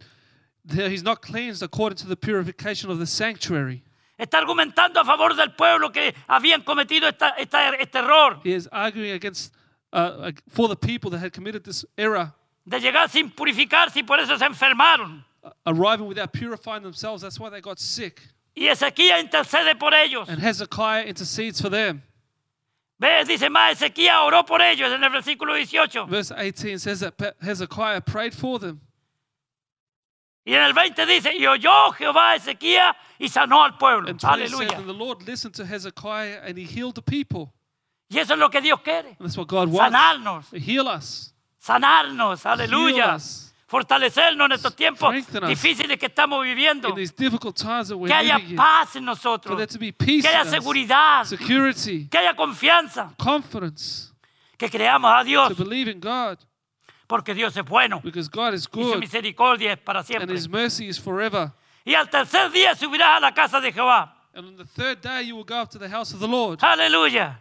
he's 0.71 1.03
not 1.03 1.21
cleansed 1.21 1.61
according 1.63 1.97
to 1.97 2.07
the 2.07 2.15
purification 2.15 2.89
of 2.89 2.99
the 2.99 3.05
sanctuary. 3.05 3.83
Está 4.17 4.37
argumentando 4.37 4.99
a 4.99 5.03
favor 5.05 5.35
del 5.35 5.51
pueblo 5.55 5.91
que 5.91 6.13
habían 6.27 6.61
cometido 6.63 7.07
esta- 7.09 7.35
esta- 7.37 7.71
este 7.75 7.97
error 7.97 8.39
He 8.43 8.53
is 8.53 8.69
arguing 8.71 9.11
against 9.11 9.53
uh, 9.91 10.31
for 10.49 10.67
the 10.69 10.75
people 10.75 11.09
that 11.11 11.19
had 11.19 11.31
committed 11.33 11.63
this 11.63 11.85
error, 11.97 12.31
de 12.65 12.79
llegar 12.79 13.09
sin 13.09 13.29
purificarse 13.31 13.99
y 13.99 14.03
por 14.03 14.19
eso 14.19 14.37
se 14.37 14.45
enfermaron. 14.45 15.25
arriving 15.65 16.07
without 16.07 16.31
purifying 16.31 16.83
themselves. 16.83 17.21
That's 17.21 17.37
why 17.39 17.49
they 17.49 17.59
got 17.59 17.77
sick. 17.79 18.21
Y 18.55 18.67
Ezequiel 18.67 19.19
intercede 19.19 19.75
por 19.77 19.93
ellos. 19.93 20.29
And 20.29 20.39
Hezekiah 20.39 21.05
intercedes 21.05 21.59
for 21.59 21.69
them. 21.69 22.01
¿Ves? 22.99 23.27
Dice 23.27 23.49
más, 23.49 23.73
Ezequiel 23.73 24.15
oró 24.23 24.45
por 24.45 24.61
ellos 24.61 24.91
en 24.91 25.03
el 25.03 25.09
versículo 25.09 25.53
18. 25.55 26.05
Verse 26.07 26.33
18 26.33 26.79
says 26.79 26.99
that 27.01 27.13
Hezekiah 27.41 28.01
prayed 28.01 28.33
for 28.33 28.59
them. 28.59 28.79
Y 30.45 30.53
en 30.53 30.61
el 30.61 30.73
20 30.73 31.05
dice, 31.05 31.33
y 31.33 31.45
oyó 31.47 31.91
Jehová 31.93 32.31
a 32.31 32.35
Ezequiel 32.35 32.93
y 33.17 33.29
sanó 33.29 33.63
al 33.63 33.77
pueblo. 33.77 34.09
And 34.09 34.19
20 34.19 34.47
says, 34.47 34.53
Aleluya. 34.53 34.77
and 34.77 34.87
the 34.87 34.93
Lord 34.93 35.23
listened 35.25 35.53
to 35.55 35.65
Hezekiah 35.65 36.41
and 36.45 36.57
he 36.57 36.65
healed 36.65 36.95
the 36.95 37.01
people. 37.01 37.53
Y 38.09 38.19
eso 38.19 38.33
es 38.33 38.39
lo 38.39 38.49
que 38.49 38.61
Dios 38.61 38.79
quiere. 38.83 39.15
And 39.19 39.27
that's 39.27 39.37
what 39.37 39.47
God 39.47 39.69
wants. 39.69 39.95
Sanarnos, 39.95 40.51
Heal 40.61 40.87
us. 40.87 41.33
sanarnos, 41.65 42.43
Heal 42.43 42.51
aleluya. 42.57 43.15
us. 43.15 43.52
Fortalecernos 43.73 44.45
en 44.45 44.51
estos 44.51 44.75
tiempos 44.75 45.15
difíciles 45.47 45.97
que 45.97 46.05
estamos 46.05 46.43
viviendo. 46.43 46.89
In 46.89 46.95
these 46.95 47.11
difficult 47.11 47.55
times 47.57 47.87
that 47.87 47.97
we're 47.97 48.07
Que 48.07 48.13
haya 48.13 48.39
paz 48.55 48.95
en 48.95 49.03
nosotros. 49.03 49.57
there 49.57 49.65
to 49.65 49.79
be 49.79 49.91
peace 49.91 50.21
Que 50.21 50.27
haya 50.27 50.45
seguridad. 50.45 51.25
security, 51.25 52.07
Que 52.07 52.19
haya 52.19 52.35
confianza. 52.35 53.15
Que 54.59 54.69
creamos 54.69 55.11
a 55.11 55.23
Dios. 55.23 55.49
to 55.49 55.63
believe 55.63 55.87
in 55.89 55.99
God. 55.99 56.37
Porque 57.07 57.33
Dios 57.33 57.57
es 57.57 57.65
bueno. 57.65 57.99
Because 58.03 58.29
God 58.29 58.53
is 58.53 58.67
Y 58.67 58.69
su 58.71 58.79
good 58.79 58.99
misericordia 58.99 59.73
es 59.73 59.79
para 59.79 60.01
and 60.01 60.07
siempre. 60.07 60.35
his 60.35 60.47
mercy 60.47 60.87
is 60.87 60.99
forever. 60.99 61.51
Y 61.83 61.95
al 61.95 62.07
tercer 62.11 62.51
día 62.51 62.75
subirás 62.75 63.17
a 63.17 63.19
la 63.21 63.33
casa 63.33 63.59
de 63.59 63.71
Jehová. 63.71 64.13
And 64.35 64.49
on 64.49 64.55
the 64.55 64.65
third 64.65 65.01
day 65.01 65.23
you 65.23 65.35
will 65.35 65.45
go 65.45 65.59
up 65.59 65.71
to 65.71 65.79
the 65.79 65.89
house 65.89 66.13
of 66.13 66.19
the 66.19 66.27
Lord. 66.27 66.59
Aleluya. 66.61 67.39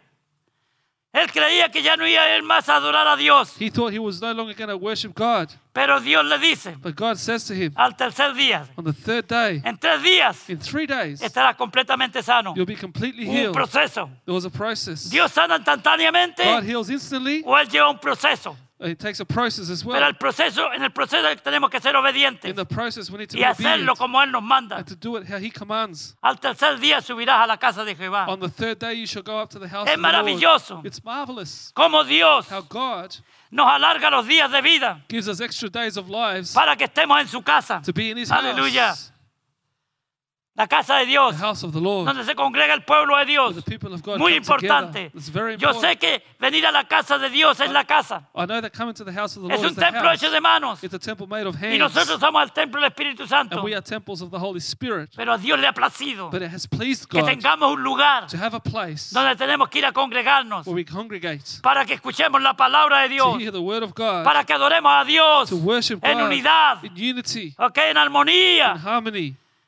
Él 1.12 1.30
creía 1.30 1.70
que 1.70 1.82
ya 1.82 1.94
no 1.94 2.06
iba 2.06 2.22
a 2.22 2.36
ir 2.38 2.42
más 2.42 2.70
a 2.70 2.76
adorar 2.76 3.06
a 3.06 3.16
Dios. 3.18 3.54
He 3.60 3.68
thought 3.68 3.92
he 3.92 3.98
was 3.98 4.22
no 4.22 4.32
longer 4.32 4.54
going 4.54 4.70
to 4.70 4.78
worship 4.78 5.12
God. 5.14 5.50
Pero 5.72 6.00
Dios 6.00 6.22
le 6.26 6.38
dice, 6.38 6.76
But 6.82 6.94
God 6.94 7.16
says 7.16 7.44
to 7.46 7.54
him, 7.54 7.72
al 7.76 7.96
tercer 7.96 8.34
día, 8.34 8.66
on 8.76 8.84
the 8.84 8.92
third 8.92 9.26
day, 9.26 9.62
en 9.64 9.78
tres 9.78 10.02
días, 10.02 10.50
in 10.50 10.58
three 10.58 10.86
days, 10.86 11.22
estarás 11.22 11.56
completamente 11.56 12.22
sano. 12.22 12.52
you'll 12.54 12.66
be 12.66 12.76
completely 12.76 13.26
Un 13.26 13.32
healed. 13.34 13.54
proceso. 13.54 14.10
There 14.26 14.34
was 14.34 14.44
a 14.44 14.50
process. 14.50 15.08
Dios 15.08 15.32
sana 15.32 15.56
instantáneamente 15.56 16.44
God 16.44 16.64
heals 16.64 16.90
instantly. 16.90 17.42
o 17.46 17.56
Él 17.56 17.68
lleva 17.70 17.88
un 17.88 17.98
proceso. 17.98 18.54
It 18.84 18.98
takes 18.98 19.20
a 19.20 19.24
process 19.24 19.70
as 19.70 19.82
Pero 19.84 19.92
well. 19.94 20.02
el 20.08 20.14
proceso, 20.16 20.72
en 20.72 20.82
el 20.82 20.90
proceso 20.90 21.28
tenemos 21.42 21.70
que 21.70 21.80
ser 21.80 21.94
obedientes 21.94 22.50
In 22.50 22.56
the 22.56 22.64
process, 22.64 23.10
we 23.10 23.18
need 23.18 23.28
to 23.30 23.36
y 23.36 23.40
be 23.40 23.46
obedient 23.46 23.66
hacerlo 23.88 23.96
como 23.96 24.20
Él 24.20 24.30
nos 24.32 24.42
manda. 24.42 24.76
and 24.78 24.86
to 24.88 24.96
do 24.96 25.16
it 25.16 25.26
how 25.28 25.38
He 25.38 25.50
commands. 25.50 26.16
Al 26.22 26.36
tercer 26.40 26.78
día 26.80 27.00
subirás 27.00 27.44
a 27.44 27.46
la 27.46 27.56
casa 27.58 27.84
de 27.84 27.94
Jehová. 27.94 28.26
On 28.28 28.40
the 28.40 28.48
third 28.48 28.78
day, 28.80 28.94
you 28.94 29.06
shall 29.06 29.22
go 29.22 29.38
up 29.40 29.50
to 29.50 29.58
the 29.60 29.68
house 29.68 29.86
Es 29.88 29.94
of 29.94 30.00
the 30.02 30.02
Lord. 30.02 30.14
maravilloso. 30.26 30.82
It's 30.84 31.02
marvelous 31.04 31.70
Como 31.74 32.02
Dios 32.02 32.48
how 32.50 32.62
God 32.62 33.14
nos 33.52 33.68
alarga 33.70 34.10
los 34.10 34.26
días 34.26 34.50
de 34.50 34.60
vida 34.62 35.04
gives 35.08 35.28
us 35.28 35.40
extra 35.40 35.68
days 35.68 35.96
of 35.96 36.08
lives 36.08 36.52
para 36.54 36.74
que 36.74 36.86
estemos 36.86 37.20
en 37.20 37.28
su 37.28 37.40
casa. 37.42 37.80
to 37.84 37.92
be 37.92 38.10
in 38.10 38.16
His 38.18 38.30
Aleluya. 38.32 38.88
house, 38.88 39.11
La 40.54 40.66
casa 40.66 40.96
de 40.96 41.06
Dios, 41.06 41.34
the 41.34 41.42
house 41.42 41.64
of 41.64 41.72
the 41.72 41.80
Lord, 41.80 42.04
donde 42.04 42.24
se 42.24 42.34
congrega 42.34 42.74
el 42.74 42.82
pueblo 42.84 43.16
de 43.16 43.24
Dios. 43.24 43.54
Muy 44.18 44.34
importante. 44.34 45.10
It's 45.14 45.30
very 45.30 45.56
Yo 45.56 45.72
sé 45.72 45.92
important. 45.92 45.98
que 45.98 46.22
venir 46.38 46.66
a 46.66 46.70
la 46.70 46.84
casa 46.86 47.16
de 47.16 47.30
Dios 47.30 47.58
es 47.60 47.70
la 47.70 47.84
casa. 47.84 48.28
I 48.34 48.44
know 48.44 48.60
that 48.60 48.70
coming 48.72 48.92
to 48.92 49.02
the 49.02 49.12
house 49.12 49.34
of 49.38 49.48
the 49.48 49.54
Es 49.54 49.62
Lord 49.62 49.72
un 49.72 49.76
templo 49.76 50.12
hecho 50.12 50.30
de 50.30 50.40
manos. 50.42 50.80
Y 50.82 51.78
nosotros 51.78 52.20
somos 52.20 52.42
el 52.42 52.52
templo 52.52 52.82
del 52.82 52.90
Espíritu 52.90 53.26
Santo. 53.26 53.56
and 53.56 53.64
we 53.64 53.72
are 53.74 53.80
temples 53.80 54.20
of 54.20 54.30
the 54.30 54.38
Holy 54.38 54.60
Spirit. 54.60 55.10
Pero 55.16 55.32
a 55.32 55.38
Dios 55.38 55.58
le 55.58 55.66
ha 55.66 55.72
placido 55.72 56.30
But 56.30 56.42
it 56.42 56.52
has 56.52 56.66
pleased 56.66 57.08
que 57.08 57.22
tengamos 57.22 57.72
un 57.72 57.82
lugar 57.82 58.26
to 58.26 58.36
have 58.36 58.54
a 58.54 58.60
place 58.60 59.10
donde 59.14 59.34
tenemos 59.36 59.70
que 59.70 59.78
ir 59.78 59.86
a 59.86 59.92
congregarnos 59.92 60.66
where 60.66 60.74
we 60.74 60.84
congregate 60.84 61.62
para 61.62 61.86
que 61.86 61.94
escuchemos 61.94 62.42
la 62.42 62.54
palabra 62.54 63.00
de 63.02 63.08
Dios, 63.08 63.40
hear 63.40 63.52
the 63.52 63.58
word 63.58 63.82
of 63.82 63.94
God, 63.94 64.24
para 64.24 64.44
que 64.44 64.52
adoremos 64.52 64.92
a 64.92 65.04
Dios 65.04 65.48
to 65.48 65.56
worship 65.56 65.98
en 66.02 66.20
unidad, 66.20 66.84
in 66.84 66.92
unity, 66.92 67.54
ok, 67.56 67.78
en 67.78 67.90
in 67.92 67.96
armonía. 67.96 68.74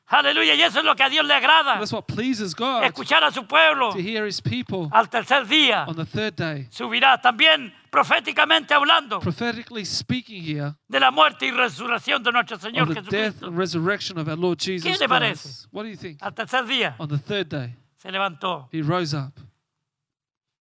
Aleluya. 0.07 0.53
Y 0.53 0.61
eso 0.61 0.79
es 0.79 0.85
lo 0.85 0.95
que 0.95 1.01
a 1.03 1.09
Dios 1.09 1.25
le 1.25 1.33
agrada. 1.33 1.79
That's 1.79 1.91
what 1.91 2.03
pleases 2.03 2.53
God 2.55 2.83
Escuchar 2.83 3.23
a 3.23 3.31
su 3.31 3.45
pueblo. 3.47 3.91
to 3.91 3.97
hear 3.99 4.25
His 4.27 4.39
people 4.39 4.87
Al 4.91 5.09
tercer 5.09 5.45
día 5.47 5.85
on 5.87 5.95
the 5.95 6.05
third 6.05 6.35
day. 6.35 6.67
subirá 6.69 7.19
también 7.19 7.73
proféticamente 7.89 8.73
hablando 8.75 9.19
Prophetically 9.19 9.83
speaking 9.83 10.43
here 10.43 10.75
de 10.87 10.99
la 10.99 11.09
muerte 11.09 11.47
y 11.47 11.51
resurrección 11.51 12.21
de 12.21 12.31
nuestro 12.31 12.57
Señor 12.59 12.87
the 12.89 13.01
death 13.01 13.05
Jesucristo. 13.09 13.47
and 13.47 13.57
resurrection 13.57 14.17
of 14.19 14.27
our 14.27 14.37
Lord 14.37 14.59
Jesus 14.59 14.99
le 14.99 15.07
parece? 15.07 15.41
Christ. 15.41 15.67
What 15.71 15.83
do 15.83 15.89
you 15.89 15.97
think? 15.97 16.21
Al 16.21 16.33
tercer 16.35 16.65
día 16.67 16.95
On 16.99 17.07
the 17.09 17.17
third 17.17 17.47
day, 17.49 17.75
se 17.97 18.11
levantó 18.11 18.69
he 18.71 18.81
rose 18.83 19.15
up 19.15 19.33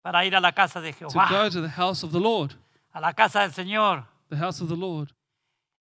para 0.01 0.23
ir 0.25 0.35
a 0.35 0.39
la 0.39 0.53
casa 0.53 0.79
de 0.79 0.93
to 0.93 0.99
Jehová, 1.09 1.27
go 1.29 1.49
to 1.49 1.61
the 1.61 1.69
house 1.69 2.01
of 2.01 2.11
the 2.13 2.19
Lord, 2.19 2.53
a 2.93 3.01
la 3.01 3.11
casa 3.11 3.41
del 3.41 3.51
Señor. 3.51 4.05
the 4.29 4.37
house 4.37 4.61
of 4.61 4.69
the 4.69 4.75
Lord. 4.77 5.11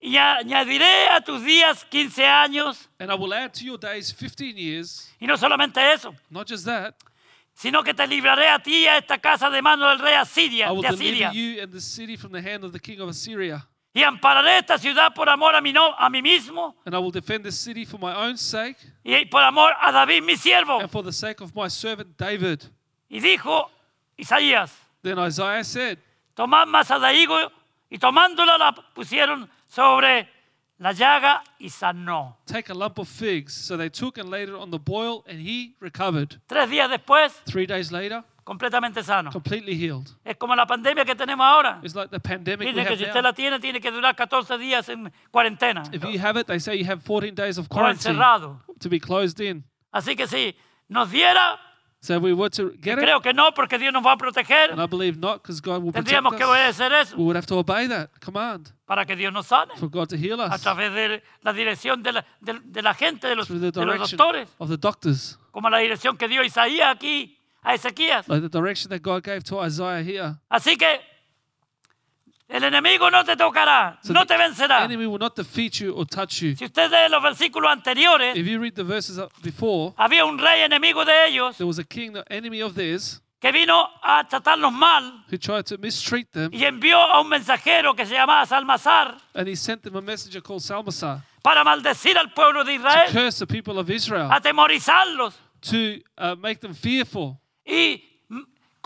Y 0.07 0.16
añadiré 0.19 1.09
a 1.09 1.21
tus 1.21 1.42
días 1.42 1.85
15 1.85 2.25
años, 2.29 2.88
And 3.01 3.11
I 3.11 3.14
will 3.16 3.35
add 3.35 3.53
to 3.55 3.64
your 3.64 3.77
days 3.77 4.12
15 4.12 4.57
years, 4.57 5.12
y 5.19 5.27
no 5.27 5.37
solamente 5.37 5.81
eso, 5.92 6.14
not 6.31 6.47
just 6.49 6.64
that, 6.64 6.95
sino 7.55 7.83
que 7.83 7.92
te 7.92 8.07
libraré 8.07 8.49
a 8.49 8.61
ti 8.61 8.85
y 8.85 8.87
a 8.87 8.99
esta 8.99 9.19
casa 9.19 9.51
de 9.51 9.61
mano 9.61 9.88
del 9.88 9.99
rey 9.99 10.14
Asiria, 10.14 10.69
I 10.69 10.71
will 10.71 10.83
de 10.83 10.88
Asiria. 10.88 11.31
deliver 11.31 11.35
you 11.35 11.61
and 11.62 11.73
the 11.73 11.81
city 11.81 12.16
from 12.16 12.31
the 12.31 12.40
hand 12.40 12.62
of 12.62 12.71
the 12.73 12.79
king 12.79 13.01
of 13.01 13.09
Assyria. 13.09 13.66
Y 13.92 14.05
ampararé 14.05 14.59
esta 14.59 14.79
ciudad 14.79 15.12
por 15.12 15.29
amor 15.29 15.57
a 15.57 15.61
mí, 15.61 15.73
no, 15.73 15.92
a 15.99 16.09
mí 16.09 16.23
mismo 16.23 16.77
And 16.85 16.95
I 16.95 16.99
will 16.99 17.11
defend 17.11 17.45
this 17.45 17.59
city 17.59 17.85
for 17.85 17.99
my 17.99 18.14
own 18.14 18.37
sake 18.37 18.77
y 19.03 19.25
por 19.29 19.40
amor 19.42 19.73
a 19.83 19.90
David, 19.90 20.23
mi 20.23 20.37
siervo. 20.37 20.81
and 20.83 20.88
for 20.88 21.03
the 21.03 21.12
sake 21.12 21.40
of 21.40 21.53
my 21.53 21.66
servant 21.69 22.16
David. 22.16 22.62
Y 23.09 23.19
dijo 23.19 23.69
Isaías, 24.16 24.71
Then 25.03 25.19
Isaiah 25.19 25.64
said, 25.64 25.99
tomad 26.37 26.69
masa 26.69 27.01
de 27.01 27.12
higo 27.12 27.51
y 27.90 27.99
tomándola 27.99 28.57
la 28.59 28.73
pusieron 28.95 29.49
sobre 29.77 30.27
la 30.79 30.93
llaga 30.93 31.43
y 31.59 31.69
sanó. 31.69 32.39
Take 32.47 32.73
a 32.73 32.75
lump 32.75 32.99
of 32.99 33.09
figs. 33.09 33.53
So 33.53 33.77
they 33.77 33.91
took 33.91 34.17
and 34.19 34.31
laid 34.31 34.49
it 34.49 34.55
on 34.55 34.71
the 34.71 34.79
boil, 34.79 35.23
and 35.29 35.39
he 35.39 35.75
recovered. 35.81 36.41
Tres 36.49 36.69
días 36.71 36.89
después, 36.89 37.33
Three 37.45 37.67
days 37.67 37.93
later, 37.93 38.25
completamente 38.45 39.03
sano. 39.03 39.31
completely 39.31 39.75
healed. 39.75 40.09
Es 40.25 40.37
como 40.37 40.55
la 40.57 40.67
pandemia 40.67 41.05
que 41.05 41.15
tenemos 41.15 41.45
ahora. 41.47 41.81
It's 41.83 41.95
like 41.95 42.11
the 42.11 42.21
pandemic 42.21 42.67
we 42.69 42.73
Dice 42.73 42.85
que 42.85 42.89
have 42.93 42.99
si 42.99 43.05
usted 43.05 43.23
now. 43.23 43.29
la 43.29 43.33
tiene, 43.35 43.61
tiene 43.61 43.81
que 43.81 43.91
durar 43.91 44.15
14 44.17 44.57
días 44.59 44.89
en 44.89 45.12
cuarentena 45.31 45.83
If 45.93 46.03
you 46.05 46.19
have 46.19 46.39
it, 46.41 46.47
they 46.47 46.59
say 46.59 46.77
you 46.77 46.87
have 46.87 47.03
14 47.03 47.35
days 47.35 47.59
of 47.59 47.67
o 47.67 47.75
quarantine 47.75 48.12
encerrado. 48.15 48.61
to 48.81 48.89
be 48.89 48.99
closed 48.99 49.41
in. 49.41 49.62
Así 49.93 50.17
que 50.17 50.27
si 50.27 50.55
nos 50.89 51.11
diera, 51.11 51.59
So 52.07 52.21
we 52.21 52.33
were 52.33 52.49
to 52.51 52.71
get 52.81 52.99
it, 52.99 53.05
creo 53.05 53.21
que 53.21 53.33
no, 53.33 53.51
porque 53.53 53.79
Dios 53.79 53.92
nos 53.92 54.05
va 54.05 54.12
a 54.12 54.16
proteger, 54.16 54.71
and 54.71 54.81
I 54.81 54.87
believe 54.87 55.19
not, 55.19 55.42
because 55.42 55.61
God 55.61 55.83
will 55.83 55.90
protect 55.92 56.07
tendríamos 56.07 56.37
que 56.37 56.45
us, 56.45 56.51
obedecer 56.51 56.92
eso. 56.92 57.16
We 57.16 57.25
would 57.25 57.35
have 57.37 57.47
to 57.47 57.57
obey 57.59 57.88
that 57.88 58.11
command 58.21 58.71
para 58.87 59.05
que 59.05 59.16
Dios 59.16 59.33
nos 59.33 59.47
sane. 59.49 59.73
for 59.77 59.88
God 59.88 60.09
to 60.11 60.16
heal 60.16 60.40
a 60.40 60.47
us. 60.55 60.62
través 60.62 60.92
de 60.95 61.21
la 61.42 61.53
dirección 61.53 62.03
de 62.05 62.12
la, 62.12 62.25
de- 62.40 62.61
de 62.64 62.83
la 62.83 62.95
gente, 62.95 63.27
de 63.27 63.35
los, 63.35 63.49
through 63.49 63.61
the 63.61 63.73
de 63.73 63.85
los 63.85 63.95
direction 63.95 64.16
doctores, 64.19 64.49
of 64.59 64.69
the 64.69 64.77
doctors, 64.77 65.37
como 65.51 65.69
la 65.69 65.79
dirección 65.79 66.16
que 66.16 66.29
dio 66.29 66.45
Isaías 66.45 66.95
aquí 66.95 67.37
a 67.64 67.75
Ezequías. 67.75 68.29
like 68.29 68.40
the 68.42 68.49
direction 68.49 68.88
that 68.90 69.01
God 69.03 69.25
gave 69.25 69.42
to 69.42 69.59
Isaiah 69.61 70.01
here. 70.05 70.37
Así 70.49 70.77
que 70.77 71.01
el 72.49 72.63
enemigo 72.65 73.11
no 73.11 73.25
te 73.25 73.37
tocará, 73.37 73.99
So 74.03 74.13
no 74.13 74.25
te 74.25 74.37
vencerá. 74.37 74.83
enemy 74.85 75.07
will 75.07 75.19
not 75.19 75.35
defeat 75.35 75.81
you 75.81 75.93
or 75.95 76.07
touch 76.07 76.41
you. 76.43 76.55
Si 76.57 76.65
usted 76.65 76.91
lee 76.91 77.09
los 77.11 77.23
versículos 77.23 77.71
anteriores, 77.71 78.37
If 78.37 78.47
you 78.47 78.61
read 78.61 78.75
the 78.75 78.85
verses 78.85 79.19
up 79.19 79.33
before, 79.43 79.95
había 79.97 80.25
un 80.25 80.39
rey 80.39 80.63
enemigo 80.63 81.05
de 81.05 81.27
ellos 81.29 81.57
there 81.57 81.67
was 81.67 81.79
a 81.79 81.85
king, 81.85 82.13
the 82.13 82.25
enemy 82.31 82.61
of 82.63 82.75
theirs, 82.75 83.21
que 83.41 83.51
vino 83.53 83.89
a 84.03 84.25
tratarlos 84.29 84.73
mal 84.73 85.25
who 85.31 85.37
tried 85.39 85.65
to 85.67 85.77
mistreat 85.79 86.31
them, 86.33 86.51
y 86.53 86.65
envió 86.65 86.99
a 86.99 87.21
un 87.21 87.29
mensajero 87.29 87.95
que 87.97 88.07
se 88.07 88.15
llamaba 88.15 88.47
Salmasar 88.47 89.17
and 89.35 89.49
he 89.49 89.57
sent 89.57 89.83
them 89.83 89.97
a 89.97 90.01
messenger 90.01 90.41
called 90.41 90.63
Salmasar 90.63 91.23
para 91.43 91.63
maldecir 91.65 92.17
al 92.17 92.33
pueblo 92.33 92.65
de 92.65 92.79
to 92.79 92.87
Israel, 92.89 93.13
curse 93.13 93.39
the 93.39 93.47
people 93.47 93.79
of 93.79 93.91
Israel, 93.91 94.31
atemorizarlos 94.31 95.35
to 95.61 96.01
uh, 96.19 96.35
make 96.37 96.61
them 96.61 96.75
fearful. 96.75 97.41
y 97.65 98.15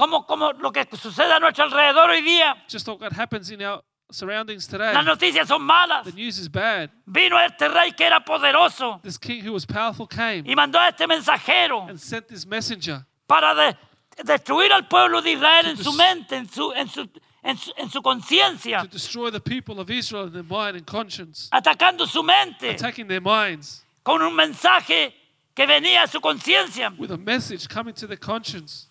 como, 0.01 0.25
como 0.27 0.53
lo 0.53 0.73
que 0.73 0.87
sucede 0.97 1.33
a 1.33 1.39
nuestro 1.39 1.65
alrededor 1.65 2.09
hoy 2.11 2.23
día, 2.23 2.57
Just 2.71 2.89
like 2.89 3.01
what 3.03 3.13
happens 3.13 3.51
in 3.51 3.61
our 3.63 3.83
surroundings 4.11 4.67
today. 4.67 4.95
las 4.95 5.05
noticias 5.05 5.47
son 5.47 5.63
malas. 5.63 6.05
The 6.05 6.13
news 6.13 6.39
is 6.39 6.49
bad. 6.49 6.91
Vino 7.07 7.39
este 7.39 7.69
rey 7.69 7.93
que 7.93 8.07
era 8.07 8.21
poderoso 8.25 9.01
This 9.03 9.19
king 9.19 9.43
who 9.47 9.53
was 9.53 9.67
powerful 9.67 10.07
came 10.09 10.43
y 10.47 10.55
mandó 10.57 10.79
a 10.79 10.89
este 10.89 11.07
mensajero 11.07 11.87
and 11.89 11.99
sent 12.01 12.27
this 12.29 12.47
messenger 12.47 13.05
para 13.27 13.55
de- 13.55 13.77
destruir 14.25 14.73
al 14.73 14.89
pueblo 14.89 15.21
de 15.23 15.33
Israel 15.33 15.67
en 15.67 15.77
To 15.77 15.85
su 15.85 15.93
mente, 15.93 16.37
en 16.37 16.49
su, 16.49 16.73
en 16.73 16.89
su, 16.89 17.09
en 17.43 17.57
su, 17.59 17.73
en 17.77 17.89
su 17.91 18.01
conciencia, 18.03 18.81
to 18.83 18.89
destroy 18.89 19.31
the 19.31 19.39
people 19.41 19.79
of 19.81 19.91
Israel 19.91 20.27
in 20.27 20.33
their 20.33 20.43
mind 20.43 20.77
and 20.77 20.87
conscience, 20.87 21.49
atacando 21.53 22.07
su 22.07 22.23
mente 22.23 22.71
attacking 22.71 23.07
their 23.07 23.21
minds 23.23 23.85
con 24.03 24.21
un 24.23 24.35
mensaje 24.35 25.13
que 25.55 25.67
venía 25.67 26.03
a 26.03 26.07
su 26.09 26.21
conciencia. 26.21 26.93
with 26.99 27.13
a 27.13 27.17
message 27.19 27.69
coming 27.69 27.95
to 27.95 28.07
their 28.09 28.19
conscience. 28.19 28.89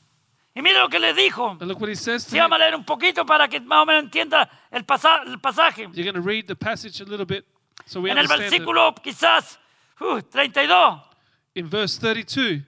Y 0.55 0.61
mire 0.61 0.79
lo 0.79 0.89
que 0.89 0.99
le 0.99 1.13
dijo. 1.13 1.51
And 1.51 1.67
look 1.67 1.79
what 1.79 1.89
he 1.89 1.95
says 1.95 2.25
to 2.25 2.31
Sí, 2.31 2.37
vamos 2.39 2.55
a 2.55 2.59
leer 2.59 2.75
un 2.75 2.83
poquito 2.83 3.25
para 3.25 3.47
que 3.47 3.59
más 3.61 3.83
o 3.83 3.85
menos 3.85 4.03
entienda 4.05 4.49
el, 4.71 4.83
pasa- 4.83 5.21
el 5.25 5.39
pasaje. 5.39 5.83
You're 5.93 6.03
going 6.03 6.15
to 6.15 6.21
read 6.21 6.47
the 6.47 6.55
passage 6.55 7.01
a 7.01 7.05
little 7.05 7.25
bit. 7.25 7.45
So 7.85 8.01
we 8.01 8.09
en 8.11 8.17
el 8.17 8.23
understand 8.25 8.51
that 8.51 8.59
versículo 8.59 8.95
quizás 9.01 9.59
uh, 10.01 10.21
32. 10.21 11.01
in 11.55 11.69
verse 11.69 11.97
32, 11.99 12.61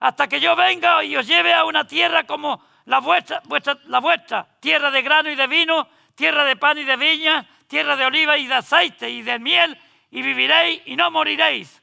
hasta 0.00 0.26
que 0.28 0.40
yo 0.40 0.54
venga 0.56 1.02
y 1.04 1.16
os 1.16 1.26
lleve 1.26 1.52
a 1.52 1.64
una 1.64 1.86
tierra 1.86 2.24
como 2.26 2.62
la 2.86 2.98
vuestra, 3.00 3.40
vuestra- 3.46 3.78
la 3.86 4.00
vuestra, 4.00 4.46
tierra 4.60 4.90
de 4.90 5.02
grano 5.02 5.30
y 5.30 5.34
de 5.36 5.46
vino, 5.46 5.88
tierra 6.14 6.44
de 6.44 6.56
pan 6.56 6.78
y 6.78 6.84
de 6.84 6.96
viña, 6.96 7.46
tierra 7.66 7.96
de 7.96 8.04
oliva 8.06 8.36
y 8.38 8.46
de 8.46 8.54
aceite 8.54 9.08
y 9.10 9.22
de 9.22 9.38
miel, 9.38 9.76
y 10.10 10.22
viviréis 10.22 10.82
y 10.86 10.96
no 10.96 11.10
moriréis. 11.10 11.80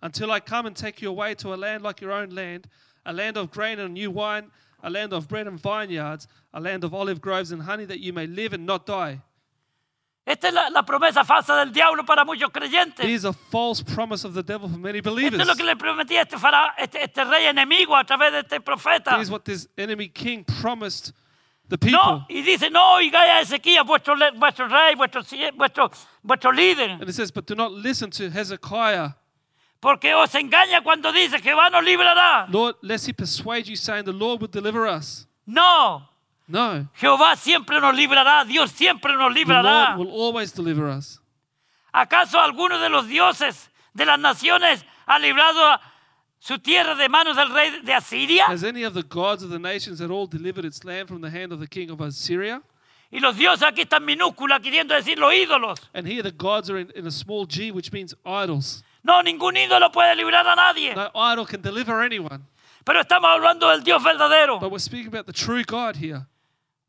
until 0.00 0.30
I 0.30 0.40
come 0.40 0.66
and 0.66 0.76
take 0.76 1.00
you 1.02 1.10
away 1.10 1.34
to 1.36 1.52
a 1.52 1.56
land 1.56 1.82
like 1.82 2.00
your 2.00 2.12
own 2.12 2.30
land, 2.30 2.68
a 3.08 3.12
land 3.12 3.36
of 3.38 3.50
grain 3.50 3.78
and 3.80 3.94
new 3.94 4.10
wine, 4.10 4.50
a 4.82 4.90
land 4.90 5.12
of 5.12 5.26
bread 5.26 5.46
and 5.46 5.58
vineyards, 5.58 6.28
a 6.52 6.60
land 6.60 6.84
of 6.84 6.92
olive 6.92 7.20
groves 7.20 7.50
and 7.52 7.62
honey, 7.62 7.86
that 7.86 8.00
you 8.00 8.12
may 8.12 8.26
live 8.26 8.52
and 8.52 8.66
not 8.66 8.84
die. 8.86 9.20
Esta 10.26 10.48
es 10.48 10.52
la, 10.52 10.68
la 10.68 10.82
promesa 10.82 11.24
falsa 11.24 11.56
del 11.56 11.72
diablo 11.72 12.04
para 12.04 12.22
muchos 12.22 12.50
creyentes. 12.50 13.02
It 13.02 13.10
is 13.10 13.24
a 13.24 13.32
false 13.32 13.82
promise 13.82 14.24
of 14.24 14.34
the 14.34 14.42
devil 14.42 14.68
for 14.68 14.76
many 14.78 15.00
believers. 15.00 15.40
Esto 15.40 15.42
es 15.42 15.48
lo 15.48 15.54
que 15.54 15.64
le 15.64 15.74
prometía 15.74 16.20
este, 16.20 16.36
fara- 16.38 16.74
este, 16.76 17.02
este 17.02 17.24
rey 17.24 17.46
enemigo 17.46 17.96
a 17.96 18.04
través 18.04 18.32
de 18.32 18.40
este 18.40 18.60
profeta. 18.60 19.16
It 19.16 19.22
is 19.22 19.30
what 19.30 19.46
this 19.46 19.68
enemy 19.78 20.08
king 20.08 20.44
promised 20.44 21.12
the 21.70 21.78
people. 21.78 21.98
No, 21.98 22.26
y 22.28 22.42
dice, 22.42 22.68
no 22.70 22.96
oigáis 22.96 23.30
a 23.30 23.40
Ezequías, 23.40 23.86
vuestro, 23.86 24.14
vuestro 24.36 24.68
rey, 24.68 24.94
vuestro, 24.96 25.22
vuestro, 25.56 25.90
vuestro 26.22 26.52
líder, 26.52 26.90
And 27.00 27.08
it 27.08 27.14
says, 27.14 27.30
But 27.30 27.46
do 27.46 27.54
not 27.54 27.72
listen 27.72 28.10
to 28.10 28.28
Hezekiah, 28.28 29.12
porque 29.80 30.14
os 30.14 30.34
engaña 30.34 30.82
cuando 30.82 31.12
dice, 31.12 31.38
Jehová 31.40 31.70
nos 31.70 31.84
librará. 31.84 32.46
Lord, 32.50 32.76
lest 32.82 33.06
he 33.08 33.12
persuade 33.12 33.66
you, 33.68 33.76
saying, 33.76 34.04
The 34.04 34.12
Lord 34.12 34.40
will 34.40 34.50
deliver 34.50 34.86
us. 34.86 35.26
No, 35.46 36.08
No, 36.48 36.88
Jehová 36.94 37.36
siempre 37.36 37.78
nos 37.80 37.94
librará, 37.94 38.44
Dios 38.44 38.70
siempre 38.72 39.14
nos 39.14 39.32
the 39.34 39.40
librará. 39.40 39.96
Lord 39.96 39.98
will 39.98 40.14
always 40.20 40.52
deliver 40.52 40.88
us. 40.88 41.20
¿Acaso 41.92 42.38
alguno 42.40 42.78
de 42.78 42.88
los 42.88 43.06
dioses 43.06 43.70
de 43.94 44.04
las 44.06 44.18
naciones 44.18 44.84
ha 45.06 45.18
librado 45.18 45.60
a 45.66 45.80
su 46.38 46.58
tierra 46.58 46.94
de 46.94 47.08
manos 47.08 47.36
del 47.36 47.50
rey 47.50 47.80
de 47.82 47.92
Asiria? 47.94 48.46
Has 48.46 48.64
any 48.64 48.82
of 48.84 48.94
the 48.94 49.02
gods 49.02 49.42
of 49.42 49.50
the 49.50 49.58
nations 49.58 50.00
at 50.00 50.10
all 50.10 50.26
delivered 50.26 50.64
its 50.64 50.84
land 50.84 51.08
from 51.08 51.20
the 51.20 51.30
hand 51.30 51.52
of 51.52 51.60
the 51.60 51.66
king 51.66 51.90
of 51.90 52.00
Assyria? 52.00 52.62
Y 53.10 53.20
los 53.20 53.36
dioses 53.36 53.62
aquí 53.66 53.82
están 53.82 54.04
minúsculas, 54.04 54.60
queriendo 54.60 54.94
decir 54.94 55.18
los 55.18 55.32
ídolos. 55.32 55.78
And 55.94 56.06
here 56.06 56.22
the 56.22 56.30
gods 56.30 56.68
are 56.70 56.78
in, 56.78 56.90
in 56.94 57.06
a 57.06 57.10
small 57.10 57.46
g, 57.46 57.70
which 57.70 57.90
means 57.92 58.14
idols. 58.24 58.82
No, 59.08 59.22
ningún 59.22 59.56
ídolo 59.56 59.90
puede 59.90 60.14
librar 60.14 60.46
a 60.46 60.54
nadie. 60.54 60.94
No 60.94 61.10
idol 61.32 61.46
can 61.46 61.62
deliver 61.62 62.04
anyone. 62.04 62.44
Pero 62.84 63.00
estamos 63.00 63.30
hablando 63.30 63.70
del 63.70 63.82
Dios 63.82 64.02
verdadero. 64.02 64.60
But 64.60 64.70
we're 64.70 64.78
speaking 64.78 65.08
about 65.08 65.24
the 65.24 65.32
true 65.32 65.64
God 65.64 65.96
here. 65.96 66.26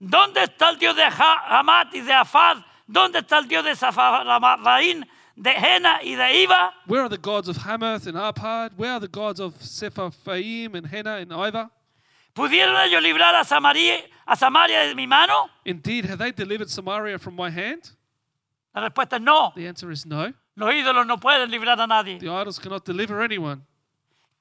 ¿Dónde 0.01 0.43
está 0.43 0.70
el 0.70 0.78
Dios 0.78 0.97
de 0.97 1.03
Hamat 1.03 1.95
y 1.95 2.01
de 2.01 2.11
Afad? 2.11 2.57
¿Dónde 2.86 3.20
está 3.20 3.38
el 3.39 3.47
Dios 3.47 3.63
de 3.63 3.74
Safaramaín, 3.74 5.07
de 5.38 5.51
Jena 5.51 5.99
y 6.03 6.15
de 6.15 6.43
Iva? 6.43 6.74
Where 6.88 7.03
are 7.03 7.09
the 7.09 7.17
gods 7.17 7.47
of 7.47 7.55
Hamath 7.55 8.05
and 8.05 8.17
Arpad? 8.17 8.74
Where 8.76 8.91
are 8.91 8.99
the 8.99 9.07
gods 9.07 9.39
of 9.39 9.53
Sepharvaim 9.61 10.76
and 10.76 10.88
Hena 10.88 11.22
and 11.22 11.32
Iva? 11.32 11.72
¿Pudieron 12.34 12.76
ellos 12.86 13.01
librar 13.01 13.34
a 13.36 13.45
Samaria, 13.45 14.03
a 14.28 14.36
Samaria 14.36 14.88
de 14.88 14.95
mi 14.95 15.07
mano? 15.07 15.49
Indeed, 15.63 16.03
have 16.05 16.20
they 16.20 16.32
delivered 16.32 16.70
Samaria 16.70 17.17
from 17.17 17.38
my 17.38 17.49
hand? 17.49 17.91
La 18.76 18.82
respuesta 18.82 19.15
es 19.15 19.22
no. 19.22 19.53
The 19.55 19.67
answer 19.67 19.89
is 19.89 20.05
no. 20.05 20.34
Los 20.60 20.74
ídolos 20.74 21.05
no 21.07 21.18
pueden 21.18 21.49
librar 21.49 21.80
a 21.80 21.88
nadie. 21.88 22.20
The 22.20 22.28
idols 22.28 22.60
cannot 22.60 22.84
deliver 22.86 23.22
anyone. 23.22 23.62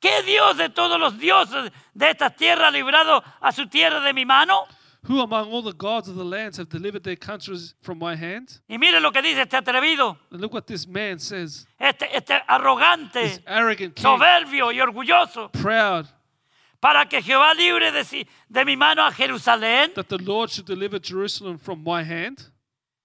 ¿Qué 0.01 0.23
Dios 0.25 0.57
de 0.57 0.69
todos 0.69 0.99
los 0.99 1.17
dioses 1.19 1.73
de 1.95 2.11
esta 2.11 2.31
tierra 2.31 2.69
ha 2.69 2.71
librado 2.71 3.23
a 3.41 3.53
su 3.53 3.67
tierra 3.69 4.01
de 4.01 4.13
mi 4.13 4.25
mano? 4.25 4.67
Who 5.09 5.21
among 5.23 5.53
all 5.53 5.63
the 5.63 5.73
gods 5.73 6.09
of 6.09 6.17
the 6.17 6.25
lands 6.25 6.59
have 6.59 6.69
delivered 6.69 7.05
their 7.05 7.17
countries 7.17 7.77
from 7.83 7.99
my 8.01 8.17
hand? 8.17 8.61
Y 8.69 8.79
mire 8.79 9.01
lo 9.01 9.13
que 9.13 9.23
dice 9.23 9.43
este 9.43 9.57
atrevido, 9.57 10.19
And 10.33 10.41
look 10.41 10.53
what 10.53 10.67
this 10.67 10.87
man 10.89 11.21
says. 11.21 11.67
este, 11.79 12.09
este 12.17 12.35
arrogante, 12.49 13.23
This 13.23 13.41
arrogant 13.47 13.95
king, 13.95 14.03
soberbio 14.03 14.73
y 14.73 14.81
orgulloso, 14.81 15.51
proud, 15.53 16.07
para 16.81 17.07
que 17.09 17.23
Jehová 17.23 17.55
libre 17.55 17.93
de, 17.93 18.05
si- 18.05 18.27
de 18.49 18.65
mi 18.65 18.77
mano 18.77 19.05
a 19.05 19.13
Jerusalén. 19.13 19.95
that 19.95 20.09
the 20.09 20.19
Lord 20.19 20.51
should 20.51 20.67
deliver 20.67 20.99
Jerusalem 21.01 21.59
from 21.59 21.83
my 21.85 22.03
hand. 22.03 22.51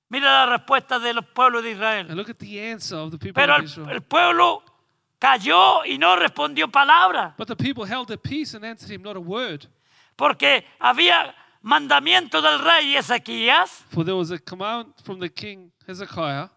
Mira 0.10 0.45
la 0.45 0.58
respuesta 0.58 0.99
de 0.99 1.14
los 1.14 1.26
pueblos 1.26 1.64
de 1.64 1.72
Israel. 1.72 2.06
And 2.08 2.16
look 2.18 2.30
at 2.30 2.38
the 2.38 2.72
answer 2.72 2.97
of 2.97 3.12
the 3.12 3.18
people 3.18 3.41
Pero 3.41 3.54
of 3.54 3.60
el, 3.60 3.66
Israel. 3.66 3.89
el 3.91 4.01
pueblo 4.01 4.64
cayó 5.20 5.86
y 5.86 5.97
no 5.97 6.16
respondió 6.16 6.70
palabra, 6.70 7.34
But 7.38 7.47
the 7.47 7.56
people 7.56 7.86
held 7.86 8.08
their 8.08 8.20
peace 8.20 8.54
and 8.56 8.64
answered 8.66 8.91
him 8.91 9.01
not 9.01 9.16
a 9.16 9.20
word. 9.22 9.68
porque 10.16 10.66
había 10.80 11.34
mandamiento 11.62 12.41
del 12.41 12.60
rey 12.60 12.95
Ezequías, 12.95 13.86
For 13.89 14.04
there 14.04 14.16
was 14.16 14.30
a 14.32 14.38
command 14.38 14.93
from 15.04 15.20
the 15.20 15.30
king 15.30 15.72
Hezekiah 15.88 16.49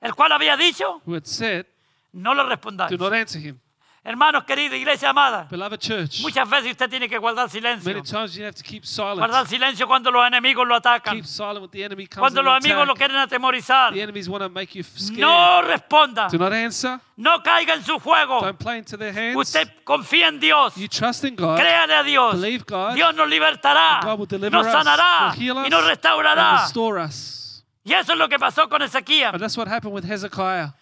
el 0.00 0.12
cual 0.14 0.32
había 0.32 0.56
dicho, 0.56 1.00
who 1.06 1.14
had 1.14 1.24
said, 1.26 1.64
no 2.12 2.34
le 2.34 2.42
respondáis. 2.44 2.90
Do 2.90 2.98
not 2.98 3.14
answer 3.14 3.40
him. 3.40 3.58
Hermanos 4.04 4.42
queridos, 4.42 4.76
iglesia 4.76 5.10
amada, 5.10 5.46
Beloved 5.48 5.78
church, 5.78 6.22
muchas 6.22 6.50
veces 6.50 6.72
usted 6.72 6.90
tiene 6.90 7.08
que 7.08 7.18
guardar 7.18 7.48
silencio. 7.48 7.88
many 7.94 8.02
times 8.02 8.34
you 8.34 8.44
have 8.44 8.52
to 8.52 8.62
keep 8.64 8.82
Guardar 8.82 9.46
silent. 9.46 9.48
silencio 9.48 9.86
cuando 9.86 10.10
los 10.10 10.26
enemigos 10.26 10.66
lo 10.66 10.74
atacan, 10.74 11.14
Keep 11.14 11.24
silent 11.24 11.60
when 11.60 11.70
the 11.70 11.84
enemy 11.84 12.08
comes 12.08 12.18
cuando 12.18 12.40
and 12.40 12.48
los 12.48 12.56
amigos 12.64 12.84
lo 12.88 12.94
quieren 12.96 13.16
atemorizar. 13.18 13.92
The 13.92 14.02
enemies 14.02 14.28
want 14.28 14.42
to 14.42 14.48
make 14.48 14.74
you 14.76 14.82
scared. 14.82 15.20
No 15.20 15.62
responda, 15.62 16.26
Do 16.28 16.36
not 16.36 16.52
answer. 16.52 16.98
no 17.16 17.40
caiga 17.44 17.74
en 17.74 17.84
su 17.84 18.00
juego. 18.00 18.40
Don't 18.40 18.58
play 18.58 18.78
into 18.78 18.96
their 18.98 19.12
hands. 19.16 19.36
Usted 19.36 19.68
confía 19.84 20.26
en 20.26 20.40
Dios. 20.40 20.74
You 20.76 20.88
trust 20.88 21.22
in 21.22 21.36
God. 21.36 21.56
Créale 21.60 21.94
a 21.94 22.02
Dios. 22.02 22.34
Believe 22.40 22.64
God. 22.66 22.94
Dios 22.96 23.14
nos 23.14 23.28
libertará, 23.28 24.00
God 24.02 24.18
will 24.18 24.26
deliver 24.26 24.50
nos 24.50 24.66
us, 24.66 24.72
sanará 24.72 25.30
will 25.30 25.40
heal 25.40 25.58
us, 25.58 25.66
y 25.68 25.70
nos 25.70 25.78
and 25.82 25.88
restaurará. 25.90 26.62
restore 26.64 26.98
us. 27.00 27.62
Y 27.84 27.92
eso 27.92 28.14
es 28.14 28.18
lo 28.18 28.28
que 28.28 28.40
pasó 28.40 28.68
con 28.68 28.82
Ezequías. 28.82 29.32
And 29.32 29.40
that's 29.40 29.56
what 29.56 29.68
happened 29.68 29.94
with 29.94 30.04
Hezekiah. 30.04 30.72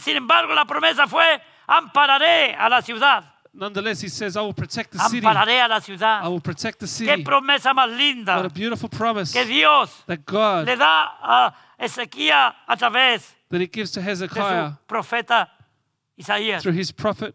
Sin 0.00 0.16
embargo, 0.16 0.54
la 0.54 0.64
promesa 0.64 1.06
fue, 1.06 1.42
ampararé 1.68 2.54
a 2.58 2.68
la 2.68 2.80
ciudad. 2.82 3.24
Nonetheless, 3.52 4.00
he 4.00 4.08
says, 4.08 4.36
I 4.36 4.40
will 4.42 4.54
protect 4.54 4.92
the 4.92 4.98
city. 4.98 5.18
Ampararé 5.26 5.60
a 5.60 5.68
la 5.68 5.80
ciudad. 5.80 6.22
I 6.24 6.28
will 6.28 6.40
protect 6.40 6.78
the 6.80 6.86
Qué 6.86 6.88
city. 7.16 7.24
promesa 7.24 7.72
más 7.74 7.88
What 7.88 7.94
a 7.94 7.96
linda 7.96 8.48
beautiful 8.50 8.88
promise 8.88 9.32
que 9.32 9.44
Dios 9.44 9.90
that 10.06 10.24
God, 10.24 10.66
le 10.66 10.76
da 10.76 11.04
a 11.20 11.54
Ezequías 11.78 12.54
a 12.66 12.76
través 12.76 13.34
that 13.50 13.60
he 13.60 13.66
gives 13.66 13.90
to 13.92 14.00
de 14.00 14.06
Hezekiah 14.10 14.70
su 14.70 14.86
profeta 14.86 15.48
Isaías. 16.16 16.62
through 16.62 16.72
his 16.78 16.92
prophet 16.92 17.34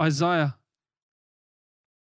Isaiah. 0.00 0.56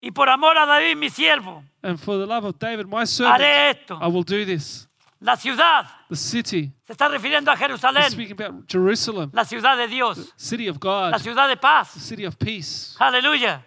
Y 0.02 0.10
por 0.10 0.28
amor 0.28 0.56
a 0.58 0.66
David, 0.66 0.96
mi 0.98 1.08
siervo, 1.08 1.62
And 1.82 1.98
for 1.98 2.18
the 2.18 2.26
love 2.26 2.44
of 2.44 2.58
David, 2.58 2.86
my 2.86 3.04
servant, 3.06 3.40
haré 3.40 3.70
esto. 3.70 3.98
I 4.00 4.08
will 4.08 4.22
do 4.24 4.44
this. 4.44 4.86
La 5.24 5.36
ciudad, 5.36 5.86
The 6.10 6.16
city, 6.16 6.70
se 6.86 6.92
está 6.92 7.08
refiriendo 7.08 7.50
a 7.50 7.56
Jerusalén, 7.56 8.10
speaking 8.10 8.38
about 8.38 8.68
Jerusalem, 8.70 9.30
la 9.32 9.44
ciudad 9.46 9.74
de 9.74 9.88
Dios, 9.88 10.18
city 10.36 10.68
of 10.68 10.76
la 10.84 11.10
God, 11.12 11.18
ciudad 11.22 11.48
de 11.48 11.54
the 11.56 11.60
paz. 11.62 11.88
city 11.92 12.26
of 12.26 12.36
peace. 12.38 12.94
Aleluya. 13.00 13.64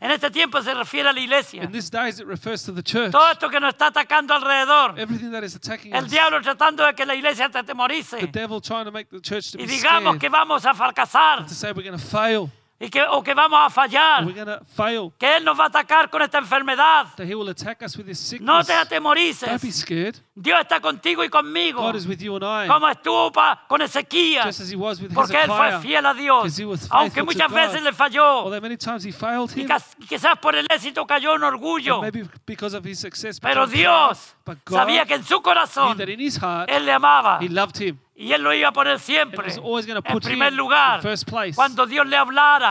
En 0.00 0.10
este 0.12 0.30
tiempo 0.30 0.62
se 0.62 0.72
refiere 0.74 1.08
a 1.08 1.12
la 1.12 1.18
iglesia. 1.20 1.62
In 1.64 1.72
this 1.72 1.90
days, 1.90 2.20
it 2.20 2.26
refers 2.26 2.62
to 2.64 2.72
the 2.72 2.82
church. 2.84 3.10
Todo 3.10 3.30
esto 3.32 3.48
que 3.48 3.58
nos 3.58 3.74
está 3.74 3.88
atacando 3.88 4.32
alrededor. 4.32 4.96
Everything 4.96 5.32
that 5.32 5.42
is 5.42 5.56
attacking 5.56 5.92
El 5.92 6.04
us, 6.04 6.10
diablo 6.10 6.40
tratando 6.40 6.84
de 6.86 6.94
que 6.94 7.04
la 7.04 7.14
iglesia 7.16 7.46
te 7.48 7.52
the 7.52 7.58
atemorice. 7.60 8.26
devil 8.30 8.60
trying 8.60 8.84
to 8.84 8.92
make 8.92 9.08
the 9.10 9.20
church 9.20 9.50
to 9.52 9.58
Y 9.58 9.66
be 9.66 9.72
digamos 9.72 10.16
scared, 10.16 10.20
que 10.20 10.28
vamos 10.28 10.64
a 10.64 10.72
fracasar. 10.74 11.46
to 11.48 11.54
say 11.54 11.72
we're 11.72 11.82
going 11.84 11.98
to 11.98 12.04
fail, 12.04 12.48
Y 12.84 12.90
que, 12.90 13.00
o 13.00 13.22
que 13.22 13.32
vamos 13.32 13.60
a 13.62 13.70
fallar. 13.70 14.24
we're 14.26 14.58
fail, 14.74 15.12
Que 15.16 15.36
Él 15.36 15.44
nos 15.44 15.56
va 15.56 15.64
a 15.64 15.68
atacar 15.68 16.10
con 16.10 16.20
esta 16.20 16.38
enfermedad. 16.38 17.14
that 17.16 17.26
he 17.28 17.34
will 17.36 17.48
attack 17.48 17.80
us 17.82 17.96
with 17.96 18.08
his 18.08 18.18
No 18.40 18.60
sickness. 18.62 18.66
te 18.66 18.72
atemorices. 18.74 19.48
Don't 19.48 19.62
be 19.62 19.70
scared. 19.70 20.16
Dios 20.34 20.58
está 20.60 20.80
contigo 20.80 21.22
y 21.22 21.28
conmigo. 21.28 21.80
God 21.80 21.94
is 21.94 22.06
with 22.08 22.18
you 22.20 22.34
and 22.34 22.44
I, 22.44 22.66
Como 22.66 22.88
estuvo 22.88 23.30
pa- 23.30 23.64
con 23.68 23.80
just 23.80 23.94
Ezequías. 23.94 24.46
as 24.60 24.68
he 24.72 24.74
was 24.74 25.00
with 25.00 25.12
Porque 25.14 25.36
Él 25.36 25.46
fue 25.48 25.80
fiel 25.80 26.04
a 26.04 26.12
Dios. 26.12 26.42
because 26.42 26.58
he 26.60 26.64
was 26.64 26.88
Aunque 26.90 27.20
to 27.20 27.24
muchas 27.24 27.48
God. 27.48 27.54
veces 27.56 27.82
le 27.84 27.92
falló. 27.92 28.24
Although 28.46 28.60
many 28.60 28.76
times 28.76 29.04
he 29.04 29.12
failed 29.12 29.52
him, 29.56 29.68
y 30.00 30.06
quizás 30.08 30.36
por 30.40 30.56
el 30.56 30.66
éxito 30.68 31.06
cayó 31.06 31.36
en 31.36 31.44
orgullo. 31.44 32.02
and 32.02 32.12
maybe 32.12 32.28
because 32.44 32.76
of 32.76 32.84
his 32.84 32.98
success, 32.98 33.38
Pero. 33.38 33.66
Dios 33.68 34.34
but 34.44 34.58
sabía 34.68 35.06
que 35.06 35.14
en 35.14 35.22
su 35.24 35.40
corazón 35.40 35.96
that 35.98 36.08
in 36.08 36.18
his 36.18 36.36
heart, 36.36 36.68
Él 36.68 36.84
le 36.84 36.92
amaba. 36.92 37.38
he 37.40 37.48
loved 37.48 37.76
him. 37.80 37.96
Y 38.14 38.32
Él 38.32 38.42
lo 38.42 38.52
iba 38.52 38.68
a 38.68 38.72
poner 38.72 38.98
siempre 38.98 39.48
en 39.52 40.20
primer 40.20 40.52
lugar. 40.52 40.96
in 40.96 41.02
first 41.02 41.28
place. 41.28 41.54
Cuando 41.54 41.86
Dios 41.86 42.06
le 42.06 42.16
hablara, 42.16 42.70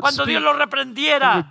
cuando 0.00 0.26
Dios 0.26 0.42
lo 0.42 0.52
reprendiera, 0.52 1.48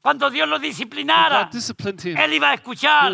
cuando 0.00 0.30
Dios 0.30 0.48
lo 0.48 0.58
disciplinara. 0.58 1.50
Él 1.52 2.32
iba 2.32 2.50
a 2.50 2.54
escuchar 2.54 3.12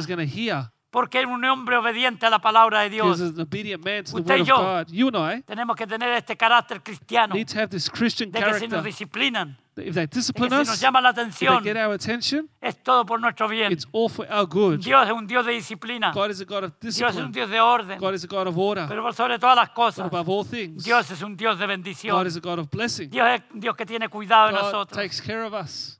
porque 0.94 1.18
era 1.18 1.26
un 1.26 1.44
hombre 1.44 1.76
obediente 1.76 2.24
a 2.24 2.30
la 2.30 2.38
palabra 2.38 2.82
de 2.82 2.90
Dios. 2.90 3.20
an 3.20 3.40
obedient 3.40 3.84
man 3.84 4.04
to 4.04 4.12
the 4.12 4.20
Usted 4.20 4.30
word 4.30 4.38
y 4.38 4.40
of 4.42 4.46
yo. 4.46 4.56
God. 4.56 4.86
You 4.92 5.08
and 5.08 5.16
I 5.38 5.42
Tenemos 5.42 5.74
que 5.74 5.88
tener 5.88 6.08
este 6.12 6.36
carácter 6.36 6.80
cristiano 6.84 7.34
need 7.34 7.48
to 7.48 7.58
have 7.58 7.68
this 7.68 7.90
Christian 7.90 8.30
de 8.30 8.38
que 8.38 8.44
si 8.44 8.50
nos 8.52 8.58
character. 8.60 8.82
disciplinan, 8.84 9.58
If 9.76 9.76
they 9.76 9.90
de 9.90 10.08
que 10.08 10.18
discipline 10.18 10.50
si 10.50 10.56
nos 10.56 10.68
us, 10.68 10.80
llama 10.80 11.00
la 11.00 11.10
if 11.10 11.16
they 11.16 11.22
atención, 11.24 11.64
get 11.64 11.76
our 11.76 11.94
attention, 11.94 12.48
es 12.60 12.80
todo 12.80 13.04
por 13.04 13.18
nuestro 13.20 13.48
bien. 13.48 13.72
it's 13.72 13.84
all 13.90 14.08
for 14.08 14.24
our 14.30 14.46
good. 14.46 14.78
Dios 14.78 15.04
es 15.08 15.12
un 15.12 15.26
Dios 15.26 15.44
de 15.44 15.50
disciplina. 15.52 16.12
God 16.12 16.30
is 16.30 16.40
a 16.40 16.44
God 16.44 16.62
of 16.62 16.72
Dios 16.80 16.94
es 16.96 17.02
un 17.02 17.32
discipline. 17.32 17.32
Dios 17.32 17.50
de 17.50 17.60
orden. 17.60 17.98
God 17.98 18.14
is 18.14 18.22
a 18.22 18.28
God 18.28 18.46
of 18.46 18.56
order. 18.56 18.86
Pero 18.86 19.02
por 19.02 19.12
sobre 19.14 19.36
todas 19.40 19.56
las 19.56 19.70
But 19.70 19.74
cosas, 19.74 20.06
above 20.06 20.28
all 20.28 20.44
things, 20.44 20.84
Dios 20.84 21.10
es 21.10 21.20
un 21.22 21.36
Dios 21.36 21.58
de 21.58 21.64
God 21.66 21.68
bendición. 21.68 22.24
is 22.24 22.36
a 22.36 22.40
God 22.40 22.60
of 22.60 22.70
blessing. 22.70 23.10
Dios 23.10 23.26
es 23.28 23.42
un 23.52 23.58
Dios 23.58 23.74
que 23.74 23.84
tiene 23.84 24.08
cuidado 24.08 24.46
de 24.46 24.52
God 24.54 24.62
nosotros. 24.62 24.96
takes 24.96 25.20
care 25.20 25.42
of 25.44 25.52
us. 25.52 25.98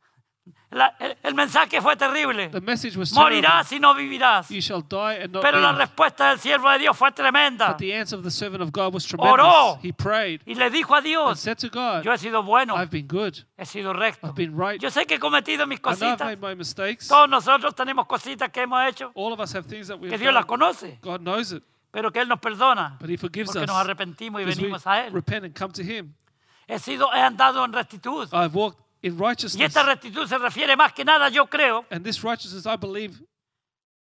La- 0.75 0.93
el, 1.22 1.35
mensaje 1.37 1.81
fue 1.81 1.95
terrible. 1.95 2.49
The 2.49 2.61
message 2.61 2.97
was 2.97 3.12
terrible. 3.12 3.43
Morirás 3.43 3.70
y 3.70 3.79
no 3.79 3.95
vivirás. 3.95 4.49
Pero 4.49 5.61
la 5.61 5.72
respuesta 5.72 6.31
del 6.31 6.41
siervo 6.41 6.68
de 6.70 6.81
Dios 6.81 6.97
fue 6.97 7.12
tremenda. 7.12 7.68
But 7.68 7.79
the 7.79 7.97
answer 7.97 8.18
of 8.18 8.25
the 8.25 8.31
servant 8.31 8.61
of 8.61 8.72
God 8.72 8.93
was 8.93 9.07
tremendous. 9.07 9.39
Oró. 9.39 9.79
He 9.85 9.93
prayed 9.93 10.41
Y 10.45 10.57
le 10.57 10.70
dijo 10.70 10.97
a 10.97 11.01
Dios, 11.01 11.39
said 11.39 11.59
to 11.59 11.68
God, 11.68 12.03
yo 12.03 12.12
he 12.12 12.18
sido 12.18 12.43
bueno, 12.43 12.75
I've 12.77 12.91
been 12.91 13.07
good. 13.07 13.37
he 13.57 13.64
sido 13.64 13.93
recto. 13.93 14.27
I've 14.27 14.35
been 14.35 14.57
right. 14.57 14.81
Yo 14.81 14.91
sé 14.91 15.07
que 15.07 15.14
he 15.14 15.20
cometido 15.20 15.64
mis 15.68 15.79
cositas. 15.79 16.18
Todos 17.07 17.29
nosotros 17.29 17.72
tenemos 17.77 18.07
cositas 18.07 18.51
que 18.51 18.62
hemos 18.62 18.85
hecho, 18.89 19.12
All 19.14 19.33
of 19.33 19.39
us 19.39 19.55
have 19.55 19.68
things 19.68 19.87
that 19.87 20.01
que 20.01 20.18
Dios 20.18 20.35
las 20.35 20.45
conoce, 20.45 20.99
pero 21.93 22.11
que 22.11 22.20
Él 22.20 22.29
nos 22.29 22.41
perdona 22.41 22.97
but 22.99 23.09
He 23.09 23.16
forgives 23.16 23.47
porque 23.53 23.61
us. 23.61 23.68
nos 23.68 23.77
arrepentimos 23.77 24.43
y 24.43 24.45
venimos 24.45 24.85
a 24.89 25.07
Él. 25.07 25.12
repent 25.12 25.45
and 25.45 25.55
come 25.57 25.72
to 25.72 25.83
Him. 25.83 26.14
He, 26.66 26.79
sido, 26.81 27.12
he 27.14 27.20
andado 27.20 27.64
en 27.64 27.72
rectitud. 27.72 28.29
I've 28.33 28.55
walked 28.57 28.84
in 29.05 29.15
Y 29.15 29.19
righteousness. 29.19 29.67
esta 29.67 29.83
rectitud 29.83 30.27
se 30.27 30.39
refiere 30.39 30.77
más 30.77 30.93
que 30.93 31.05
nada, 31.05 31.29
yo 31.29 31.47
creo, 31.47 31.85
And 31.91 32.05
this 32.05 32.23
righteousness, 32.25 32.67
I 32.67 32.77
believe, 32.77 33.21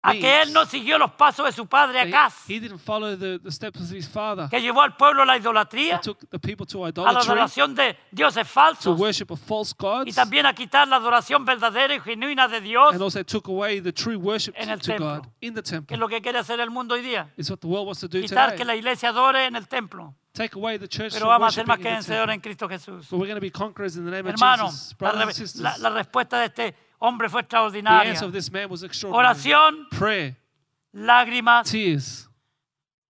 que 0.02 0.42
Él 0.42 0.52
no 0.52 0.64
siguió 0.64 0.96
los 0.98 1.10
pasos 1.12 1.44
de 1.44 1.52
su 1.52 1.66
padre 1.66 2.00
Acaz, 2.00 2.48
he, 2.48 2.54
he 2.56 2.60
didn't 2.60 2.78
follow 2.80 3.16
the, 3.16 3.38
the 3.38 3.50
steps 3.52 3.80
of 3.80 3.90
his 3.92 4.08
father. 4.08 4.48
que 4.48 4.60
llevó 4.60 4.80
al 4.82 4.96
pueblo 4.96 5.22
a 5.22 5.26
la 5.26 5.34
He 5.34 5.40
idolatría, 5.40 6.00
took 6.00 6.18
the 6.30 6.38
people 6.38 6.64
to 6.66 6.78
a 6.78 6.80
la 6.86 6.88
idolatry, 6.90 7.20
adoración 7.32 7.74
de 7.74 7.96
dioses 8.10 8.46
to 8.46 8.52
falsos 8.52 8.98
worship 8.98 9.30
of 9.30 9.38
false 9.40 9.74
y 9.78 9.82
gods, 9.82 10.14
también 10.14 10.46
a 10.46 10.54
quitar 10.54 10.88
la 10.88 10.96
adoración 10.96 11.44
verdadera 11.44 11.94
y 11.94 12.00
genuina 12.00 12.48
de 12.48 12.60
Dios, 12.62 12.92
and 12.94 13.02
also 13.02 13.22
took 13.22 13.48
away 13.48 13.80
the 13.80 13.92
true 13.92 14.16
worship 14.16 14.54
En 14.56 14.68
to, 14.68 14.72
el 14.72 14.80
to 14.80 14.92
God 14.98 15.22
templo. 15.22 15.32
in 15.42 15.54
the 15.54 15.62
que 15.62 15.70
temple. 15.70 15.94
es 15.94 16.00
lo 16.00 16.08
que 16.08 16.20
quiere 16.22 16.38
hacer 16.38 16.60
el 16.60 16.70
mundo 16.70 16.94
hoy 16.94 17.02
día. 17.02 17.30
It's 17.36 17.50
what 17.50 17.58
the 17.60 17.66
world 17.66 17.86
wants 17.86 18.00
to 18.00 18.08
do 18.08 18.20
Quitar 18.22 18.52
que 18.52 18.58
today. 18.58 18.66
la 18.66 18.76
iglesia 18.76 19.10
adore 19.10 19.44
en 19.46 19.54
el 19.56 19.68
templo. 19.68 20.14
Take 20.32 20.54
away 20.56 20.78
the 20.78 20.86
church 20.88 21.12
Pero 21.12 21.26
vamos 21.26 21.48
a 21.48 21.50
ser 21.54 21.66
más 21.66 21.76
que 21.78 21.90
vencedores 21.90 22.32
en 22.34 22.40
Cristo 22.40 22.68
Jesús. 22.68 23.08
But 23.10 23.18
we're 23.18 23.26
going 23.26 23.34
to 23.34 23.40
be 23.40 23.50
conquerors 23.50 23.96
in 23.96 24.04
the 24.04 24.10
name 24.12 24.26
of 24.28 24.34
Hermano, 24.34 24.66
Jesus. 24.70 24.94
la, 25.00 25.10
re- 25.26 25.34
sisters, 25.34 25.60
la- 25.60 25.76
la 25.78 25.90
respuesta 25.90 26.38
de 26.38 26.46
este 26.46 26.74
hombre 27.00 27.28
fue 27.28 27.42
the 27.42 27.46
extraordinaria. 27.46 28.10
answer 28.12 28.26
of 28.26 28.32
this 28.32 28.50
man 28.50 28.70
was 28.70 28.82
extraordinary. 28.82 29.26
Oración, 29.26 29.88
Prayer, 29.90 30.36
lágrimas 30.92 31.70
tears, 31.70 32.26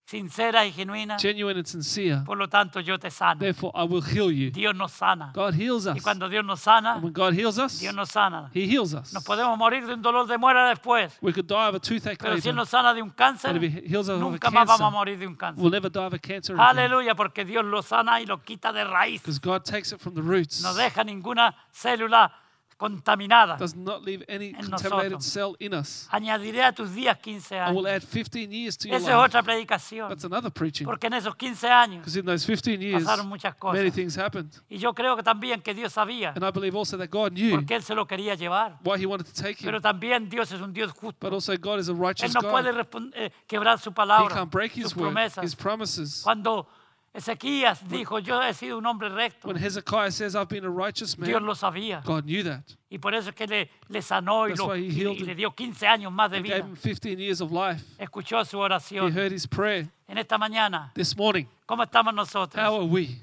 sinceras 0.08 0.66
y 0.66 0.72
genuinas. 0.72 1.20
genuine 1.20 1.58
and 1.58 1.66
sincere. 1.66 2.22
Por 2.24 2.36
lo 2.38 2.48
tanto, 2.48 2.78
yo 2.80 2.96
te 2.96 3.10
sano. 3.10 3.40
Therefore, 3.40 3.72
I 3.74 3.82
will 3.84 4.00
heal 4.02 4.30
you. 4.30 4.50
Dios 4.52 4.72
nos 4.74 4.92
sana. 4.92 5.32
God 5.34 5.54
heals 5.54 5.84
Y 5.86 5.90
us. 5.96 6.02
cuando 6.02 6.28
Dios 6.28 6.44
nos 6.44 6.60
sana, 6.60 6.94
And 6.94 7.02
when 7.04 7.12
God 7.12 7.34
heals 7.34 7.58
us, 7.58 7.80
Dios 7.80 7.92
nos 7.92 8.10
sana. 8.10 8.48
He 8.54 8.66
heals 8.68 8.94
us. 8.94 9.12
Nos 9.12 9.24
podemos 9.24 9.58
morir 9.58 9.84
de 9.84 9.94
un 9.94 10.02
dolor 10.02 10.26
de 10.28 10.38
muela 10.38 10.68
después. 10.68 11.16
We 11.20 11.32
could 11.32 11.46
die 11.48 11.68
of 11.68 11.74
a 11.74 11.80
toothache 11.80 12.18
Pero 12.18 12.34
si 12.34 12.38
later, 12.38 12.50
Él 12.50 12.56
nos 12.56 12.68
sana 12.68 12.94
de 12.94 13.02
un 13.02 13.10
cáncer, 13.10 13.52
but 13.54 13.64
if 13.64 13.74
He 13.74 13.88
heals 13.88 14.08
us 14.08 14.20
nunca 14.20 14.48
más 14.50 14.66
vamos 14.68 14.80
a 14.86 14.90
morir 14.90 15.18
de 15.18 15.26
un 15.26 15.34
cáncer. 15.34 15.60
we'll 15.60 15.72
never 15.72 15.90
die 15.90 16.06
of 16.06 16.14
a 16.14 16.18
cancer. 16.20 16.54
Aleluya, 16.58 17.16
porque 17.16 17.44
Dios 17.44 17.64
lo 17.64 17.82
sana 17.82 18.20
y 18.20 18.26
lo 18.26 18.38
quita 18.42 18.72
de 18.72 18.84
raíz. 18.84 19.22
Because 19.22 19.40
God 19.40 19.64
takes 19.64 19.92
it 19.92 20.00
from 20.00 20.14
the 20.14 20.22
roots. 20.22 20.62
No 20.62 20.72
deja 20.72 21.02
ninguna 21.02 21.52
célula 21.72 22.32
contaminada. 22.76 23.56
Does 23.56 23.74
not 23.74 24.02
leave 24.04 24.24
any 24.28 24.48
En 24.48 24.54
contaminated 24.70 25.12
nosotros. 25.12 25.24
cell 25.24 25.56
in 25.58 25.74
us. 25.74 26.06
Añadiré 26.10 26.62
a 26.62 26.72
tus 26.72 26.94
días 26.94 27.18
15 27.18 27.56
I 27.56 27.70
will 27.72 27.86
años. 27.86 27.96
add 27.96 28.02
15 28.02 28.52
years 28.52 28.76
to 28.78 28.88
your 28.88 28.96
Esa 28.96 29.10
es 29.10 29.16
life. 29.16 29.24
otra 29.24 29.42
predicación. 29.42 30.08
That's 30.08 30.24
another 30.24 30.50
preaching. 30.52 30.84
Porque 30.86 31.06
en 31.06 31.14
esos 31.14 31.34
15 31.36 31.68
años 31.68 31.98
Because 32.00 32.18
in 32.18 32.26
those 32.26 32.44
15 32.46 32.80
years, 32.80 33.04
pasaron 33.04 33.28
muchas 33.28 33.54
many 33.62 33.78
cosas. 33.90 33.94
things 33.94 34.16
happened. 34.18 34.50
Y 34.68 34.78
yo 34.78 34.92
creo 34.94 35.16
que 35.16 35.22
también 35.22 35.62
que 35.62 35.74
Dios 35.74 35.92
sabía, 35.92 36.32
And 36.36 36.44
I 36.44 36.50
believe 36.50 36.76
also 36.76 36.96
that 36.98 37.08
God 37.10 37.32
knew 37.32 37.52
porque 37.56 37.74
Él 37.76 37.82
se 37.82 37.94
lo 37.94 38.06
quería 38.06 38.34
llevar. 38.34 38.78
why 38.84 38.98
He 39.00 39.06
wanted 39.06 39.26
to 39.26 39.32
take 39.32 39.56
Pero 39.62 39.78
him. 39.78 39.82
también 39.82 40.28
Dios 40.28 40.50
es 40.52 40.60
un 40.60 40.72
Dios 40.72 40.92
justo. 40.92 41.18
But 41.20 41.32
also, 41.32 41.52
God 41.56 41.78
is 41.80 41.88
a 41.88 41.92
Él 41.92 41.98
righteous 41.98 42.34
no 42.34 42.40
puede 42.42 42.72
God. 42.72 42.80
respon- 42.80 43.12
eh, 43.14 43.30
quebrar 43.46 43.78
su 43.78 43.90
He 43.90 43.94
palabra, 43.94 44.34
can't 44.34 44.50
break 44.50 44.72
sus 44.72 44.86
His 44.86 44.96
word, 44.96 45.12
promesas. 45.12 45.44
His 45.44 45.54
promises. 45.56 46.20
Cuando 46.22 46.68
Ezequías 47.16 47.80
dijo, 47.88 48.18
yo 48.18 48.42
he 48.42 48.52
sido 48.52 48.76
un 48.76 48.84
hombre 48.84 49.08
recto, 49.08 49.48
When 49.48 49.56
Hezekiah 49.56 50.10
says, 50.10 50.34
I've 50.36 50.48
been 50.50 50.66
a 50.66 50.68
righteous 50.70 51.14
Dios 51.16 51.40
man, 51.40 51.46
lo 51.46 51.54
sabía. 51.54 52.02
God 52.04 52.24
knew 52.26 52.42
that. 52.42 52.62
Y 52.90 52.98
por 52.98 53.14
eso 53.14 53.30
es 53.30 53.34
que 53.34 53.46
le, 53.46 53.70
le 53.88 54.02
sanó 54.02 54.44
y, 54.46 54.50
That's 54.50 54.60
lo- 54.60 54.66
why 54.68 54.78
he 54.80 54.86
y- 54.88 54.90
healed 54.90 55.16
y 55.20 55.24
le 55.24 55.32
him. 55.32 55.36
dio 55.38 55.50
15 55.54 55.86
años 55.86 56.12
más 56.12 56.30
de 56.30 56.36
He 56.38 56.42
vida. 56.42 56.58
gave 56.58 56.68
him 56.68 56.76
15 56.76 57.18
years 57.18 57.40
of 57.40 57.50
life. 57.50 57.82
Escuchó 57.98 58.44
su 58.44 58.58
He 58.58 58.60
oración. 58.60 59.12
heard 59.12 59.32
his 59.32 59.46
prayer 59.46 59.88
En 60.06 60.18
esta 60.18 60.36
mañana, 60.36 60.92
this 60.94 61.16
morning. 61.16 61.46
¿cómo 61.66 61.82
estamos 61.84 62.12
How 62.12 62.16
nosotros? 62.16 62.58
are 62.62 62.84
we? 62.84 63.18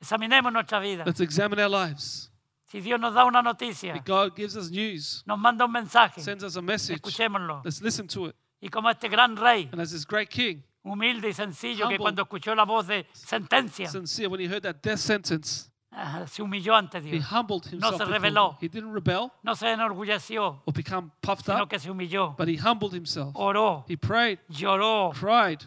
Examinemos 0.00 0.52
nuestra 0.52 0.78
vida. 0.80 1.04
Let's 1.04 1.20
examine 1.20 1.60
our 1.60 1.68
lives. 1.68 2.30
Si 2.66 2.80
Dios 2.80 3.00
nos 3.00 3.14
da 3.14 3.24
una 3.24 3.42
noticia, 3.42 3.96
If 3.96 4.04
God 4.04 4.36
gives 4.36 4.56
us 4.56 4.70
news, 4.70 5.24
nos 5.26 5.38
manda 5.38 5.64
un 5.64 5.72
mensaje, 5.72 6.20
sends 6.20 6.44
us 6.44 6.56
a 6.56 6.62
message, 6.62 7.00
escuchémoslo. 7.02 7.62
let's 7.64 7.82
listen 7.82 8.06
to 8.06 8.26
it. 8.26 8.36
Y 8.62 8.68
como 8.68 8.88
este 8.88 9.08
gran 9.08 9.36
rey, 9.36 9.68
And 9.72 9.80
as 9.80 9.90
this 9.90 10.04
great 10.06 10.30
king, 10.30 10.62
humilde 10.82 11.28
y 11.28 11.32
sencillo, 11.32 11.88
que 11.88 11.98
cuando 11.98 12.22
escuchó 12.22 12.54
la 12.54 12.64
voz 12.64 12.86
de 12.86 13.06
sentencia, 13.12 13.88
sincere, 13.88 14.28
when 14.28 14.40
he 14.40 14.46
heard 14.46 14.62
that 14.62 14.76
death 14.82 14.98
sentence, 14.98 15.70
ah, 15.92 16.24
se 16.26 16.42
humilló 16.42 16.74
ante 16.76 16.98
he 16.98 17.02
Dios. 17.18 17.24
humbled 17.30 17.66
himself. 17.66 17.92
se 17.96 18.04
before 18.04 18.12
rebeló. 18.18 18.50
God. 18.52 18.56
He 18.62 18.68
didn't 18.68 18.92
rebel 18.92 19.30
No 19.42 19.54
se 19.54 19.66
enorgulleció, 19.72 20.62
or 20.64 20.72
become 20.72 21.10
puffed 21.22 21.44
sino 21.46 21.62
up, 21.64 21.68
que 21.68 21.78
se 21.78 21.90
humilló. 21.90 22.34
but 22.36 22.48
he 22.48 22.56
humbled 22.56 22.92
himself. 22.94 23.34
Oró, 23.34 23.84
He 23.88 23.96
prayed, 23.96 24.38
lloró. 24.48 25.12
cried, 25.12 25.60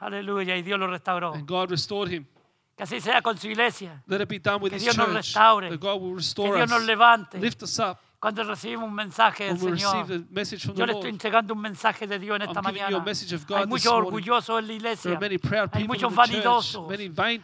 Aleluya. 0.00 0.56
Y 0.56 0.62
Dios 0.62 0.78
lo 0.78 0.86
restauró. 0.88 1.32
and 1.34 1.46
God 1.46 1.70
restored 1.70 2.08
him. 2.10 2.26
Que 2.76 2.84
así 2.84 3.00
sea 3.00 3.20
con 3.22 3.36
su 3.38 3.48
iglesia. 3.48 4.02
Let 4.06 4.20
it 4.22 4.28
be 4.28 4.38
done 4.38 4.60
with 4.62 4.70
Que 4.70 4.76
his 4.78 4.84
Dios 4.84 4.96
nos 4.96 5.06
church. 5.08 5.16
restaure. 5.16 5.68
That 5.70 5.78
God 5.80 6.00
will 6.00 6.10
Que 6.10 6.16
restore 6.16 6.56
Dios 6.56 6.70
nos 6.70 6.80
us, 6.80 6.86
levante. 6.86 7.38
lift 7.38 7.62
us 7.62 7.78
up 7.78 7.98
Cuando 8.22 8.44
recibimos 8.44 8.88
un 8.88 8.94
mensaje 8.94 9.46
del 9.46 9.58
Señor. 9.58 10.06
Yo 10.76 10.86
le 10.86 10.92
estoy 10.92 11.10
entregando 11.10 11.54
un 11.54 11.60
mensaje 11.60 12.06
de 12.06 12.20
Dios 12.20 12.36
en 12.36 12.42
esta 12.42 12.62
mañana. 12.62 13.04
Hay 13.56 13.66
muchos 13.66 13.92
orgullosos 13.92 14.60
en 14.60 14.66
la 14.68 14.72
iglesia. 14.74 15.18
Hay 15.72 15.88
muchos 15.88 16.14
vanidosos. 16.14 16.88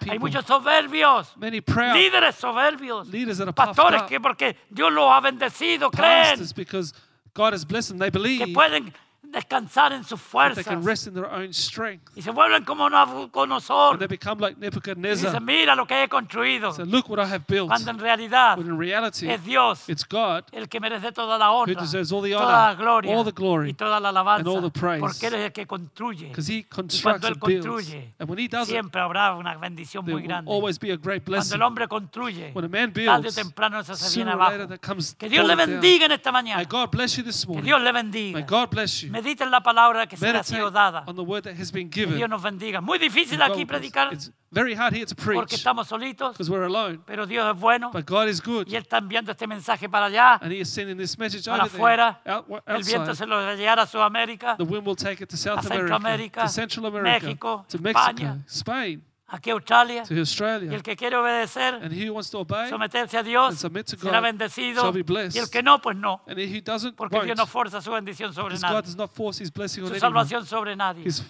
Hay 0.09 0.19
muchos 0.21 0.45
soberbios. 0.47 1.35
Líderes 1.37 2.37
soberbios. 2.37 3.09
Pastores 3.57 4.03
que 4.03 4.21
porque 4.21 4.57
Dios 4.71 4.93
los 4.93 5.11
ha 5.11 5.19
bendecido 5.19 5.91
creen 5.91 6.39
pastors 6.39 6.55
because 6.55 6.95
God 7.35 7.55
has 7.55 7.67
blessed 7.67 7.89
them. 7.89 7.99
They 7.99 8.13
que 8.13 8.19
believe 8.21 8.53
pueden 8.53 8.95
descansar 9.23 9.93
en 9.93 10.05
sus 10.05 10.21
that 10.21 10.55
they 10.55 10.65
fuerzas. 10.65 10.65
can 10.65 10.83
rest 10.85 11.07
in 11.07 11.13
their 11.15 11.27
own 11.27 11.53
strength. 11.53 12.11
Y 12.17 12.23
se 12.23 12.31
vuelven 12.31 12.65
como 12.65 12.87
And 12.87 12.95
Nabucodonosor. 12.95 13.99
they 13.99 14.07
become 14.07 14.41
like 14.41 14.57
Y 14.57 14.61
dicen, 14.61 14.71
Nebuchadnezzar. 14.71 15.41
mira 15.43 15.75
lo 15.75 15.87
que 15.87 16.03
he 16.03 16.09
construido. 16.09 16.73
So 16.73 16.85
look 16.85 17.09
what 17.11 17.19
I 17.19 17.29
have 17.29 17.45
built. 17.47 17.69
Cuando 17.69 17.91
en 17.91 17.99
realidad 17.99 18.57
When 18.57 18.69
in 18.69 18.79
reality, 18.79 19.29
es 19.31 19.45
Dios 19.45 19.89
it's 19.89 20.05
God 20.09 20.45
el 20.53 20.69
que 20.69 20.81
merece 20.81 21.13
toda 21.13 21.37
la 21.37 21.51
who 21.51 21.63
honra, 21.65 21.81
deserves 21.83 22.11
all 22.13 22.23
the 22.23 22.31
toda 22.33 22.47
la 22.47 22.65
honor, 22.71 22.77
gloria 22.79 23.17
all 23.17 23.25
the 23.25 23.33
glory, 23.33 23.71
y 23.71 23.75
toda 23.75 24.01
la 24.01 24.09
alabanza. 24.09 24.41
and 24.41 24.49
all 24.49 24.63
the 24.63 24.71
praise. 24.81 25.01
Porque 25.01 25.27
Él 25.27 25.35
es 25.35 25.41
el 25.47 25.53
que 25.53 25.67
construye. 25.67 26.29
because 26.29 26.49
He 26.51 26.59
Y 26.59 26.63
cuando 26.65 26.89
constructs 26.89 27.25
Él 27.27 27.33
and 27.33 27.41
builds. 27.45 27.67
construye, 27.67 28.15
And 28.19 28.29
when 28.31 28.39
He 28.39 28.49
does 28.49 28.69
it, 28.69 28.73
siempre 28.73 29.01
habrá 29.01 29.35
una 29.37 29.57
bendición 29.59 30.05
there 30.05 30.15
muy 30.15 30.23
will 30.23 30.29
grande. 30.29 30.51
always 30.51 30.79
be 30.79 30.91
a 30.91 30.97
great 30.97 31.25
Cuando 31.25 31.33
blessing. 31.43 31.55
el 31.57 31.63
hombre 31.63 31.87
construye, 31.87 32.53
When 32.55 32.65
a 32.65 32.69
man 32.69 32.93
tarde 32.95 33.11
o 33.11 33.21
builds, 33.21 33.35
temprano 33.35 33.81
eso 33.81 33.95
se 33.95 34.15
viene 34.17 34.31
later 34.35 34.61
abajo. 34.63 34.69
that 34.69 34.81
comes 34.81 35.15
Que 35.19 35.29
Dios 35.29 35.45
le 35.47 35.55
falling 35.55 35.67
down. 35.71 35.81
bendiga 35.83 36.07
en 36.07 36.13
esta 36.13 36.33
May 36.33 36.43
mañana. 36.43 36.65
God 36.65 36.91
bless 36.91 37.17
you 37.19 37.23
this 37.25 37.43
Que 37.45 37.49
morning. 37.49 37.65
Dios 37.67 37.81
le 37.83 37.93
May 37.93 38.03
bendiga. 38.03 38.41
God 38.47 38.71
bless 38.71 39.03
you. 39.03 39.08
Medita 39.11 39.45
en 39.45 39.51
la 39.51 39.63
palabra 39.63 40.07
que 40.07 40.17
se 40.17 40.33
le 40.33 40.39
ha 40.39 40.43
sido 40.43 40.71
dada. 40.71 41.05
on 41.07 41.15
the 41.17 41.23
word 41.23 41.43
that 41.45 41.55
has 41.59 41.73
been 41.73 41.89
Que 41.91 42.03
given. 42.03 42.17
Dios 42.17 42.29
nos 42.29 42.43
bendiga. 42.43 42.81
Muy 42.81 42.99
difícil 42.99 43.41
aquí 43.43 43.65
predicar 43.67 44.13
It's 44.13 44.31
very 44.51 44.75
hard 44.75 44.95
here 44.95 45.05
to 45.07 45.15
porque 45.15 45.39
preach 45.41 45.53
estamos 45.55 45.89
solitos, 45.89 46.33
because 46.33 46.51
we're 46.51 46.65
alone. 46.65 47.01
pero 47.07 47.27
Dios 47.27 47.55
es 47.55 47.61
bueno 47.61 47.91
But 47.93 48.07
God 48.07 48.29
is 48.29 48.41
good. 48.43 48.67
y 48.69 48.77
Él 48.77 48.83
está 48.83 48.99
enviando 48.99 49.33
este 49.33 49.47
mensaje 49.47 49.89
para 49.89 50.07
allá. 50.07 50.39
And 50.43 50.53
He 50.53 50.61
is 50.61 50.69
sending 50.69 50.97
this 50.97 51.19
message 51.19 51.45
Para 51.45 51.65
over 51.65 51.71
there, 51.71 51.79
afuera, 51.83 52.21
out, 52.27 52.47
El 52.67 52.83
viento 52.83 53.15
se 53.15 53.27
lo 53.27 53.37
va 53.37 53.51
a 53.51 53.55
llevar 53.55 53.81
a 53.81 53.87
Sudamérica, 53.87 54.57
The 54.57 54.65
wind 54.65 54.87
will 54.87 54.97
take 54.97 55.23
it 55.23 55.29
to 55.31 55.35
a 55.35 55.39
South 55.39 55.67
America, 55.67 55.95
Centroamérica, 55.99 56.43
to 56.43 56.49
Central 56.49 56.87
America, 56.87 57.27
México, 57.27 57.65
to 57.69 57.79
Mexico, 57.79 58.01
España. 58.01 58.45
Spain, 58.47 59.05
aquí 59.29 59.51
a 59.51 59.55
Australia. 59.55 60.03
to 60.05 60.15
Y 60.15 60.19
Australia. 60.21 60.73
el 60.75 60.83
que 60.83 60.97
quiere 60.97 61.17
obedecer, 61.17 61.75
And 61.75 61.93
he 61.93 62.09
who 62.09 62.15
wants 62.15 62.31
to 62.31 62.41
obey, 62.41 62.69
someterse 62.71 63.17
a 63.19 63.23
Dios, 63.23 63.63
and 63.65 63.85
será 63.87 64.21
bendecido. 64.21 64.81
shall 64.83 64.93
be 64.93 65.03
blessed. 65.03 65.37
Y 65.37 65.39
el 65.41 65.51
que 65.51 65.63
no, 65.63 65.81
pues 65.81 65.97
no. 65.97 66.23
and 66.27 66.39
he 66.39 66.47
who 66.47 66.61
doesn't, 66.61 66.97
Porque 66.97 67.23
Dios 67.25 67.37
no 67.37 67.47
forza 67.47 67.81
su 67.81 67.91
bendición 67.93 68.33
sobre 68.35 68.55
Because 68.57 68.63
God 68.63 68.73
nadie. 68.77 68.87
does 68.87 68.97
not 68.97 69.11
force 69.11 69.43
His 69.43 69.53
blessing 69.53 69.83
on 69.85 69.89
Su 69.89 69.95
anyone, 69.95 70.01
salvación 70.01 70.47
sobre 70.47 70.75
nadie. 70.77 71.05
His 71.07 71.23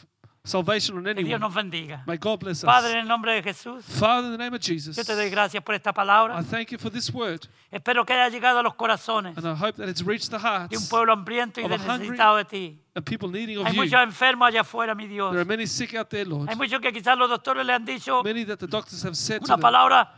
salvation 0.48 0.96
on 0.98 1.04
Que 1.04 1.14
Dios 1.14 1.24
anyone. 1.26 1.40
nos 1.40 1.54
bendiga. 1.54 2.02
May 2.06 2.16
God 2.16 2.40
bless 2.40 2.62
Padre, 2.64 2.88
us. 2.88 2.94
en 2.94 3.00
el 3.02 3.06
nombre 3.08 3.32
de 3.34 3.42
Jesús, 3.42 3.84
Father, 3.84 4.26
in 4.26 4.32
the 4.32 4.38
name 4.38 4.54
of 4.56 4.60
Jesus, 4.62 4.96
yo 4.96 5.04
te 5.04 5.14
doy 5.14 5.28
gracias 5.30 5.62
por 5.62 5.74
esta 5.74 5.90
I 5.90 5.92
palabra. 5.92 6.42
thank 6.44 6.70
you 6.72 6.78
for 6.78 6.90
this 6.90 7.12
word, 7.12 7.46
Espero 7.70 8.04
que 8.06 8.14
haya 8.14 8.28
llegado 8.30 8.58
a 8.58 8.62
los 8.62 8.74
corazones 8.74 9.36
and 9.36 9.46
I 9.46 9.54
hope 9.54 9.76
that 9.76 9.88
it's 9.88 10.02
reached 10.02 10.30
the 10.30 10.38
de 10.38 10.44
un 10.44 10.50
hearts 10.68 10.88
pueblo 10.88 11.12
hambriento 11.12 11.60
y 11.60 11.68
necesitado 11.68 12.36
de 12.38 12.44
ti. 12.46 12.78
of 12.96 13.04
people 13.04 13.28
needing 13.28 13.58
of 13.58 13.66
Hay 13.66 13.74
muchos 13.76 14.00
enfermos 14.02 14.48
allá 14.48 14.62
afuera, 14.62 14.94
mi 14.94 15.06
Dios. 15.06 15.30
There 15.32 15.40
are 15.40 15.44
many 15.44 15.66
sick 15.66 15.94
out 15.94 16.08
there, 16.08 16.24
Lord. 16.24 16.48
Hay 16.48 16.56
muchos 16.56 16.80
que 16.80 16.92
quizás 16.92 17.16
los 17.18 17.28
doctores 17.28 17.64
le 17.66 17.72
han 17.74 17.84
dicho 17.84 18.22
Many 18.24 18.44
that 18.46 18.58
the 18.58 18.66
doctors 18.66 19.04
have 19.04 19.14
said 19.16 19.42
una 19.44 19.58
palabra 19.58 20.14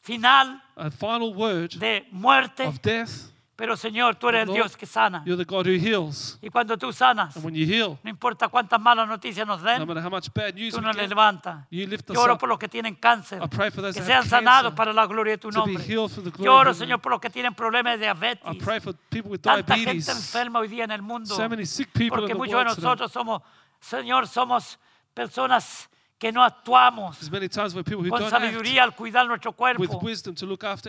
final 0.00 0.60
a 0.76 0.90
final 0.90 1.34
word 1.34 1.70
de 1.78 2.06
muerte, 2.10 2.64
of 2.66 2.80
death. 2.82 3.31
Pero 3.54 3.76
Señor, 3.76 4.16
tú 4.16 4.28
eres 4.30 4.48
el 4.48 4.54
Dios 4.54 4.76
que 4.76 4.86
sana. 4.86 5.22
You're 5.26 5.36
the 5.36 5.48
God 5.48 5.66
who 5.66 5.72
heals. 5.78 6.38
Y 6.40 6.48
cuando 6.48 6.76
tú 6.78 6.92
sanas, 6.92 7.36
And 7.36 7.44
when 7.44 7.54
you 7.54 7.66
heal, 7.66 7.98
no 8.02 8.10
importa 8.10 8.48
cuántas 8.48 8.80
malas 8.80 9.06
noticias 9.06 9.46
nos 9.46 9.60
no 9.62 9.68
den, 9.68 9.86
matter 9.86 10.02
how 10.02 10.10
much 10.10 10.28
bad 10.34 10.54
news 10.54 10.74
tú 10.74 10.80
nos 10.80 10.96
levantas. 10.96 11.66
you 11.70 11.86
lift 11.86 12.08
us 12.10 12.16
Yo 12.16 12.22
oro 12.22 12.34
up. 12.34 12.40
por 12.40 12.48
los 12.48 12.58
que 12.58 12.66
tienen 12.68 12.94
cáncer, 12.96 13.40
I 13.42 13.46
pray 13.48 13.70
for 13.70 13.82
those 13.82 13.94
que 13.98 14.04
sean 14.04 14.26
sanados 14.26 14.72
para 14.74 14.92
la 14.92 15.06
gloria 15.06 15.32
de 15.34 15.38
tu 15.38 15.50
to 15.50 15.64
be 15.64 15.72
nombre. 15.74 15.84
healed 15.84 16.10
for 16.10 16.22
the 16.24 16.30
glory 16.30 16.44
Yo 16.44 16.54
oro, 16.56 16.72
Señor, 16.74 17.00
por 17.00 17.12
los 17.12 17.20
que 17.20 17.30
tienen 17.30 17.54
problemas 17.54 17.98
de 17.98 18.06
I 18.06 18.08
diabetes. 18.14 18.64
pray 18.64 18.80
for 18.80 18.94
people 19.10 19.30
with 19.30 19.40
Tanta 19.42 19.74
gente 19.74 19.92
diabetes. 19.92 20.08
enferma 20.08 20.58
hoy 20.58 20.68
día 20.68 20.84
en 20.84 20.90
el 20.90 21.02
mundo. 21.02 21.34
So 21.34 21.48
many 21.48 21.66
sick 21.66 21.88
people 21.92 22.08
Porque 22.18 22.32
in 22.32 22.38
the 22.38 22.38
muchos 22.38 22.50
de 22.52 22.56
world 22.56 22.74
today. 22.74 22.84
nosotros 22.84 23.12
somos, 23.12 23.42
Señor, 23.80 24.26
somos 24.26 24.78
personas 25.14 25.88
que 26.22 26.30
no 26.30 26.44
actuamos 26.44 27.18
con 27.18 28.30
sabiduría 28.30 28.84
al 28.84 28.94
cuidar 28.94 29.26
nuestro 29.26 29.52
cuerpo, 29.52 30.00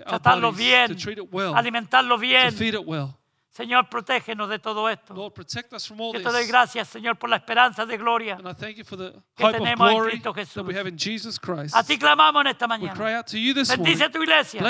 tratarlo 0.05 0.51
bien, 0.51 0.95
well, 1.31 1.55
alimentarlo 1.55 2.19
bien. 2.19 2.53
well. 2.85 3.15
Señor, 3.49 3.87
protégenos 3.89 4.47
de 4.49 4.59
todo 4.59 4.87
esto. 4.89 5.13
Lord, 5.13 5.33
Yo 5.33 6.11
te 6.13 6.31
doy 6.31 6.45
gracias, 6.47 6.87
Señor, 6.87 7.17
por 7.17 7.29
la 7.29 7.37
esperanza 7.37 7.83
de 7.85 7.97
gloria. 7.97 8.37
Que 8.37 9.51
tenemos 9.51 9.91
en 9.91 10.03
Cristo 10.05 10.33
Jesús. 10.33 10.63
A 11.73 11.83
ti 11.83 11.97
clamamos 11.97 12.41
en 12.41 12.47
esta 12.47 12.67
mañana. 12.67 12.93
Bendice 12.95 14.03
a 14.03 14.11
tu 14.11 14.21
iglesia. 14.21 14.61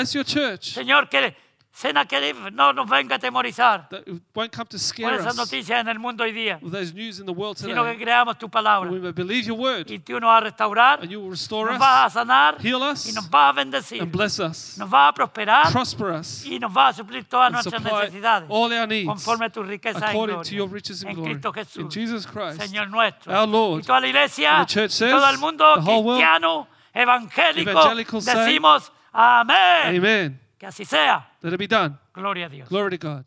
Señor, 0.60 1.08
que 1.10 1.34
Sennacherib 1.76 2.52
no 2.52 2.72
nos 2.72 2.88
venga 2.88 3.16
a 3.16 3.18
atemorizar 3.18 3.88
That 3.88 4.06
it 4.06 4.22
won't 4.32 4.52
come 4.52 4.66
to 4.66 4.76
con 4.76 4.78
scare 4.78 5.16
esas 5.16 5.32
us 5.32 5.36
noticias 5.36 5.80
en 5.80 5.88
el 5.88 5.98
mundo 5.98 6.22
hoy 6.22 6.30
día, 6.30 6.60
with 6.62 6.70
those 6.70 6.94
news 6.94 7.18
in 7.18 7.26
the 7.26 7.32
world 7.32 7.58
sino 7.58 7.82
que 7.82 7.94
today. 7.94 8.04
creamos 8.04 8.38
tu 8.38 8.48
palabra. 8.48 8.88
We 8.88 9.00
may 9.00 9.10
believe 9.10 9.44
your 9.48 9.58
word 9.58 9.90
Y 9.90 9.98
tú 9.98 10.12
nos 10.20 10.28
vas 10.28 10.42
a 10.42 10.44
restaurar, 10.44 11.00
and 11.02 11.10
you 11.10 11.20
will 11.20 11.30
restore 11.30 11.68
nos 11.72 11.80
vas 11.80 12.14
a 12.14 12.20
sanar 12.20 12.60
heal 12.60 12.78
y 12.80 12.92
us, 12.92 13.12
nos 13.12 13.28
vas 13.28 13.50
a 13.50 13.52
bendecir. 13.54 14.00
and 14.02 14.12
bless 14.12 14.38
us. 14.38 14.78
Nos 14.78 14.88
vas 14.88 15.08
a 15.10 15.14
prosperar 15.14 15.72
Prosper 15.72 16.12
us 16.12 16.46
y 16.46 16.60
nos 16.60 16.72
vas 16.72 16.94
a 16.94 17.02
suplir 17.02 17.24
todas 17.24 17.46
and 17.46 17.54
nuestras 17.54 17.82
supply 17.82 18.02
necesidades 18.04 18.46
all 18.48 18.72
our 18.72 18.86
needs 18.86 19.08
conforme 19.08 19.46
a 19.46 19.50
tu 19.50 19.64
riqueza 19.64 19.98
en 19.98 20.04
according 20.04 20.42
to 20.44 20.54
your 20.54 20.68
riches 20.68 21.02
and 21.02 21.10
En 21.10 21.16
glory. 21.16 21.32
Cristo 21.32 21.48
In 21.48 21.54
Jesús, 21.54 21.92
Jesus 21.92 22.24
Christ, 22.24 22.60
Señor 22.60 22.88
nuestro. 22.88 23.32
our 23.34 23.48
Lord. 23.48 23.80
Y 23.82 23.86
toda 23.86 24.00
la 24.00 24.06
iglesia, 24.06 24.58
And 24.60 24.68
the 24.68 24.72
church 24.72 24.92
y 24.92 24.94
says, 24.94 25.10
todo 25.10 25.28
el 25.28 25.38
mundo 25.38 25.64
the 25.74 25.80
whole 25.80 26.04
world, 26.04 26.20
cristiano, 26.20 26.68
evangélico, 26.94 27.70
evangelical 27.72 28.22
say, 28.22 28.34
decimos 28.36 28.92
amén. 29.12 29.96
Amen. 29.96 30.40
Que 30.64 30.68
así 30.68 30.86
sea. 30.86 31.28
Let 31.42 31.52
it 31.52 31.58
be 31.58 31.66
done. 31.66 31.98
Gloria 32.14 32.46
a 32.46 32.48
Dios. 32.48 32.70
Glory 32.70 32.96
to 32.96 32.96
God. 32.96 33.26